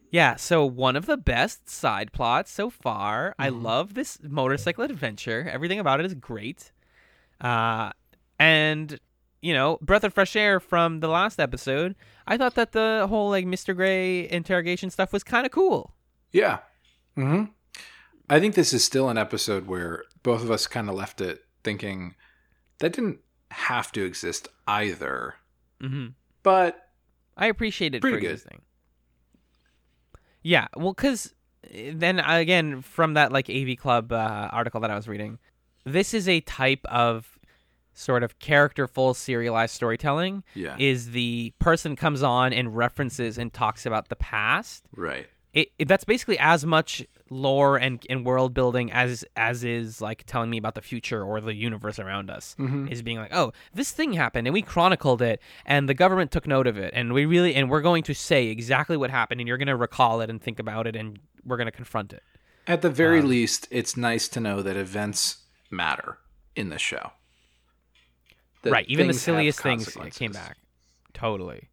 Yeah, 0.10 0.38
so 0.38 0.66
one 0.66 0.96
of 0.96 1.06
the 1.06 1.18
best 1.18 1.70
side 1.70 2.14
plots 2.14 2.50
so 2.50 2.70
far. 2.70 3.36
I 3.38 3.50
love 3.50 3.94
this 3.94 4.18
motorcycle 4.24 4.86
adventure. 4.86 5.50
Everything 5.52 5.80
about 5.80 6.00
it 6.00 6.06
is 6.06 6.14
great. 6.14 6.72
Uh, 7.42 7.92
and 8.40 9.00
you 9.42 9.54
know, 9.54 9.78
breath 9.82 10.06
of 10.06 10.14
fresh 10.14 10.36
air 10.38 10.60
from 10.62 11.02
the 11.02 11.10
last 11.10 11.40
episode. 11.40 11.96
I 12.26 12.38
thought 12.38 12.56
that 12.56 12.72
the 12.72 13.06
whole 13.10 13.30
like 13.30 13.46
Mr. 13.46 13.76
Gray 13.76 14.30
interrogation 14.30 14.90
stuff 14.90 15.12
was 15.12 15.24
kind 15.26 15.46
of 15.46 15.52
cool. 15.52 15.94
Yeah. 16.32 16.60
hmm 17.16 17.46
I 18.30 18.40
think 18.40 18.56
this 18.56 18.74
is 18.74 18.84
still 18.84 19.10
an 19.10 19.18
episode 19.18 19.68
where 19.68 20.04
both 20.24 20.44
of 20.44 20.52
us 20.52 20.68
kind 20.68 20.90
of 20.90 20.96
left 20.96 21.22
it 21.22 21.46
thinking 21.64 22.16
that 22.80 22.94
didn't 22.94 23.20
have 23.52 23.92
to 23.94 24.04
exist 24.06 24.48
either. 24.68 25.36
hmm 25.82 26.08
But 26.44 26.90
I 27.38 27.48
appreciate 27.48 27.96
it 27.96 28.02
Pretty 28.02 28.18
for 28.18 28.22
good. 28.22 28.32
existing. 28.32 28.62
Yeah, 30.44 30.68
well, 30.76 30.94
because 30.94 31.34
then 31.94 32.20
again, 32.20 32.82
from 32.82 33.14
that 33.16 33.32
like 33.32 33.50
AV 33.50 33.78
Club 33.78 34.12
uh, 34.12 34.50
article 34.52 34.80
that 34.82 34.92
I 34.92 34.96
was 34.96 35.08
reading, 35.08 35.40
this 35.86 36.14
is 36.14 36.28
a 36.30 36.42
type 36.42 36.86
of 36.86 37.38
sort 37.94 38.24
of 38.24 38.40
characterful 38.40 39.14
serialized 39.14 39.74
storytelling. 39.74 40.44
yeah, 40.54 40.76
Is 40.80 41.12
the 41.12 41.54
person 41.60 41.96
comes 41.96 42.22
on 42.24 42.54
and 42.54 42.76
references 42.76 43.38
and 43.38 43.52
talks 43.52 43.86
about 43.86 44.10
the 44.10 44.16
past. 44.16 44.86
right. 44.96 45.28
It, 45.54 45.70
it 45.80 45.88
that's 45.88 46.04
basically 46.04 46.38
as 46.40 46.66
much 46.66 47.04
lore 47.30 47.78
and, 47.78 48.06
and 48.10 48.26
world 48.26 48.54
building 48.54 48.92
as 48.92 49.26
as 49.36 49.64
is 49.64 50.02
like 50.02 50.24
telling 50.26 50.50
me 50.50 50.58
about 50.58 50.76
the 50.76 50.82
future 50.82 51.24
or 51.24 51.42
the 51.42 51.54
universe 51.54 52.00
around 52.00 52.30
us 52.30 52.56
Mhm. 52.60 52.90
is 52.92 53.02
being 53.02 53.18
like 53.18 53.34
oh 53.34 53.52
this 53.74 53.92
thing 53.92 54.14
happened 54.14 54.48
and 54.48 54.54
we 54.54 54.62
chronicled 54.62 55.22
it 55.22 55.42
and 55.66 55.90
the 55.90 55.94
government 55.94 56.32
took 56.32 56.48
note 56.48 56.68
of 56.68 56.78
it 56.78 56.94
and 56.94 57.14
we 57.14 57.26
really 57.26 57.54
and 57.56 57.70
we're 57.70 57.82
going 57.82 58.04
to 58.04 58.14
say 58.14 58.48
exactly 58.48 58.96
what 58.98 59.10
happened 59.10 59.42
and 59.42 59.48
you're 59.48 59.58
going 59.58 59.68
to 59.68 59.76
recall 59.76 60.22
it 60.22 60.30
and 60.30 60.42
think 60.42 60.60
about 60.60 60.88
it 60.88 60.96
and 60.96 61.20
we're 61.46 61.58
going 61.58 61.66
to 61.68 61.72
confront 61.72 62.14
it 62.14 62.24
At 62.68 62.82
the 62.82 62.90
very 62.90 63.20
Um, 63.20 63.28
least, 63.30 63.68
it's 63.72 63.96
nice 63.96 64.28
to 64.30 64.40
know 64.40 64.62
that 64.62 64.76
events 64.76 65.46
matter 65.70 66.18
in 66.56 66.70
the 66.70 66.78
show. 66.80 67.12
That 68.64 68.72
right 68.72 68.86
even 68.88 69.08
the 69.08 69.14
silliest 69.14 69.62
things 69.62 69.96
came 70.16 70.32
back 70.32 70.58
totally 71.14 71.70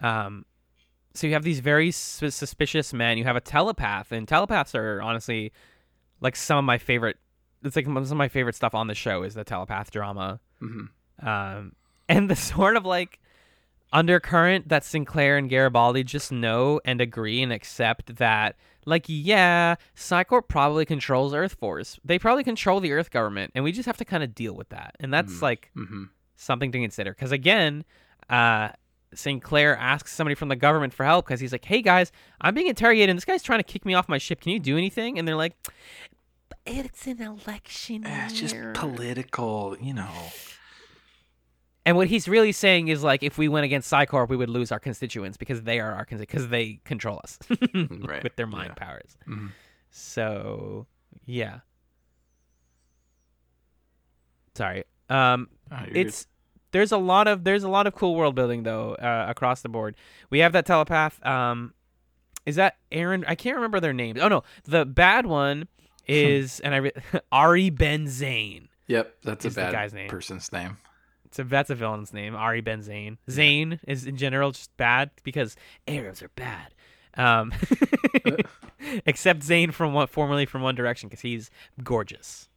um 0.00 0.44
so 1.14 1.26
you 1.26 1.32
have 1.32 1.42
these 1.44 1.60
very 1.60 1.90
sus- 1.90 2.34
suspicious 2.34 2.92
men. 2.92 3.18
You 3.18 3.24
have 3.24 3.36
a 3.36 3.40
telepath 3.40 4.10
and 4.12 4.26
telepaths 4.26 4.74
are 4.74 5.00
honestly 5.00 5.52
like 6.20 6.36
some 6.36 6.58
of 6.58 6.64
my 6.64 6.78
favorite 6.78 7.16
it's 7.62 7.76
like 7.76 7.86
some 7.86 7.96
of 7.96 8.10
my 8.16 8.28
favorite 8.28 8.54
stuff 8.54 8.74
on 8.74 8.88
the 8.88 8.94
show 8.94 9.22
is 9.22 9.34
the 9.34 9.44
telepath 9.44 9.90
drama. 9.90 10.40
Mhm. 10.62 10.88
um 11.22 11.72
and 12.08 12.28
the 12.30 12.36
sort 12.52 12.76
of 12.76 12.84
like 12.84 13.20
undercurrent 13.92 14.68
that 14.68 14.84
Sinclair 14.84 15.36
and 15.36 15.48
Garibaldi 15.48 16.02
just 16.04 16.32
know 16.32 16.80
and 16.84 17.00
agree 17.00 17.42
and 17.42 17.52
accept 17.52 18.16
that 18.16 18.56
like 18.86 19.04
yeah 19.08 19.76
Psi 19.94 20.24
Corps 20.24 20.42
probably 20.42 20.84
controls 20.84 21.32
Earth 21.32 21.54
Force. 21.54 21.98
They 22.04 22.18
probably 22.18 22.44
control 22.44 22.80
the 22.80 22.92
Earth 22.92 23.10
government 23.10 23.52
and 23.54 23.62
we 23.64 23.72
just 23.72 23.86
have 23.86 23.96
to 23.98 24.04
kind 24.04 24.22
of 24.22 24.34
deal 24.34 24.54
with 24.54 24.68
that. 24.70 24.96
And 25.00 25.12
that's 25.14 25.40
like 25.42 25.70
Mhm. 25.76 26.08
something 26.36 26.72
to 26.72 26.80
consider. 26.80 27.12
Because 27.12 27.32
again 27.32 27.84
uh 28.28 28.70
Sinclair 29.18 29.76
asks 29.76 30.12
somebody 30.12 30.34
from 30.34 30.48
the 30.48 30.56
government 30.56 30.92
for 30.94 31.04
help 31.04 31.26
because 31.26 31.40
he's 31.40 31.52
like, 31.52 31.64
"Hey 31.64 31.82
guys, 31.82 32.12
I'm 32.40 32.54
being 32.54 32.66
interrogated, 32.68 33.10
and 33.10 33.16
this 33.16 33.24
guy's 33.24 33.42
trying 33.42 33.58
to 33.60 33.64
kick 33.64 33.84
me 33.84 33.94
off 33.94 34.08
my 34.08 34.18
ship. 34.18 34.40
Can 34.40 34.52
you 34.52 34.60
do 34.60 34.76
anything?" 34.76 35.18
And 35.18 35.26
they're 35.28 35.36
like, 35.36 35.54
"It's 36.66 37.06
an 37.06 37.20
election 37.22 38.06
Eh, 38.06 38.24
It's 38.26 38.38
just 38.40 38.54
year." 38.54 38.72
political, 38.74 39.76
you 39.80 39.94
know. 39.94 40.10
And 41.86 41.96
what 41.98 42.08
he's 42.08 42.26
really 42.28 42.52
saying 42.52 42.88
is 42.88 43.02
like, 43.02 43.22
if 43.22 43.36
we 43.36 43.46
went 43.46 43.64
against 43.66 43.88
Psi 43.88 44.06
Corps, 44.06 44.24
we 44.24 44.36
would 44.38 44.48
lose 44.48 44.72
our 44.72 44.80
constituents 44.80 45.36
because 45.36 45.62
they 45.64 45.80
are 45.80 45.92
our 45.92 46.06
because 46.08 46.48
they 46.48 46.80
control 46.84 47.20
us 47.22 47.38
Right, 47.74 48.22
with 48.22 48.36
their 48.36 48.46
mind 48.46 48.72
yeah. 48.78 48.86
powers. 48.86 49.18
Mhm. 49.28 49.50
So, 49.90 50.86
yeah. 51.26 51.60
Sorry. 54.54 54.84
Um, 55.10 55.48
Oh, 55.70 55.76
it's 55.92 56.26
there's 56.74 56.90
a 56.90 56.98
lot 56.98 57.28
of 57.28 57.44
there's 57.44 57.62
a 57.62 57.68
lot 57.68 57.86
of 57.86 57.94
cool 57.94 58.16
world 58.16 58.34
building 58.34 58.64
though 58.64 58.96
uh, 58.96 59.26
across 59.28 59.62
the 59.62 59.68
board. 59.68 59.94
We 60.28 60.40
have 60.40 60.52
that 60.52 60.66
telepath. 60.66 61.24
Um, 61.24 61.72
is 62.44 62.56
that 62.56 62.78
Aaron? 62.90 63.24
I 63.28 63.36
can't 63.36 63.54
remember 63.54 63.78
their 63.78 63.92
names. 63.92 64.18
Oh 64.20 64.26
no, 64.26 64.42
the 64.64 64.84
bad 64.84 65.24
one 65.24 65.68
is 66.08 66.58
and 66.60 66.74
I 66.74 66.78
re- 66.78 66.92
Ari 67.32 67.70
Ben 67.70 68.06
Zayn. 68.06 68.66
Yep, 68.88 69.14
that's 69.22 69.44
a 69.44 69.52
bad 69.52 69.72
guy's 69.72 69.94
name. 69.94 70.08
person's 70.08 70.52
name. 70.52 70.78
So 71.30 71.44
that's 71.44 71.70
a 71.70 71.76
villain's 71.76 72.12
name, 72.12 72.34
Ari 72.34 72.60
Ben 72.60 72.82
Zayn. 72.82 73.18
Zayn 73.28 73.78
is 73.86 74.04
in 74.04 74.16
general 74.16 74.50
just 74.50 74.76
bad 74.76 75.10
because 75.22 75.56
Arabs 75.86 76.22
are 76.22 76.30
bad. 76.34 76.74
Um, 77.16 77.52
except 79.06 79.40
Zayn 79.40 79.72
from 79.72 79.94
what 79.94 80.10
formerly 80.10 80.44
from 80.44 80.62
One 80.62 80.74
Direction 80.74 81.08
because 81.08 81.20
he's 81.22 81.50
gorgeous. 81.84 82.48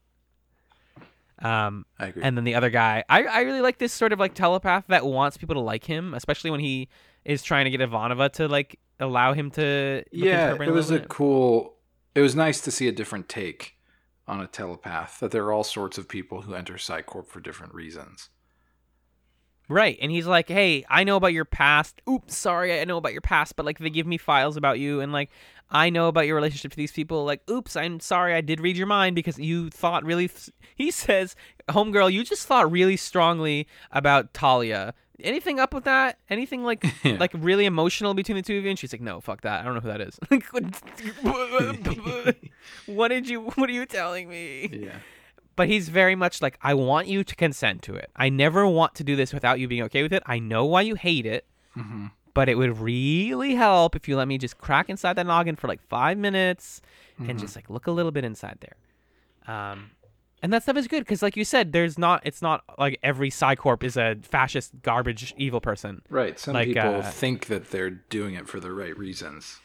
Um, 1.39 1.86
I 2.00 2.08
agree. 2.08 2.23
and 2.23 2.36
then 2.36 2.43
the 2.43 2.56
other 2.56 2.69
guy, 2.69 3.04
I, 3.10 3.23
I 3.23 3.41
really 3.41 3.62
like 3.62 3.78
this 3.78 3.93
sort 3.93 4.12
of 4.13 4.19
like 4.19 4.34
telepath 4.34 4.86
that 4.88 5.06
wants 5.06 5.38
people 5.38 5.56
to 5.56 5.62
like 5.62 5.84
him, 5.84 6.13
especially 6.13 6.50
when 6.52 6.60
he 6.60 6.89
is 7.26 7.43
trying 7.43 7.65
to 7.65 7.71
get 7.71 7.82
Ivanova 7.82 8.32
to 8.34 8.47
like 8.47 8.80
allow 9.00 9.34
him 9.34 9.52
to. 9.52 10.04
yeah, 10.12 10.54
it 10.54 10.71
was 10.71 10.89
a 10.91 11.00
bit. 11.00 11.10
cool. 11.10 11.76
It 12.15 12.21
was 12.21 12.36
nice 12.36 12.62
to 12.62 12.71
see 12.71 12.88
a 12.88 12.91
different 12.91 13.30
take 13.30 13.78
on 14.28 14.41
a 14.41 14.47
telepath. 14.47 15.19
That 15.19 15.32
there 15.32 15.43
are 15.45 15.54
all 15.54 15.63
sorts 15.63 15.97
of 15.97 16.08
people 16.08 16.41
who 16.41 16.54
enter 16.56 16.78
Psi 16.78 17.04
Corps 17.04 17.23
for 17.23 17.39
different 17.39 17.73
reasons. 17.73 18.30
Right. 19.69 19.97
And 20.01 20.12
he's 20.12 20.27
like, 20.27 20.49
"Hey, 20.49 20.86
I 20.89 21.03
know 21.03 21.15
about 21.15 21.34
your 21.34 21.45
past. 21.45 22.01
Oops, 22.10 22.36
sorry, 22.36 22.80
I 22.80 22.86
know 22.86 22.97
about 22.97 23.13
your 23.13 23.21
past, 23.21 23.56
but 23.56 23.65
like 23.65 23.80
they 23.80 23.89
give 23.89 24.08
me 24.08 24.17
files 24.17 24.58
about 24.58 24.80
you, 24.80 25.01
and 25.01 25.12
like 25.12 25.30
I 25.69 25.89
know 25.89 26.08
about 26.08 26.27
your 26.27 26.36
relationship 26.36 26.71
to 26.71 26.77
these 26.77 26.91
people. 26.91 27.25
Like, 27.25 27.41
oops, 27.49 27.75
I'm 27.75 27.99
sorry, 27.99 28.34
I 28.34 28.41
did 28.41 28.60
read 28.62 28.77
your 28.77 28.88
mind 28.88 29.15
because 29.15 29.38
you 29.39 29.69
thought 29.69 30.03
really." 30.03 30.30
He 30.75 30.91
says, 30.91 31.36
"Homegirl, 31.69 32.12
you 32.12 32.23
just 32.23 32.45
thought 32.47 32.71
really 32.71 32.97
strongly 32.97 33.67
about 33.91 34.34
Talia." 34.34 34.93
Anything 35.23 35.60
up 35.60 35.73
with 35.73 35.86
that? 35.86 36.19
Anything 36.30 36.63
like 36.63 36.86
Yeah. 37.03 37.17
like 37.19 37.32
really 37.34 37.65
emotional 37.65 38.13
between 38.13 38.36
the 38.36 38.43
two 38.43 38.60
of 38.60 38.63
you? 38.63 38.69
And 38.69 38.77
she's 38.77 38.93
like, 38.93 39.01
"No, 39.01 39.19
fuck 39.19 39.41
that. 39.41 39.62
I 39.62 39.63
don't 39.63 39.73
know 39.73 39.80
who 39.80 39.88
that 39.88 40.01
is." 40.01 40.19
What 42.86 43.10
did 43.10 43.27
you? 43.27 43.41
What 43.41 43.69
are 43.69 43.73
you 43.73 43.86
telling 43.86 44.30
me? 44.30 44.69
Yeah. 44.71 44.95
But 45.58 45.67
he's 45.67 45.89
very 45.89 46.15
much 46.15 46.41
like, 46.41 46.58
"I 46.62 46.74
want 46.74 47.08
you 47.08 47.26
to 47.26 47.36
consent 47.36 47.82
to 47.84 47.96
it. 47.96 48.10
I 48.15 48.30
never 48.30 48.65
want 48.65 48.96
to 48.96 49.04
do 49.04 49.15
this 49.17 49.34
without 49.34 49.60
you 49.60 49.67
being 49.67 49.84
okay 49.84 50.04
with 50.04 50.13
it. 50.13 50.24
I 50.26 50.39
know 50.39 50.63
why 50.63 50.82
you 50.82 50.96
hate 50.96 51.26
it, 51.26 51.46
hmm 51.74 52.06
but 52.34 52.48
it 52.48 52.56
would 52.56 52.80
really 52.80 53.56
help 53.56 53.96
if 53.96 54.08
you 54.08 54.15
let 54.15 54.28
me 54.28 54.38
just 54.38 54.60
crack 54.60 54.89
inside 54.89 55.13
that 55.15 55.26
noggin 55.26 55.56
for 55.56 55.67
like 55.67 55.82
five 55.90 56.17
minutes 56.17 56.81
Mm-hmm. 57.19 57.31
and 57.31 57.40
just 57.40 57.56
like 57.56 57.67
look 57.67 57.88
a 57.88 57.92
little 57.92 58.12
bit 58.12 58.23
inside 58.23 58.60
there." 58.62 58.77
Um, 59.54 59.90
and 60.44 60.54
that 60.54 60.62
stuff 60.62 60.77
is 60.77 60.88
good 60.88 61.00
because, 61.00 61.23
like 61.23 61.36
you 61.36 61.44
said, 61.44 61.71
there's 61.73 61.98
not. 61.98 62.21
It's 62.23 62.44
not 62.44 62.63
like 62.77 63.00
every 63.02 63.31
Psi 63.31 63.56
Corps 63.56 63.79
is 63.81 63.98
a 63.98 64.17
fascist, 64.21 64.71
garbage, 64.84 65.34
evil 65.36 65.60
person. 65.60 66.04
Right. 66.12 66.38
Some 66.40 66.54
Like, 66.54 66.67
people 66.67 66.98
uh, 66.98 67.02
think 67.10 67.48
that 67.48 67.71
they're 67.71 67.90
doing 67.90 68.36
it 68.36 68.48
for 68.48 68.60
the 68.60 68.71
right 68.71 68.96
reasons. 68.96 69.60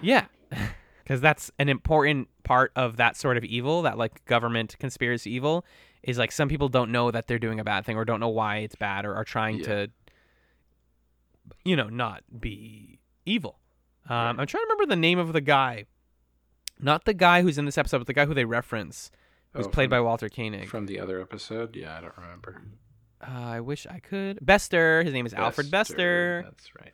Yeah. 0.00 0.26
Because 1.08 1.22
that's 1.22 1.50
an 1.58 1.70
important 1.70 2.28
part 2.44 2.70
of 2.76 2.98
that 2.98 3.16
sort 3.16 3.38
of 3.38 3.44
evil, 3.44 3.80
that 3.80 3.96
like 3.96 4.22
government 4.26 4.76
conspiracy 4.78 5.30
evil, 5.32 5.64
is 6.02 6.18
like 6.18 6.30
some 6.30 6.50
people 6.50 6.68
don't 6.68 6.92
know 6.92 7.10
that 7.10 7.26
they're 7.28 7.38
doing 7.38 7.58
a 7.58 7.64
bad 7.64 7.86
thing 7.86 7.96
or 7.96 8.04
don't 8.04 8.20
know 8.20 8.28
why 8.28 8.58
it's 8.58 8.74
bad 8.74 9.06
or 9.06 9.14
are 9.14 9.24
trying 9.24 9.56
Yeah. 9.60 9.64
to, 9.64 9.90
you 11.64 11.76
know, 11.76 11.88
not 11.88 12.22
be 12.38 12.98
evil. 13.24 13.58
Um, 14.06 14.38
I'm 14.38 14.46
trying 14.46 14.62
to 14.62 14.66
remember 14.70 14.86
the 14.86 14.96
name 15.00 15.18
of 15.18 15.32
the 15.32 15.40
guy. 15.40 15.86
Not 16.78 17.06
the 17.06 17.14
guy 17.14 17.40
who's 17.40 17.56
in 17.56 17.64
this 17.64 17.78
episode, 17.78 17.98
but 17.98 18.06
the 18.06 18.12
guy 18.12 18.26
who 18.26 18.34
they 18.34 18.44
reference. 18.44 19.10
who's 19.54 19.66
Oh, 19.66 19.70
played 19.70 19.86
from- 19.86 19.90
by 19.96 20.00
Walter 20.02 20.28
Koenig. 20.28 20.68
From 20.68 20.84
the 20.84 21.00
other 21.00 21.22
episode? 21.22 21.74
Yeah, 21.74 21.96
I 21.96 22.02
don't 22.02 22.16
remember. 22.18 22.60
uh, 23.26 23.30
I 23.30 23.60
wish 23.60 23.86
I 23.86 23.98
could. 23.98 24.38
Bester. 24.44 25.02
His 25.02 25.14
name 25.14 25.24
is 25.24 25.32
Alfred 25.32 25.70
Bester. 25.70 26.42
That's 26.44 26.74
right. 26.78 26.92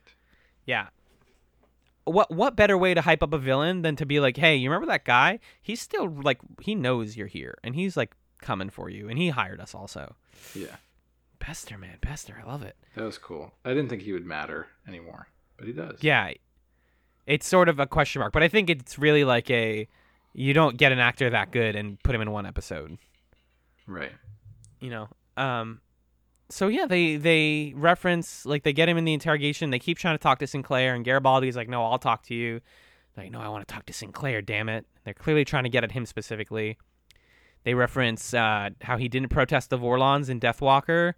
Yeah. 0.64 0.86
What 2.04 2.30
what 2.30 2.54
better 2.56 2.76
way 2.76 2.92
to 2.94 3.00
hype 3.00 3.22
up 3.22 3.32
a 3.32 3.38
villain 3.38 3.82
than 3.82 3.96
to 3.96 4.04
be 4.06 4.20
like, 4.20 4.36
hey, 4.36 4.56
you 4.56 4.68
remember 4.68 4.86
that 4.92 5.04
guy? 5.04 5.38
He's 5.62 5.80
still 5.80 6.08
like 6.08 6.38
he 6.60 6.74
knows 6.74 7.16
you're 7.16 7.26
here 7.26 7.56
and 7.64 7.74
he's 7.74 7.96
like 7.96 8.14
coming 8.42 8.68
for 8.70 8.90
you 8.90 9.08
and 9.08 9.18
he 9.18 9.30
hired 9.30 9.60
us 9.60 9.74
also. 9.74 10.14
Yeah, 10.54 10.76
Bester, 11.38 11.78
man, 11.78 11.96
Bester, 12.02 12.36
I 12.42 12.46
love 12.46 12.62
it. 12.62 12.76
that 12.94 13.04
was 13.04 13.16
cool. 13.18 13.52
I 13.64 13.70
didn't 13.70 13.88
think 13.88 14.02
he 14.02 14.12
would 14.12 14.26
matter 14.26 14.66
anymore, 14.86 15.28
but 15.56 15.66
he 15.66 15.72
does. 15.72 15.98
Yeah. 16.02 16.32
It's 17.26 17.46
sort 17.46 17.70
of 17.70 17.80
a 17.80 17.86
question 17.86 18.20
mark, 18.20 18.34
but 18.34 18.42
I 18.42 18.48
think 18.48 18.68
it's 18.68 18.98
really 18.98 19.24
like 19.24 19.50
a 19.50 19.88
you 20.34 20.52
don't 20.52 20.76
get 20.76 20.92
an 20.92 20.98
actor 20.98 21.30
that 21.30 21.52
good 21.52 21.74
and 21.74 21.98
put 22.02 22.14
him 22.14 22.20
in 22.20 22.30
one 22.32 22.44
episode. 22.44 22.98
Right. 23.86 24.12
you 24.80 24.90
know 24.90 25.08
um 25.38 25.80
so 26.48 26.68
yeah 26.68 26.86
they 26.86 27.16
they 27.16 27.72
reference 27.76 28.44
like 28.46 28.62
they 28.62 28.72
get 28.72 28.88
him 28.88 28.96
in 28.96 29.04
the 29.04 29.14
interrogation. 29.14 29.70
They 29.70 29.78
keep 29.78 29.98
trying 29.98 30.14
to 30.14 30.22
talk 30.22 30.38
to 30.40 30.46
sinclair 30.46 30.94
and 30.94 31.04
garibaldi's 31.04 31.56
like 31.56 31.68
no 31.68 31.84
i'll 31.84 31.98
talk 31.98 32.22
to 32.24 32.34
you. 32.34 32.60
Like 33.16 33.30
no 33.30 33.40
i 33.40 33.48
want 33.48 33.66
to 33.66 33.72
talk 33.72 33.86
to 33.86 33.92
sinclair 33.92 34.42
damn 34.42 34.68
it. 34.68 34.86
They're 35.04 35.14
clearly 35.14 35.44
trying 35.44 35.64
to 35.64 35.70
get 35.70 35.84
at 35.84 35.92
him 35.92 36.06
specifically. 36.06 36.78
They 37.64 37.74
reference 37.74 38.34
uh, 38.34 38.70
how 38.82 38.98
he 38.98 39.08
didn't 39.08 39.30
protest 39.30 39.70
the 39.70 39.78
vorlons 39.78 40.28
in 40.28 40.38
deathwalker 40.38 41.14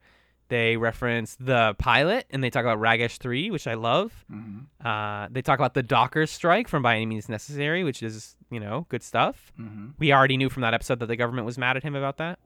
they 0.49 0.77
reference 0.77 1.37
the 1.41 1.74
pilot 1.79 2.24
and 2.31 2.43
they 2.43 2.51
talk 2.51 2.62
about 2.62 2.79
ragesh 2.79 3.18
3 3.18 3.51
which 3.51 3.66
i 3.66 3.74
love. 3.74 4.24
Mm-hmm. 4.33 4.87
uh, 4.87 5.29
they 5.31 5.43
talk 5.43 5.59
about 5.59 5.74
the 5.74 5.83
dockers 5.83 6.31
strike 6.31 6.68
from 6.68 6.83
by 6.83 6.97
any 6.97 7.07
means 7.07 7.29
necessary 7.29 7.85
which 7.85 8.03
is 8.03 8.37
you 8.51 8.61
know 8.61 8.87
good 8.89 9.03
stuff. 9.03 9.53
Mm-hmm. 9.59 9.89
we 9.99 10.12
already 10.12 10.37
knew 10.37 10.49
from 10.49 10.62
that 10.62 10.74
episode 10.74 11.01
that 11.01 11.07
the 11.07 11.16
government 11.16 11.47
was 11.47 11.59
mad 11.59 11.77
at 11.77 11.83
him 11.83 11.95
about 11.95 12.18
that. 12.18 12.39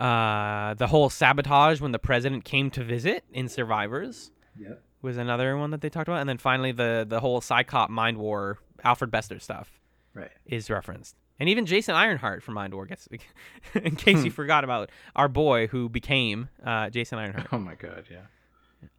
Uh, 0.00 0.74
the 0.74 0.86
whole 0.88 1.08
sabotage 1.10 1.80
when 1.80 1.92
the 1.92 1.98
president 1.98 2.44
came 2.44 2.70
to 2.70 2.82
visit 2.82 3.24
in 3.32 3.48
Survivors 3.48 4.30
Yep. 4.58 4.82
was 5.00 5.16
another 5.16 5.56
one 5.56 5.70
that 5.70 5.80
they 5.80 5.88
talked 5.88 6.08
about, 6.08 6.20
and 6.20 6.28
then 6.28 6.38
finally 6.38 6.72
the 6.72 7.06
the 7.08 7.20
whole 7.20 7.40
Psi 7.40 7.62
Corps 7.64 7.88
Mind 7.88 8.18
War 8.18 8.58
Alfred 8.82 9.10
Bester 9.10 9.38
stuff 9.38 9.80
Right. 10.14 10.30
is 10.44 10.68
referenced, 10.70 11.14
and 11.38 11.48
even 11.48 11.66
Jason 11.66 11.94
Ironheart 11.94 12.42
from 12.42 12.54
Mind 12.54 12.74
War 12.74 12.86
gets. 12.86 13.08
in 13.74 13.94
case 13.96 14.18
you 14.24 14.30
Hmm. 14.30 14.34
forgot 14.34 14.64
about 14.64 14.90
our 15.14 15.28
boy 15.28 15.68
who 15.68 15.88
became 15.88 16.48
uh, 16.64 16.90
Jason 16.90 17.18
Ironheart, 17.18 17.48
Oh 17.52 17.58
my 17.58 17.74
god, 17.76 18.04
yeah. 18.10 18.22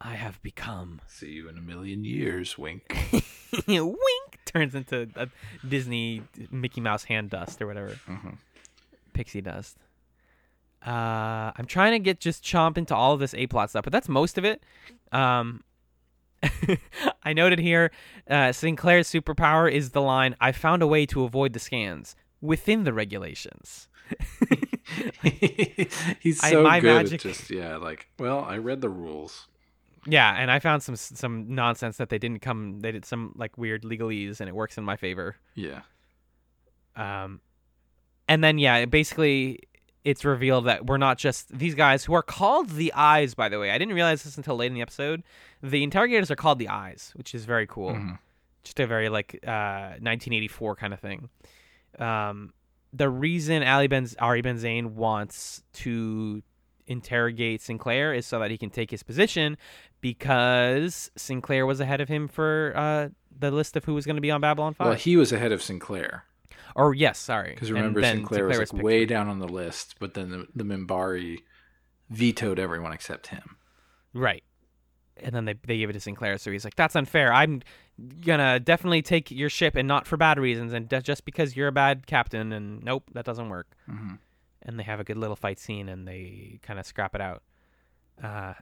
I 0.00 0.14
have 0.14 0.40
become 0.42 1.02
See 1.06 1.32
you 1.32 1.48
in 1.50 1.58
a 1.58 1.60
million 1.60 2.04
years, 2.04 2.56
wink. 2.56 2.96
wink 3.68 4.38
turns 4.46 4.74
into 4.74 5.08
a 5.16 5.28
Disney 5.68 6.22
Mickey 6.50 6.80
Mouse 6.80 7.04
hand 7.04 7.28
dust 7.30 7.60
or 7.60 7.66
whatever. 7.66 7.90
Mhm. 8.08 8.38
Pixie 9.12 9.42
dust. 9.42 9.76
Uh, 10.86 11.52
I'm 11.56 11.66
trying 11.66 11.92
to 11.92 11.98
get 11.98 12.20
just 12.20 12.44
chomp 12.44 12.76
into 12.76 12.94
all 12.94 13.12
of 13.14 13.20
this 13.20 13.34
A 13.34 13.46
plot 13.46 13.70
stuff, 13.70 13.84
but 13.84 13.92
that's 13.92 14.08
most 14.08 14.36
of 14.38 14.44
it. 14.44 14.62
Um, 15.12 15.62
I 17.22 17.32
noted 17.32 17.58
here 17.58 17.90
uh, 18.28 18.52
Sinclair's 18.52 19.08
superpower 19.10 19.70
is 19.70 19.90
the 19.90 20.02
line 20.02 20.36
I 20.40 20.52
found 20.52 20.82
a 20.82 20.86
way 20.86 21.06
to 21.06 21.24
avoid 21.24 21.54
the 21.54 21.58
scans 21.58 22.16
within 22.42 22.84
the 22.84 22.92
regulations. 22.92 23.88
He's 26.20 26.42
I- 26.42 26.50
so 26.50 26.62
my 26.62 26.80
good 26.80 26.94
magic- 27.04 27.20
just 27.22 27.50
yeah, 27.50 27.76
like, 27.76 28.08
well, 28.18 28.40
I 28.44 28.58
read 28.58 28.80
the 28.80 28.88
rules. 28.90 29.48
Yeah, 30.06 30.34
and 30.38 30.50
I 30.50 30.58
found 30.58 30.82
some 30.82 30.96
some 30.96 31.54
nonsense 31.54 31.96
that 31.96 32.10
they 32.10 32.18
didn't 32.18 32.40
come. 32.42 32.80
They 32.80 32.92
did 32.92 33.06
some 33.06 33.32
like 33.36 33.56
weird 33.56 33.84
legalese, 33.84 34.38
and 34.40 34.48
it 34.50 34.54
works 34.54 34.76
in 34.76 34.84
my 34.84 34.96
favor. 34.96 35.36
Yeah. 35.54 35.80
Um, 36.94 37.40
and 38.28 38.44
then 38.44 38.58
yeah, 38.58 38.84
basically 38.84 39.60
it's 40.04 40.24
revealed 40.24 40.66
that 40.66 40.86
we're 40.86 40.98
not 40.98 41.16
just 41.18 41.56
these 41.56 41.74
guys 41.74 42.04
who 42.04 42.12
are 42.14 42.22
called 42.22 42.70
the 42.70 42.92
Eyes. 42.94 43.34
By 43.34 43.48
the 43.48 43.58
way, 43.58 43.70
I 43.70 43.78
didn't 43.78 43.94
realize 43.94 44.22
this 44.22 44.36
until 44.36 44.56
late 44.56 44.66
in 44.66 44.74
the 44.74 44.82
episode. 44.82 45.22
The 45.62 45.82
interrogators 45.82 46.30
are 46.30 46.36
called 46.36 46.58
the 46.58 46.68
Eyes, 46.68 47.12
which 47.16 47.34
is 47.34 47.44
very 47.46 47.66
cool. 47.66 47.92
Mhm. 47.92 48.18
Just 48.64 48.80
a 48.80 48.86
very 48.86 49.08
like 49.08 49.40
uh, 49.46 49.96
1984 50.00 50.76
kind 50.76 50.92
of 50.94 51.00
thing. 51.00 51.28
Um, 51.98 52.52
the 52.92 53.08
reason 53.08 53.62
Ali 53.62 53.86
Ben 53.88 54.06
Ari 54.18 54.42
Ben 54.42 54.56
Zayn 54.56 54.92
wants 54.92 55.62
to 55.74 56.42
interrogate 56.86 57.62
Sinclair 57.62 58.12
is 58.12 58.26
so 58.26 58.38
that 58.40 58.50
he 58.50 58.58
can 58.58 58.70
take 58.70 58.90
his 58.90 59.02
position 59.02 59.56
because 60.00 61.10
Sinclair 61.16 61.64
was 61.66 61.80
ahead 61.80 62.00
of 62.00 62.08
him 62.08 62.28
for 62.28 62.72
uh, 62.76 63.08
the 63.36 63.50
list 63.50 63.74
of 63.76 63.84
who 63.84 63.94
was 63.94 64.04
going 64.06 64.16
to 64.16 64.22
be 64.22 64.30
on 64.30 64.40
Babylon 64.40 64.74
5. 64.74 64.86
Well, 64.86 64.94
he 64.96 65.16
was 65.16 65.32
ahead 65.32 65.50
of 65.50 65.62
Sinclair 65.62 66.24
or 66.74 66.94
yes, 66.94 67.18
sorry. 67.18 67.54
because 67.54 67.70
remember 67.70 68.00
then 68.00 68.16
Sinclair, 68.18 68.46
was 68.46 68.58
like 68.58 68.70
picked 68.70 68.82
way 68.82 69.04
down 69.06 69.28
on 69.28 69.38
the 69.38 69.48
list, 69.48 69.96
but 69.98 70.14
then 70.14 70.30
the, 70.30 70.46
the 70.54 70.64
Minbari 70.64 71.38
vetoed 72.10 72.58
everyone 72.58 72.92
except 72.92 73.28
him. 73.28 73.56
Right. 74.12 74.44
And 75.16 75.34
then 75.34 75.44
they, 75.44 75.54
they 75.66 75.78
gave 75.78 75.90
it 75.90 75.92
to 75.94 76.00
Sinclair, 76.00 76.38
so 76.38 76.50
he's 76.50 76.64
like, 76.64 76.74
"That's 76.74 76.96
unfair. 76.96 77.32
I'm 77.32 77.62
gonna 78.26 78.58
definitely 78.58 79.00
take 79.02 79.30
your 79.30 79.48
ship, 79.48 79.76
and 79.76 79.86
not 79.86 80.08
for 80.08 80.16
bad 80.16 80.38
reasons, 80.40 80.72
and 80.72 80.90
ju- 80.90 81.00
just 81.00 81.24
because 81.24 81.54
you're 81.56 81.68
a 81.68 81.72
bad 81.72 82.06
captain." 82.08 82.52
And 82.52 82.82
nope, 82.82 83.04
that 83.12 83.24
doesn't 83.24 83.48
work. 83.48 83.68
Mhm. 83.88 84.18
And 84.62 84.78
they 84.78 84.82
have 84.82 84.98
a 84.98 85.04
good 85.04 85.16
little 85.16 85.36
fight 85.36 85.60
scene, 85.60 85.88
and 85.88 86.06
they 86.08 86.58
kind 86.62 86.80
of 86.80 86.86
scrap 86.86 87.14
it 87.14 87.20
out. 87.20 87.44
Uh, 88.20 88.54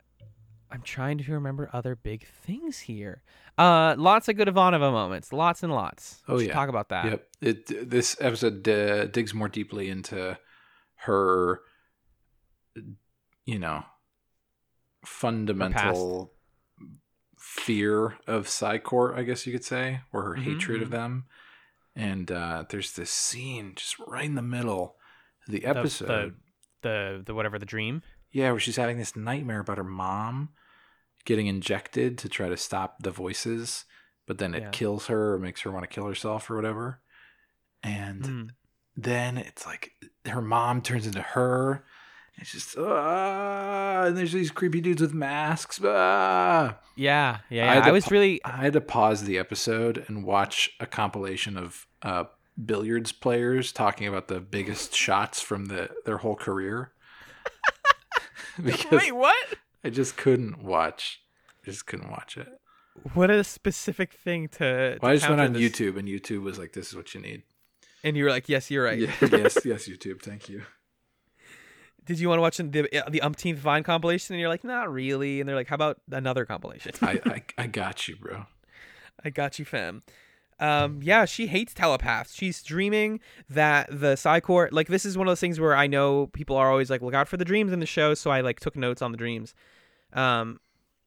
I'm 0.73 0.83
trying 0.83 1.19
to 1.19 1.33
remember 1.33 1.69
other 1.73 1.95
big 1.95 2.27
things 2.27 2.79
here. 2.81 3.23
Uh, 3.59 3.95
lots 3.99 4.29
of 4.29 4.37
good 4.37 4.49
Ivanova 4.49 4.91
moments, 4.91 5.33
lots 5.33 5.63
and 5.63 5.71
lots. 5.73 6.23
Oh, 6.27 6.39
yeah. 6.41 6.53
talk 6.53 6.69
about 6.71 6.89
that. 6.89 7.05
Yep. 7.05 7.29
It 7.43 7.91
this 7.91 8.17
episode 8.21 8.67
uh, 8.67 9.05
digs 9.07 9.35
more 9.35 9.49
deeply 9.49 9.91
into 9.91 10.39
her, 11.05 11.61
you 13.45 13.59
know, 13.59 13.85
fundamental 15.05 16.33
fear 17.39 18.17
of 18.27 18.49
Psi 18.49 18.79
Corps, 18.79 19.15
I 19.15 19.23
guess 19.25 19.47
you 19.47 19.53
could 19.53 19.65
say, 19.65 20.01
or 20.13 20.23
her 20.23 20.35
Mhm, 20.37 20.43
hatred 20.45 20.83
of 20.83 20.89
mhm. 20.89 20.93
them. 20.93 21.25
And 21.95 22.31
uh, 22.31 22.65
there's 22.71 22.93
this 22.95 23.11
scene 23.11 23.75
just 23.77 23.99
right 23.99 24.25
in 24.25 24.35
the 24.37 24.43
middle 24.43 24.97
of 25.47 25.53
the 25.53 25.61
The- 25.61 25.67
episode. 25.67 26.37
the, 26.83 26.89
the 26.89 27.23
the 27.27 27.35
whatever 27.35 27.59
the 27.59 27.67
dream. 27.67 28.03
Yeah, 28.31 28.51
where 28.53 28.61
she's 28.61 28.77
having 28.77 28.97
this 28.97 29.15
nightmare 29.15 29.61
about 29.61 29.77
her 29.77 29.85
mom 29.85 30.51
getting 31.25 31.47
injected 31.47 32.19
to 32.19 32.29
try 32.29 32.49
to 32.49 32.57
stop 32.57 33.03
the 33.03 33.11
voices, 33.11 33.85
but 34.27 34.39
then 34.39 34.55
it 34.55 34.63
Yeah. 34.63 34.71
kills 34.71 35.07
her 35.07 35.35
or 35.35 35.39
makes 35.39 35.61
her 35.63 35.71
want 35.71 35.83
to 35.85 35.89
kill 35.95 36.07
herself 36.07 36.51
or 36.51 36.57
whatever. 36.57 37.01
And 37.83 38.23
Mm. 38.23 38.51
then 38.97 39.39
it's 39.39 39.67
like 39.67 39.93
her 40.27 40.43
mom 40.43 40.83
turns 40.83 41.07
into 41.07 41.23
her. 41.23 41.85
It's 42.39 42.53
just 42.53 42.77
ah, 42.79 44.05
and 44.05 44.17
there's 44.17 44.33
these 44.33 44.51
creepy 44.51 44.81
dudes 44.81 45.03
with 45.03 45.13
masks. 45.13 45.79
Ah. 45.85 46.79
Yeah, 46.97 47.39
yeah. 47.51 47.71
I 47.71 47.75
yeah. 47.75 47.81
I, 47.83 47.87
to 47.87 47.93
was 47.93 48.05
pa- 48.05 48.11
really 48.11 48.45
I 48.45 48.57
had 48.63 48.73
to 48.73 48.81
pause 48.81 49.25
the 49.25 49.39
episode 49.39 50.05
and 50.09 50.25
watch 50.25 50.71
a 50.81 50.87
compilation 50.87 51.57
of 51.59 51.87
uh, 52.03 52.25
billiards 52.65 53.13
players 53.13 53.71
talking 53.71 54.07
about 54.07 54.29
the 54.29 54.41
biggest 54.41 54.95
shots 54.95 55.41
from 55.43 55.67
the 55.67 55.91
their 56.07 56.19
whole 56.19 56.37
career. 56.37 56.93
because 58.63 58.91
wait. 58.93 59.13
What? 59.13 59.47
I 59.85 59.91
just 59.91 60.17
couldn't 60.17 60.63
watch. 60.63 61.21
I 61.67 61.71
just 61.71 61.87
couldn't 61.87 62.11
watch 62.11 62.37
it. 62.37 62.49
What 63.15 63.31
a 63.31 63.43
specific 63.43 64.13
thing 64.13 64.49
to. 64.49 64.99
Well, 65.01 65.13
I 65.13 65.17
just 65.17 65.29
went 65.29 65.41
on 65.41 65.53
this- 65.55 65.63
YouTube, 65.63 65.99
and 65.99 66.07
YouTube 66.09 66.43
was 66.43 66.59
like, 66.59 66.73
"This 66.73 66.89
is 66.89 66.97
what 66.97 67.15
you 67.15 67.21
need." 67.21 67.43
and 68.05 68.17
you 68.17 68.25
were 68.25 68.31
like, 68.31 68.49
"Yes, 68.49 68.71
you're 68.71 68.85
right." 68.85 68.99
Yeah, 68.99 69.13
yes, 69.23 69.59
yes, 69.65 69.89
YouTube. 69.89 70.21
Thank 70.23 70.49
you. 70.49 70.63
Did 72.05 72.19
you 72.19 72.29
want 72.29 72.39
to 72.39 72.43
watch 72.43 72.57
the 72.57 72.89
the 73.09 73.23
umpteenth 73.23 73.59
Vine 73.59 73.83
compilation? 73.85 74.35
And 74.35 74.41
you're 74.41 74.49
like, 74.49 74.65
"Not 74.65 74.93
really." 74.93 75.41
And 75.41 75.49
they're 75.49 75.57
like, 75.57 75.69
"How 75.69 75.77
about 75.77 76.01
another 76.11 76.45
compilation?" 76.45 76.93
I, 77.01 77.21
I, 77.27 77.43
I 77.63 77.67
got 77.69 78.09
you, 78.09 78.17
bro. 78.17 78.47
I 79.25 79.31
got 79.31 79.59
you, 79.59 79.65
fam. 79.65 80.03
Um, 80.63 81.01
yeah, 81.03 81.25
she 81.25 81.49
hates 81.49 81.75
telepaths. 81.75 82.35
She's 82.35 82.63
dreaming 82.63 83.19
that 83.51 83.89
the 83.91 84.15
Psi 84.17 84.41
Corps, 84.41 84.69
like 84.71 84.87
this 84.89 85.05
is 85.05 85.19
one 85.19 85.27
of 85.27 85.31
those 85.33 85.41
things 85.41 85.59
where 85.59 85.75
I 85.75 85.87
know 85.89 86.29
people 86.29 86.57
are 86.57 86.71
always 86.71 86.89
like, 86.89 87.03
look 87.03 87.15
out 87.15 87.27
for 87.29 87.37
the 87.37 87.45
dreams 87.45 87.73
in 87.73 87.81
the 87.81 87.87
show. 87.87 88.15
So 88.15 88.31
I 88.31 88.41
like 88.43 88.61
took 88.61 88.77
notes 88.77 89.03
on 89.03 89.11
the 89.11 89.19
dreams. 89.19 89.55
Um, 90.13 90.61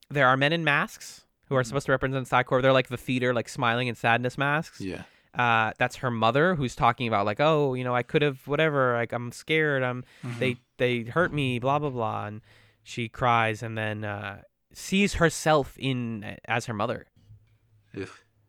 there 0.10 0.28
are 0.28 0.36
men 0.36 0.52
in 0.52 0.64
masks 0.64 1.26
who 1.48 1.56
are 1.56 1.64
supposed 1.64 1.86
to 1.86 1.92
represent 1.94 2.28
Psi 2.28 2.44
Corps. 2.44 2.62
They're 2.62 2.74
like 2.74 2.90
the 2.90 2.98
theater, 2.98 3.34
like 3.34 3.48
smiling 3.48 3.88
and 3.88 3.98
sadness 3.98 4.38
masks. 4.38 4.82
Yeah, 4.82 5.04
Uh, 5.34 5.72
that's 5.78 5.98
her 5.98 6.12
mother 6.12 6.56
who's 6.56 6.76
talking 6.76 7.08
about 7.08 7.26
like, 7.26 7.40
oh, 7.40 7.76
you 7.76 7.84
know, 7.84 7.96
I 7.96 8.04
could 8.04 8.24
have 8.24 8.46
whatever. 8.48 8.94
Like 8.94 9.14
I'm 9.14 9.32
scared. 9.32 9.84
I'm 9.84 10.04
they 10.40 10.58
they 10.78 11.04
hurt 11.04 11.32
me. 11.34 11.60
Blah 11.60 11.80
blah 11.80 11.92
blah. 11.92 12.26
And 12.26 12.42
she 12.84 13.08
cries 13.08 13.64
and 13.64 13.78
then 13.78 14.04
uh, 14.04 14.42
sees 14.74 15.14
herself 15.16 15.76
in 15.80 16.36
as 16.46 16.66
her 16.66 16.74
mother 16.74 17.08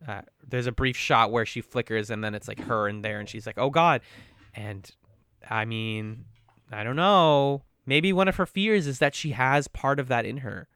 uh, 0.07 0.21
there's 0.47 0.67
a 0.67 0.71
brief 0.71 0.97
shot 0.97 1.31
where 1.31 1.45
she 1.45 1.61
flickers 1.61 2.09
and 2.09 2.23
then 2.23 2.35
it's 2.35 2.47
like 2.47 2.59
her 2.59 2.87
in 2.87 3.01
there 3.01 3.19
and 3.19 3.29
she's 3.29 3.45
like 3.47 3.57
oh 3.57 3.69
god 3.69 4.01
and 4.53 4.91
i 5.49 5.63
mean 5.65 6.25
i 6.71 6.83
don't 6.83 6.95
know 6.97 7.63
maybe 7.85 8.11
one 8.11 8.27
of 8.27 8.35
her 8.35 8.45
fears 8.45 8.85
is 8.87 8.99
that 8.99 9.15
she 9.15 9.31
has 9.31 9.67
part 9.67 9.99
of 9.99 10.07
that 10.09 10.25
in 10.25 10.37
her 10.37 10.67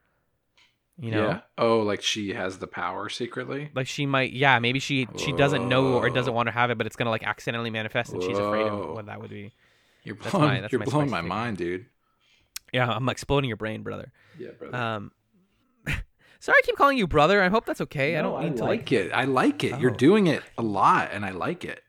You 0.97 1.11
know, 1.11 1.27
yeah. 1.27 1.39
Oh, 1.57 1.79
like 1.79 2.01
she 2.03 2.33
has 2.33 2.59
the 2.59 2.67
power 2.67 3.09
secretly. 3.09 3.71
like 3.73 3.87
she 3.87 4.05
might. 4.05 4.33
Yeah, 4.33 4.59
maybe 4.59 4.79
she 4.79 5.07
she 5.17 5.31
doesn't 5.31 5.67
know 5.67 5.95
or 5.97 6.09
doesn't 6.11 6.33
want 6.33 6.47
to 6.47 6.51
have 6.51 6.69
it, 6.69 6.77
but 6.77 6.85
it's 6.85 6.95
gonna 6.95 7.09
like 7.09 7.23
accidentally 7.23 7.71
manifest, 7.71 8.13
and 8.13 8.21
she's 8.21 8.37
afraid 8.37 8.67
of 8.67 8.89
what 8.93 9.05
that 9.07 9.19
would 9.19 9.29
be. 9.31 9.51
You're 10.03 10.15
That's 10.17 10.31
blowing, 10.31 10.47
my- 10.49 10.61
that's 10.61 10.71
you're 10.71 10.79
my 10.79 10.85
blowing 10.85 11.09
my 11.09 11.21
mind, 11.21 11.57
dude. 11.57 11.85
Yeah, 12.71 12.89
I'm 12.91 13.09
exploding 13.09 13.47
your 13.47 13.57
brain, 13.57 13.81
brother. 13.83 14.11
Yeah, 14.37 14.49
brother. 14.59 14.77
Um, 14.77 15.11
sorry, 16.41 16.57
I 16.57 16.65
keep 16.65 16.75
calling 16.75 16.97
you 16.97 17.07
brother. 17.07 17.41
I 17.41 17.47
hope 17.47 17.65
that's 17.65 17.79
okay. 17.81 18.17
I 18.17 18.21
don't 18.21 18.43
mean 18.43 18.55
to 18.55 18.65
like 18.65 18.91
it. 18.91 19.11
I 19.13 19.23
like 19.23 19.63
it. 19.63 19.79
You're 19.79 19.91
Oh. 19.91 19.95
doing 19.95 20.27
it 20.27 20.43
a 20.57 20.61
lot, 20.61 21.11
and 21.13 21.23
I 21.25 21.29
like 21.31 21.63
it. 21.63 21.81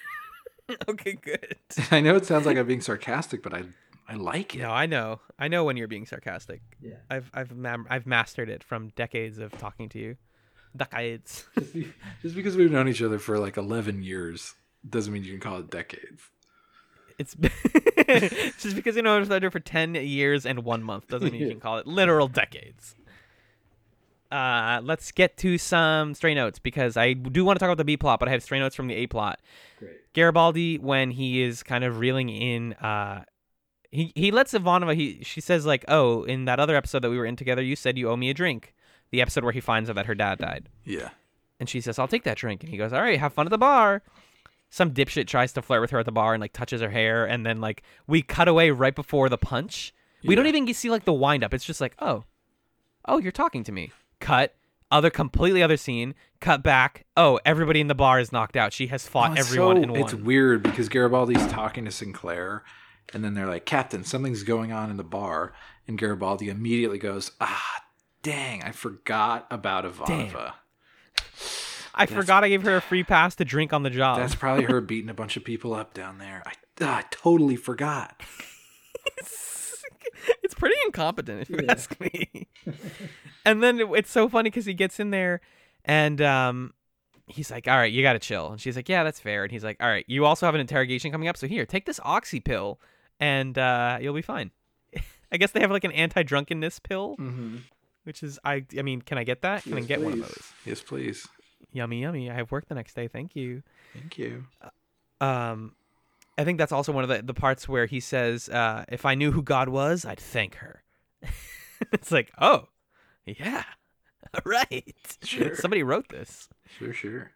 okay, 0.88 1.14
good. 1.20 1.56
I 1.90 2.00
know 2.00 2.14
it 2.14 2.24
sounds 2.26 2.46
like 2.46 2.56
I'm 2.56 2.66
being 2.66 2.80
sarcastic, 2.80 3.42
but 3.42 3.52
I 3.52 3.64
I 4.08 4.14
like 4.14 4.54
it. 4.54 4.58
No, 4.60 4.70
I 4.70 4.86
know. 4.86 5.20
I 5.38 5.48
know 5.48 5.64
when 5.64 5.76
you're 5.76 5.88
being 5.88 6.06
sarcastic. 6.06 6.60
Yeah. 6.80 6.94
I've 7.10 7.30
I've 7.34 7.52
mam- 7.54 7.86
I've 7.90 8.06
mastered 8.06 8.48
it 8.48 8.62
from 8.62 8.88
decades 8.90 9.38
of 9.38 9.52
talking 9.58 9.88
to 9.90 9.98
you. 9.98 10.16
Decades. 10.76 11.46
Just, 12.22 12.36
because 12.36 12.56
we've 12.56 12.70
known 12.70 12.88
each 12.88 13.02
other 13.02 13.18
for 13.18 13.38
like 13.40 13.56
11 13.56 14.04
years 14.04 14.54
doesn't 14.88 15.12
mean 15.12 15.24
you 15.24 15.32
can 15.32 15.40
call 15.40 15.58
it 15.58 15.68
decades. 15.70 16.22
It's 17.18 17.36
just 18.62 18.74
because 18.76 18.96
you 18.96 19.02
know 19.02 19.18
I've 19.18 19.28
done 19.28 19.44
it 19.44 19.52
for 19.52 19.60
ten 19.60 19.94
years 19.94 20.46
and 20.46 20.64
one 20.64 20.82
month 20.82 21.08
doesn't 21.08 21.30
mean 21.30 21.42
you 21.42 21.50
can 21.50 21.60
call 21.60 21.76
it 21.76 21.86
literal 21.86 22.28
decades. 22.28 22.94
Uh, 24.30 24.80
let's 24.82 25.10
get 25.12 25.36
to 25.38 25.58
some 25.58 26.14
stray 26.14 26.34
notes 26.34 26.58
because 26.58 26.96
I 26.96 27.14
do 27.14 27.44
want 27.44 27.58
to 27.58 27.60
talk 27.60 27.68
about 27.68 27.78
the 27.78 27.84
B 27.84 27.96
plot, 27.96 28.20
but 28.20 28.28
I 28.28 28.32
have 28.32 28.42
stray 28.42 28.58
notes 28.58 28.76
from 28.76 28.86
the 28.86 28.94
A 28.94 29.06
plot. 29.06 29.40
Great. 29.78 30.12
Garibaldi, 30.12 30.78
when 30.78 31.10
he 31.10 31.42
is 31.42 31.62
kind 31.62 31.82
of 31.84 31.98
reeling 31.98 32.28
in, 32.28 32.74
uh, 32.74 33.24
he 33.90 34.12
he 34.14 34.30
lets 34.30 34.52
Ivanova. 34.52 34.94
He 34.94 35.22
she 35.24 35.40
says 35.40 35.66
like, 35.66 35.84
"Oh, 35.88 36.22
in 36.22 36.44
that 36.44 36.60
other 36.60 36.76
episode 36.76 37.02
that 37.02 37.10
we 37.10 37.18
were 37.18 37.26
in 37.26 37.36
together, 37.36 37.62
you 37.62 37.74
said 37.74 37.98
you 37.98 38.08
owe 38.08 38.16
me 38.16 38.30
a 38.30 38.34
drink." 38.34 38.74
The 39.10 39.20
episode 39.20 39.42
where 39.42 39.52
he 39.52 39.60
finds 39.60 39.90
out 39.90 39.96
that 39.96 40.06
her 40.06 40.14
dad 40.14 40.38
died. 40.38 40.68
Yeah. 40.84 41.08
And 41.60 41.68
she 41.68 41.80
says, 41.80 41.98
I'll 41.98 42.08
take 42.08 42.24
that 42.24 42.38
drink. 42.38 42.62
And 42.62 42.70
he 42.70 42.78
goes, 42.78 42.92
All 42.92 43.02
right, 43.02 43.18
have 43.18 43.34
fun 43.34 43.46
at 43.46 43.50
the 43.50 43.58
bar. 43.58 44.02
Some 44.70 44.92
dipshit 44.92 45.26
tries 45.26 45.52
to 45.52 45.62
flirt 45.62 45.80
with 45.80 45.90
her 45.90 45.98
at 45.98 46.06
the 46.06 46.12
bar 46.12 46.32
and 46.32 46.40
like 46.40 46.52
touches 46.52 46.80
her 46.80 46.90
hair. 46.90 47.26
And 47.26 47.44
then 47.44 47.60
like 47.60 47.82
we 48.06 48.22
cut 48.22 48.48
away 48.48 48.70
right 48.70 48.94
before 48.94 49.28
the 49.28 49.36
punch. 49.36 49.92
We 50.24 50.34
don't 50.34 50.46
even 50.46 50.72
see 50.74 50.90
like 50.90 51.04
the 51.04 51.12
wind 51.12 51.42
up. 51.42 51.52
It's 51.52 51.64
just 51.64 51.80
like, 51.80 51.94
oh, 51.98 52.24
oh, 53.06 53.18
you're 53.18 53.32
talking 53.32 53.64
to 53.64 53.72
me. 53.72 53.90
Cut. 54.20 54.54
Other 54.92 55.10
completely 55.10 55.62
other 55.62 55.76
scene. 55.76 56.14
Cut 56.40 56.62
back. 56.62 57.04
Oh, 57.16 57.38
everybody 57.44 57.80
in 57.80 57.86
the 57.88 57.94
bar 57.94 58.18
is 58.18 58.32
knocked 58.32 58.56
out. 58.56 58.72
She 58.72 58.88
has 58.88 59.06
fought 59.06 59.32
Oh, 59.32 59.34
everyone 59.40 59.76
so- 59.76 59.82
in 59.82 59.90
one. 59.92 60.00
It's 60.00 60.14
weird 60.14 60.62
because 60.62 60.88
Garibaldi's 60.88 61.46
talking 61.46 61.84
to 61.84 61.90
Sinclair, 61.92 62.64
and 63.12 63.24
then 63.24 63.34
they're 63.34 63.46
like, 63.46 63.66
Captain, 63.66 64.02
something's 64.04 64.42
going 64.42 64.72
on 64.72 64.90
in 64.90 64.96
the 64.96 65.04
bar. 65.04 65.52
And 65.86 65.96
Garibaldi 65.98 66.48
immediately 66.48 66.98
goes, 66.98 67.32
Ah, 67.40 67.84
dang, 68.22 68.62
I 68.64 68.72
forgot 68.72 69.46
about 69.50 69.84
Ivanova. 69.84 70.54
I 71.94 72.06
forgot 72.06 72.44
I 72.44 72.48
gave 72.48 72.62
her 72.62 72.76
a 72.76 72.80
free 72.80 73.02
pass 73.04 73.34
to 73.36 73.44
drink 73.44 73.72
on 73.72 73.82
the 73.82 73.90
job. 73.90 74.18
That's 74.18 74.34
probably 74.34 74.64
her 74.64 74.80
beating 74.80 75.10
a 75.10 75.14
bunch 75.14 75.36
of 75.36 75.44
people 75.44 75.74
up 75.74 75.94
down 75.94 76.18
there. 76.18 76.42
I, 76.46 76.52
ah, 76.80 76.98
I 76.98 77.02
totally 77.10 77.56
forgot. 77.56 78.20
incompetent 80.90 81.42
if 81.42 81.50
you 81.50 81.60
ask 81.68 81.98
me. 82.00 82.48
and 83.44 83.62
then 83.62 83.80
it- 83.80 83.88
it's 83.94 84.10
so 84.10 84.28
funny 84.28 84.50
because 84.50 84.66
he 84.66 84.74
gets 84.74 84.98
in 85.00 85.10
there 85.10 85.40
and 85.84 86.20
um, 86.20 86.74
he's 87.26 87.50
like, 87.50 87.66
"All 87.68 87.76
right, 87.76 87.92
you 87.92 88.02
got 88.02 88.12
to 88.14 88.18
chill." 88.18 88.50
And 88.52 88.60
she's 88.60 88.76
like, 88.76 88.88
"Yeah, 88.88 89.04
that's 89.04 89.20
fair." 89.20 89.42
And 89.44 89.52
he's 89.52 89.64
like, 89.64 89.76
"All 89.80 89.88
right, 89.88 90.04
you 90.08 90.24
also 90.26 90.46
have 90.46 90.54
an 90.54 90.60
interrogation 90.60 91.10
coming 91.12 91.28
up, 91.28 91.36
so 91.36 91.46
here, 91.46 91.64
take 91.66 91.86
this 91.86 92.00
oxy 92.04 92.40
pill, 92.40 92.80
and 93.18 93.56
uh, 93.56 93.98
you'll 94.00 94.14
be 94.14 94.22
fine." 94.22 94.50
I 95.32 95.36
guess 95.36 95.52
they 95.52 95.60
have 95.60 95.70
like 95.70 95.84
an 95.84 95.92
anti-drunkenness 95.92 96.80
pill, 96.80 97.16
Mm-hmm. 97.18 97.56
which 98.04 98.22
is 98.22 98.38
I. 98.44 98.64
I 98.78 98.82
mean, 98.82 99.00
can 99.02 99.16
I 99.16 99.24
get 99.24 99.42
that? 99.42 99.62
Can 99.62 99.74
I 99.74 99.80
get 99.80 100.00
one 100.00 100.12
of 100.14 100.18
those? 100.20 100.52
Yes, 100.66 100.80
please. 100.82 101.26
Yummy, 101.72 102.02
yummy. 102.02 102.28
I 102.30 102.34
have 102.34 102.50
work 102.50 102.66
the 102.68 102.74
next 102.74 102.94
day. 102.94 103.06
Thank 103.08 103.36
you. 103.36 103.62
Thank 103.94 104.18
you. 104.18 104.44
um 105.20 105.74
i 106.40 106.44
think 106.44 106.58
that's 106.58 106.72
also 106.72 106.90
one 106.92 107.04
of 107.04 107.10
the, 107.10 107.22
the 107.22 107.34
parts 107.34 107.68
where 107.68 107.86
he 107.86 108.00
says 108.00 108.48
uh 108.48 108.84
if 108.88 109.04
i 109.04 109.14
knew 109.14 109.30
who 109.32 109.42
god 109.42 109.68
was 109.68 110.04
i'd 110.04 110.20
thank 110.20 110.56
her. 110.56 110.82
It's 111.92 112.12
like 112.12 112.30
oh 112.40 112.68
yeah 113.24 113.64
all 114.34 114.40
right. 114.44 114.94
Sure. 115.24 115.56
somebody 115.56 115.82
wrote 115.82 116.08
this. 116.08 116.48
Sure, 116.78 116.92
sure. 116.92 117.30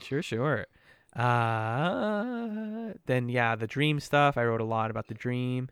sure 0.00 0.22
sure. 0.22 0.66
Uh 1.16 2.92
then 3.06 3.28
yeah 3.28 3.56
the 3.56 3.66
dream 3.66 4.00
stuff. 4.00 4.36
I 4.36 4.44
wrote 4.44 4.60
a 4.60 4.64
lot 4.64 4.90
about 4.90 5.08
the 5.08 5.14
dream. 5.14 5.68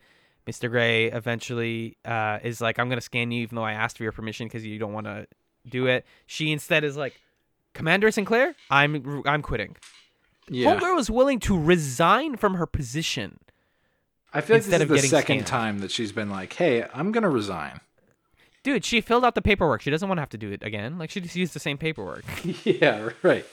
Mr 0.47 0.69
gray 0.69 1.05
eventually 1.11 1.97
uh 2.05 2.39
is 2.43 2.61
like 2.61 2.79
i'm 2.79 2.89
gonna 2.89 3.01
scan 3.01 3.31
you 3.31 3.41
even 3.43 3.55
though 3.55 3.63
i 3.63 3.73
asked 3.73 3.97
for 3.97 4.03
your 4.03 4.11
permission 4.11 4.47
because 4.47 4.65
you 4.65 4.79
don't 4.79 4.93
want 4.93 5.07
to 5.07 5.27
do 5.67 5.87
it. 5.87 6.05
She 6.25 6.51
instead 6.51 6.83
is 6.83 6.97
like 6.97 7.13
commander 7.73 8.09
sinclair 8.09 8.55
i'm 8.71 9.21
i'm 9.25 9.41
quitting 9.41 9.75
Yeah. 10.49 10.75
Homegirl 10.75 10.95
was 10.95 11.09
willing 11.09 11.39
to 11.41 11.59
resign 11.59 12.35
from 12.37 12.55
her 12.55 12.65
position. 12.65 13.39
I 14.33 14.41
feel 14.41 14.57
like 14.57 14.65
this 14.65 14.81
is 14.81 14.87
the 14.89 15.07
second 15.07 15.37
scanned. 15.37 15.47
time 15.47 15.79
that 15.79 15.91
she's 15.91 16.11
been 16.11 16.29
like, 16.29 16.53
hey, 16.53 16.85
I'm 16.93 17.11
going 17.11 17.23
to 17.23 17.29
resign. 17.29 17.79
Dude, 18.63 18.83
she 18.83 18.99
filled 18.99 19.23
out 19.23 19.35
the 19.35 19.41
paperwork. 19.41 19.81
She 19.81 19.91
doesn't 19.91 20.07
want 20.09 20.17
to 20.17 20.21
have 20.23 20.29
to 20.29 20.37
do 20.37 20.51
it 20.51 20.63
again. 20.63 20.97
Like 20.97 21.09
she 21.09 21.21
just 21.21 21.35
used 21.35 21.53
the 21.53 21.59
same 21.59 21.77
paperwork. 21.77 22.25
yeah, 22.65 23.09
right. 23.21 23.45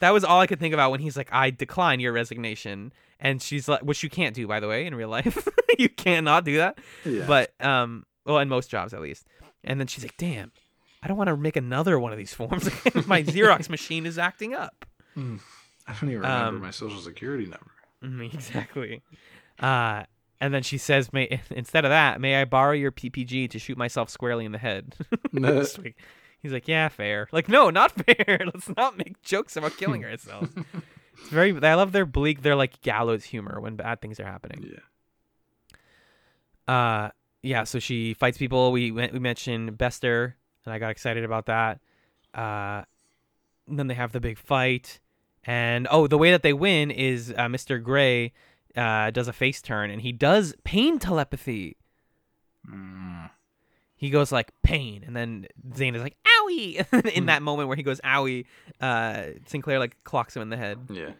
That 0.00 0.10
was 0.10 0.24
all 0.24 0.40
I 0.40 0.46
could 0.46 0.58
think 0.58 0.72
about 0.72 0.90
when 0.90 1.00
he's 1.00 1.14
like, 1.16 1.28
"I 1.30 1.50
decline 1.50 2.00
your 2.00 2.12
resignation," 2.12 2.90
and 3.20 3.42
she's 3.42 3.68
like, 3.68 3.82
which 3.82 4.02
you 4.02 4.08
can't 4.08 4.34
do 4.34 4.46
by 4.48 4.58
the 4.58 4.66
way 4.66 4.86
in 4.86 4.94
real 4.94 5.08
life. 5.18 5.46
you 5.78 5.90
cannot 5.90 6.44
do 6.46 6.56
that. 6.56 6.78
Yeah. 7.04 7.26
But 7.26 7.52
um, 7.60 8.04
well, 8.24 8.38
in 8.38 8.48
most 8.48 8.70
jobs 8.70 8.94
at 8.94 9.02
least. 9.02 9.26
And 9.62 9.78
then 9.78 9.86
she's 9.86 10.02
like, 10.02 10.16
"Damn, 10.16 10.52
I 11.02 11.06
don't 11.08 11.18
want 11.18 11.28
to 11.28 11.36
make 11.36 11.56
another 11.56 12.00
one 12.00 12.12
of 12.12 12.18
these 12.18 12.32
forms. 12.32 12.64
My 13.06 13.22
Xerox 13.22 13.68
machine 13.68 14.06
is 14.06 14.16
acting 14.18 14.54
up." 14.54 14.86
I 15.90 15.94
don't 16.00 16.10
even 16.10 16.22
remember 16.22 16.56
Um, 16.56 16.62
my 16.62 16.70
social 16.70 17.00
security 17.00 17.44
number. 17.46 17.70
Exactly. 18.34 19.02
Uh, 19.58 20.04
and 20.40 20.54
then 20.54 20.62
she 20.62 20.78
says, 20.78 21.12
"May 21.12 21.40
instead 21.50 21.84
of 21.84 21.90
that, 21.90 22.20
may 22.20 22.40
I 22.40 22.44
borrow 22.46 22.72
your 22.72 22.90
PPG 22.92 23.50
to 23.50 23.58
shoot 23.58 23.76
myself 23.76 24.08
squarely 24.08 24.44
in 24.46 24.52
the 24.52 24.58
head?" 24.58 24.94
Just 25.34 25.80
He's 26.40 26.52
like, 26.52 26.66
"Yeah, 26.66 26.88
fair." 26.88 27.28
Like, 27.32 27.48
no, 27.48 27.68
not 27.68 27.92
fair. 27.92 28.40
Let's 28.46 28.70
not 28.74 28.96
make 28.96 29.20
jokes 29.22 29.56
about 29.56 29.76
killing 29.76 30.00
herself. 30.02 30.48
it's 31.18 31.28
very. 31.28 31.52
I 31.62 31.74
love 31.74 31.92
their 31.92 32.06
bleak, 32.06 32.40
They're 32.40 32.56
like 32.56 32.80
gallows 32.80 33.24
humor 33.24 33.60
when 33.60 33.76
bad 33.76 34.00
things 34.00 34.18
are 34.18 34.24
happening. 34.24 34.72
Yeah. 36.66 36.74
Uh, 36.74 37.10
yeah. 37.42 37.64
So 37.64 37.78
she 37.78 38.14
fights 38.14 38.38
people. 38.38 38.72
We 38.72 38.90
went, 38.90 39.12
we 39.12 39.18
mentioned 39.18 39.76
Bester, 39.76 40.36
and 40.64 40.72
I 40.72 40.78
got 40.78 40.90
excited 40.90 41.24
about 41.24 41.46
that. 41.46 41.80
Uh, 42.32 42.84
and 43.68 43.78
then 43.78 43.88
they 43.88 43.94
have 43.94 44.12
the 44.12 44.20
big 44.20 44.38
fight, 44.38 45.00
and 45.44 45.88
oh, 45.90 46.06
the 46.06 46.18
way 46.18 46.30
that 46.30 46.42
they 46.42 46.52
win 46.52 46.90
is 46.90 47.32
uh, 47.36 47.46
Mr. 47.46 47.82
Gray 47.82 48.32
uh, 48.76 49.10
does 49.10 49.28
a 49.28 49.32
face 49.32 49.62
turn, 49.62 49.90
and 49.90 50.02
he 50.02 50.12
does 50.12 50.54
pain 50.64 50.98
telepathy. 50.98 51.76
Mm. 52.70 53.30
He 53.96 54.10
goes 54.10 54.32
like 54.32 54.52
pain, 54.62 55.04
and 55.06 55.14
then 55.14 55.46
Zayn 55.72 55.94
is 55.94 56.02
like 56.02 56.16
owie. 56.40 56.86
in 57.14 57.26
that 57.26 57.42
moment 57.42 57.68
where 57.68 57.76
he 57.76 57.82
goes 57.82 58.00
owie, 58.00 58.46
uh, 58.80 59.24
Sinclair 59.46 59.78
like 59.78 60.02
clocks 60.04 60.34
him 60.36 60.42
in 60.42 60.50
the 60.50 60.56
head. 60.56 60.78
Yeah. 60.90 61.10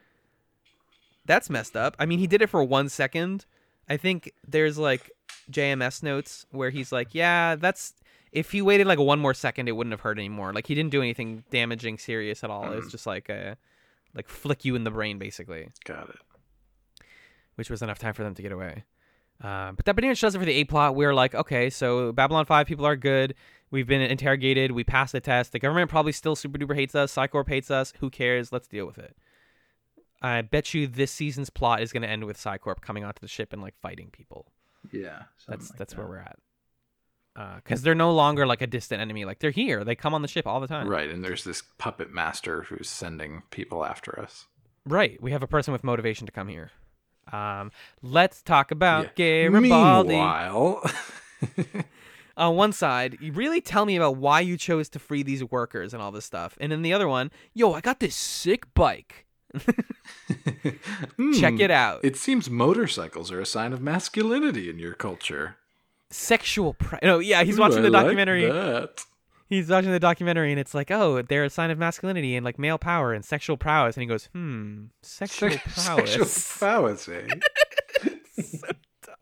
That's 1.26 1.50
messed 1.50 1.76
up. 1.76 1.94
I 1.98 2.06
mean, 2.06 2.18
he 2.18 2.26
did 2.26 2.42
it 2.42 2.48
for 2.48 2.64
one 2.64 2.88
second. 2.88 3.46
I 3.88 3.96
think 3.96 4.32
there's 4.46 4.78
like 4.78 5.10
JMS 5.50 6.02
notes 6.02 6.46
where 6.50 6.70
he's 6.70 6.92
like, 6.92 7.14
yeah, 7.14 7.56
that's 7.56 7.94
if 8.32 8.52
he 8.52 8.62
waited 8.62 8.86
like 8.86 8.98
one 8.98 9.18
more 9.18 9.34
second, 9.34 9.68
it 9.68 9.72
wouldn't 9.72 9.92
have 9.92 10.00
hurt 10.00 10.18
anymore. 10.18 10.52
Like 10.52 10.66
he 10.66 10.74
didn't 10.74 10.90
do 10.90 11.02
anything 11.02 11.44
damaging, 11.50 11.98
serious 11.98 12.44
at 12.44 12.50
all. 12.50 12.72
It 12.72 12.76
was 12.76 12.90
just 12.90 13.06
like 13.06 13.28
a 13.28 13.56
like 14.14 14.28
flick 14.28 14.64
you 14.64 14.74
in 14.76 14.84
the 14.84 14.90
brain, 14.90 15.18
basically, 15.18 15.68
Got 15.84 16.10
it. 16.10 16.16
which 17.56 17.70
was 17.70 17.82
enough 17.82 17.98
time 17.98 18.14
for 18.14 18.22
them 18.22 18.34
to 18.34 18.42
get 18.42 18.52
away. 18.52 18.84
Uh, 19.42 19.72
but 19.72 19.84
that 19.86 19.94
pretty 19.94 20.08
much 20.08 20.20
does 20.20 20.34
it 20.34 20.38
for 20.38 20.44
the 20.44 20.52
A 20.52 20.64
plot. 20.64 20.94
We're 20.94 21.14
like, 21.14 21.34
okay, 21.34 21.70
so 21.70 22.12
Babylon 22.12 22.44
Five 22.44 22.66
people 22.66 22.84
are 22.86 22.96
good. 22.96 23.34
We've 23.70 23.86
been 23.86 24.02
interrogated. 24.02 24.72
We 24.72 24.84
passed 24.84 25.12
the 25.12 25.20
test. 25.20 25.52
The 25.52 25.58
government 25.58 25.90
probably 25.90 26.12
still 26.12 26.36
super 26.36 26.58
duper 26.58 26.74
hates 26.74 26.94
us. 26.94 27.12
Psi 27.12 27.28
Corps 27.28 27.44
hates 27.48 27.70
us. 27.70 27.92
Who 28.00 28.10
cares? 28.10 28.52
Let's 28.52 28.66
deal 28.68 28.84
with 28.84 28.98
it. 28.98 29.16
I 30.20 30.42
bet 30.42 30.74
you 30.74 30.86
this 30.86 31.10
season's 31.10 31.48
plot 31.48 31.80
is 31.80 31.92
going 31.92 32.02
to 32.02 32.08
end 32.08 32.24
with 32.24 32.36
Psi 32.36 32.58
Corps 32.58 32.74
coming 32.74 33.04
onto 33.04 33.20
the 33.20 33.28
ship 33.28 33.52
and 33.54 33.62
like 33.62 33.74
fighting 33.80 34.10
people. 34.12 34.50
Yeah. 34.92 35.22
That's 35.48 35.70
that's 35.70 35.96
where 35.96 36.06
we're 36.06 36.18
at. 36.18 36.38
Because 37.34 37.82
they're 37.82 37.94
no 37.94 38.12
longer 38.12 38.46
like 38.46 38.60
a 38.60 38.66
distant 38.66 39.00
enemy. 39.00 39.24
Like 39.24 39.38
they're 39.38 39.50
here. 39.50 39.84
They 39.84 39.94
come 39.94 40.12
on 40.14 40.22
the 40.22 40.28
ship 40.28 40.46
all 40.46 40.60
the 40.60 40.66
time. 40.66 40.88
Right, 40.88 41.08
and 41.10 41.24
there's 41.24 41.44
this 41.44 41.62
puppet 41.78 42.12
master 42.12 42.62
who's 42.64 42.88
sending 42.88 43.42
people 43.50 43.84
after 43.84 44.18
us. 44.20 44.46
Right. 44.86 45.20
We 45.22 45.30
have 45.32 45.42
a 45.42 45.46
person 45.46 45.72
with 45.72 45.84
motivation 45.84 46.26
to 46.26 46.32
come 46.32 46.48
here. 46.48 46.70
Um, 47.32 47.70
let's 48.02 48.42
talk 48.42 48.70
about 48.72 49.04
Yeah. 49.16 49.48
Garibaldi. 49.48 50.08
Meanwhile, 50.08 50.82
on 52.36 52.56
one 52.56 52.72
side, 52.72 53.16
you 53.20 53.32
really 53.32 53.60
tell 53.60 53.86
me 53.86 53.96
about 53.96 54.16
why 54.16 54.40
you 54.40 54.56
chose 54.56 54.88
to 54.90 54.98
free 54.98 55.22
these 55.22 55.44
workers 55.44 55.94
and 55.94 56.02
all 56.02 56.10
this 56.10 56.24
stuff. 56.24 56.56
And 56.60 56.72
then 56.72 56.82
the 56.82 56.92
other 56.92 57.08
one, 57.08 57.30
yo, 57.54 57.72
I 57.74 57.80
got 57.80 58.00
this 58.00 58.16
sick 58.16 58.72
bike. 58.74 59.26
Check 59.58 61.54
Hmm, 61.54 61.60
it 61.60 61.70
out. 61.70 62.00
It 62.04 62.16
seems 62.16 62.48
motorcycles 62.50 63.30
are 63.32 63.40
a 63.40 63.46
sign 63.46 63.72
of 63.72 63.80
masculinity 63.80 64.68
in 64.70 64.78
your 64.78 64.94
culture. 64.94 65.56
Sexual. 66.10 66.74
Pri- 66.74 66.98
no, 67.02 67.18
yeah, 67.18 67.42
he's 67.44 67.58
Ooh, 67.58 67.60
watching 67.62 67.78
I 67.78 67.82
the 67.82 67.90
like 67.90 68.02
documentary. 68.04 68.46
that. 68.50 69.04
he's 69.48 69.68
watching 69.68 69.90
the 69.92 70.00
documentary 70.00 70.50
and 70.50 70.58
it's 70.60 70.74
like, 70.74 70.90
oh, 70.90 71.22
they're 71.22 71.44
a 71.44 71.50
sign 71.50 71.70
of 71.70 71.78
masculinity 71.78 72.34
and 72.36 72.44
like 72.44 72.58
male 72.58 72.78
power 72.78 73.12
and 73.12 73.24
sexual 73.24 73.56
prowess, 73.56 73.96
and 73.96 74.02
he 74.02 74.06
goes, 74.08 74.28
hmm, 74.32 74.84
sexual 75.02 75.50
Sex- 75.50 75.84
prowess. 75.86 76.10
Sexual 76.14 76.58
prowess, 76.58 77.08
eh? 77.08 77.26
so 78.42 78.66
dumb. 79.06 79.14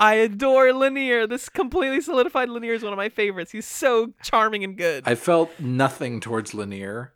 I 0.00 0.14
adore 0.14 0.68
Lennier. 0.72 1.26
This 1.28 1.48
completely 1.48 2.00
solidified 2.00 2.48
Lennier 2.48 2.74
is 2.74 2.82
one 2.82 2.92
of 2.92 2.96
my 2.96 3.08
favorites. 3.10 3.52
He's 3.52 3.66
so 3.66 4.12
charming 4.22 4.64
and 4.64 4.76
good. 4.78 5.04
I 5.06 5.14
felt 5.14 5.50
nothing 5.60 6.20
towards 6.20 6.52
Lennier 6.52 7.10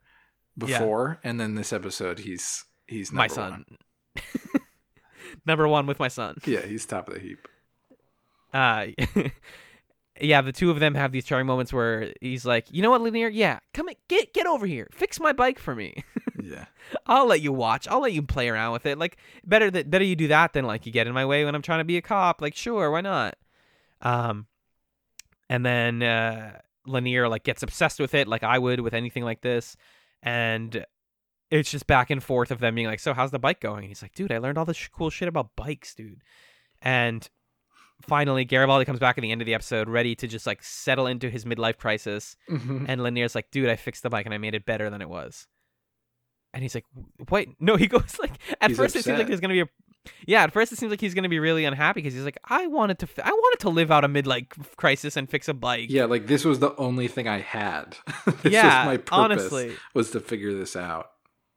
before, 0.57 1.19
and 1.25 1.39
then 1.41 1.55
this 1.55 1.73
episode, 1.73 2.19
he's 2.21 2.65
he's 2.87 3.11
my 3.13 3.27
son. 3.27 3.65
one. 3.69 4.23
Number 5.47 5.67
one 5.69 5.87
with 5.87 5.99
my 5.99 6.09
son. 6.09 6.37
Yeah, 6.47 6.63
he's 6.63 6.85
top 6.85 7.09
of 7.09 7.15
the 7.15 7.21
heap. 7.21 7.47
Uh, 8.59 8.87
yeah, 10.21 10.41
the 10.41 10.53
two 10.53 10.71
of 10.71 10.81
them 10.81 10.95
have 10.95 11.13
these 11.13 11.25
charming 11.25 11.47
moments 11.47 11.73
where 11.73 12.13
he's 12.21 12.45
like, 12.45 12.67
"You 12.71 12.83
know 12.83 12.91
what, 12.91 13.03
Lennier? 13.03 13.31
Yeah, 13.33 13.61
come 13.73 13.89
get 14.09 14.35
get 14.35 14.47
over 14.47 14.67
here, 14.67 14.89
fix 14.93 15.21
my 15.21 15.33
bike 15.33 15.59
for 15.59 15.75
me. 15.75 16.05
Yeah, 16.41 16.67
I'll 17.05 17.27
let 17.27 17.41
you 17.41 17.53
watch. 17.53 17.89
I'll 17.89 18.01
let 18.01 18.13
you 18.13 18.23
play 18.23 18.49
around 18.49 18.73
with 18.73 18.87
it. 18.87 18.97
Like 18.97 19.17
better 19.45 19.73
that 19.73 19.91
better 19.91 20.05
you 20.05 20.15
do 20.15 20.29
that 20.29 20.53
than 20.53 20.65
like 20.65 20.87
you 20.87 20.93
get 20.93 21.09
in 21.09 21.13
my 21.13 21.27
way 21.27 21.45
when 21.45 21.57
I'm 21.57 21.63
trying 21.63 21.81
to 21.81 21.85
be 21.85 21.97
a 21.97 22.01
cop. 22.01 22.41
Like 22.41 22.55
sure, 22.55 22.93
why 22.93 23.01
not? 23.01 23.35
Um, 24.03 24.47
and 25.51 25.67
then 25.67 26.01
uh, 26.01 26.61
Lennier 26.87 27.29
like 27.29 27.43
gets 27.43 27.65
obsessed 27.65 27.99
with 27.99 28.15
it, 28.15 28.29
like 28.29 28.45
I 28.45 28.57
would 28.57 28.81
with 28.81 28.95
anything 28.95 29.25
like 29.25 29.41
this, 29.41 29.77
and 30.23 30.87
it's 31.51 31.73
just 31.73 31.89
back 31.89 32.09
and 32.09 32.23
forth 32.23 32.53
of 32.53 32.61
them 32.61 32.77
being 32.77 32.87
like, 32.87 33.01
"So 33.01 33.15
how's 33.15 33.33
the 33.33 33.41
bike 33.41 33.61
going?" 33.61 33.79
And 33.79 33.89
he's 33.89 34.01
like, 34.03 34.15
"Dude, 34.15 34.31
I 34.31 34.39
learned 34.39 34.59
all 34.59 34.65
this 34.65 34.77
sh- 34.77 34.91
cool 34.93 35.11
shit 35.11 35.29
about 35.29 35.57
bikes, 35.57 35.93
dude." 35.93 36.23
And 36.81 37.29
finally, 38.03 38.45
Garibaldi 38.45 38.85
comes 38.85 38.99
back 38.99 39.19
at 39.19 39.23
the 39.23 39.33
end 39.33 39.43
of 39.43 39.47
the 39.47 39.55
episode, 39.55 39.89
ready 39.89 40.15
to 40.17 40.27
just 40.27 40.47
like 40.47 40.63
settle 40.63 41.07
into 41.07 41.31
his 41.31 41.45
midlife 41.45 41.79
crisis. 41.79 42.37
Mm-hmm. 42.51 42.87
And 42.89 43.01
Lennier's 43.01 43.35
like, 43.35 43.51
dude, 43.51 43.69
I 43.69 43.77
fixed 43.77 44.03
the 44.03 44.11
bike 44.11 44.27
and 44.27 44.35
I 44.35 44.39
made 44.39 44.55
it 44.55 44.65
better 44.65 44.91
than 44.91 45.03
it 45.03 45.09
was. 45.09 45.47
And 46.55 46.63
he's 46.63 46.75
like, 46.75 46.87
wait, 47.31 47.51
no. 47.61 47.77
He 47.79 47.87
goes 47.87 48.19
like, 48.21 48.39
at 48.61 48.71
He's 48.71 48.77
first 48.77 48.97
it 48.97 49.05
seems 49.05 49.19
like 49.19 49.27
there's 49.27 49.41
gonna 49.41 49.55
be 49.55 49.61
a, 49.61 49.69
yeah. 50.27 50.43
At 50.43 50.53
first 50.53 50.73
it 50.73 50.79
seems 50.79 50.91
like 50.91 51.01
he's 51.01 51.15
gonna 51.15 51.29
be 51.29 51.39
really 51.39 51.65
unhappy 51.65 52.01
because 52.01 52.15
he's 52.15 52.25
like, 52.25 52.39
I 52.45 52.67
wanted 52.67 52.99
to, 53.01 53.07
fi- 53.07 53.23
I 53.25 53.31
wanted 53.31 53.61
to 53.61 53.69
live 53.69 53.91
out 53.91 54.05
a 54.05 54.09
midlife 54.09 54.77
crisis 54.77 55.17
and 55.17 55.29
fix 55.29 55.49
a 55.49 55.55
bike. 55.55 55.91
yeah. 55.91 56.07
Like 56.07 56.27
this 56.27 56.45
was 56.45 56.61
the 56.61 56.75
only 56.77 57.09
thing 57.09 57.29
I 57.29 57.41
had. 57.41 57.97
this 58.43 58.53
yeah. 58.53 58.87
was 58.87 58.87
my 58.87 58.97
purpose 58.97 59.13
honestly. 59.13 59.77
was 59.95 60.11
to 60.13 60.21
figure 60.21 60.55
this 60.55 60.77
out. 60.77 61.11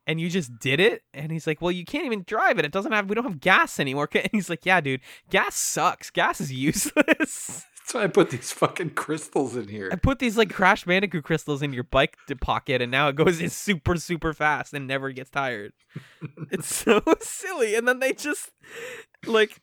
And 0.07 0.19
you 0.19 0.29
just 0.29 0.57
did 0.59 0.79
it. 0.79 1.03
And 1.13 1.31
he's 1.31 1.45
like, 1.45 1.61
well, 1.61 1.71
you 1.71 1.85
can't 1.85 2.05
even 2.05 2.23
drive 2.25 2.57
it. 2.57 2.65
It 2.65 2.71
doesn't 2.71 2.91
have, 2.91 3.07
we 3.07 3.15
don't 3.15 3.23
have 3.23 3.39
gas 3.39 3.79
anymore. 3.79 4.09
And 4.15 4.29
he's 4.31 4.49
like, 4.49 4.65
yeah, 4.65 4.81
dude, 4.81 5.01
gas 5.29 5.55
sucks. 5.55 6.09
Gas 6.09 6.41
is 6.41 6.51
useless. 6.51 7.65
That's 7.81 7.93
why 7.95 8.03
I 8.03 8.07
put 8.07 8.29
these 8.29 8.51
fucking 8.51 8.91
crystals 8.91 9.55
in 9.55 9.67
here. 9.67 9.89
I 9.91 9.95
put 9.95 10.19
these 10.19 10.37
like 10.37 10.49
Crash 10.53 10.85
Bandicoot 10.85 11.23
crystals 11.23 11.61
in 11.61 11.73
your 11.73 11.83
bike 11.83 12.15
pocket, 12.39 12.81
and 12.81 12.91
now 12.91 13.09
it 13.09 13.15
goes 13.15 13.41
in 13.41 13.49
super, 13.49 13.97
super 13.97 14.33
fast 14.33 14.73
and 14.73 14.87
never 14.87 15.11
gets 15.11 15.29
tired. 15.29 15.73
it's 16.51 16.73
so 16.73 17.01
silly. 17.19 17.75
And 17.75 17.87
then 17.87 17.99
they 17.99 18.13
just 18.13 18.51
like, 19.25 19.59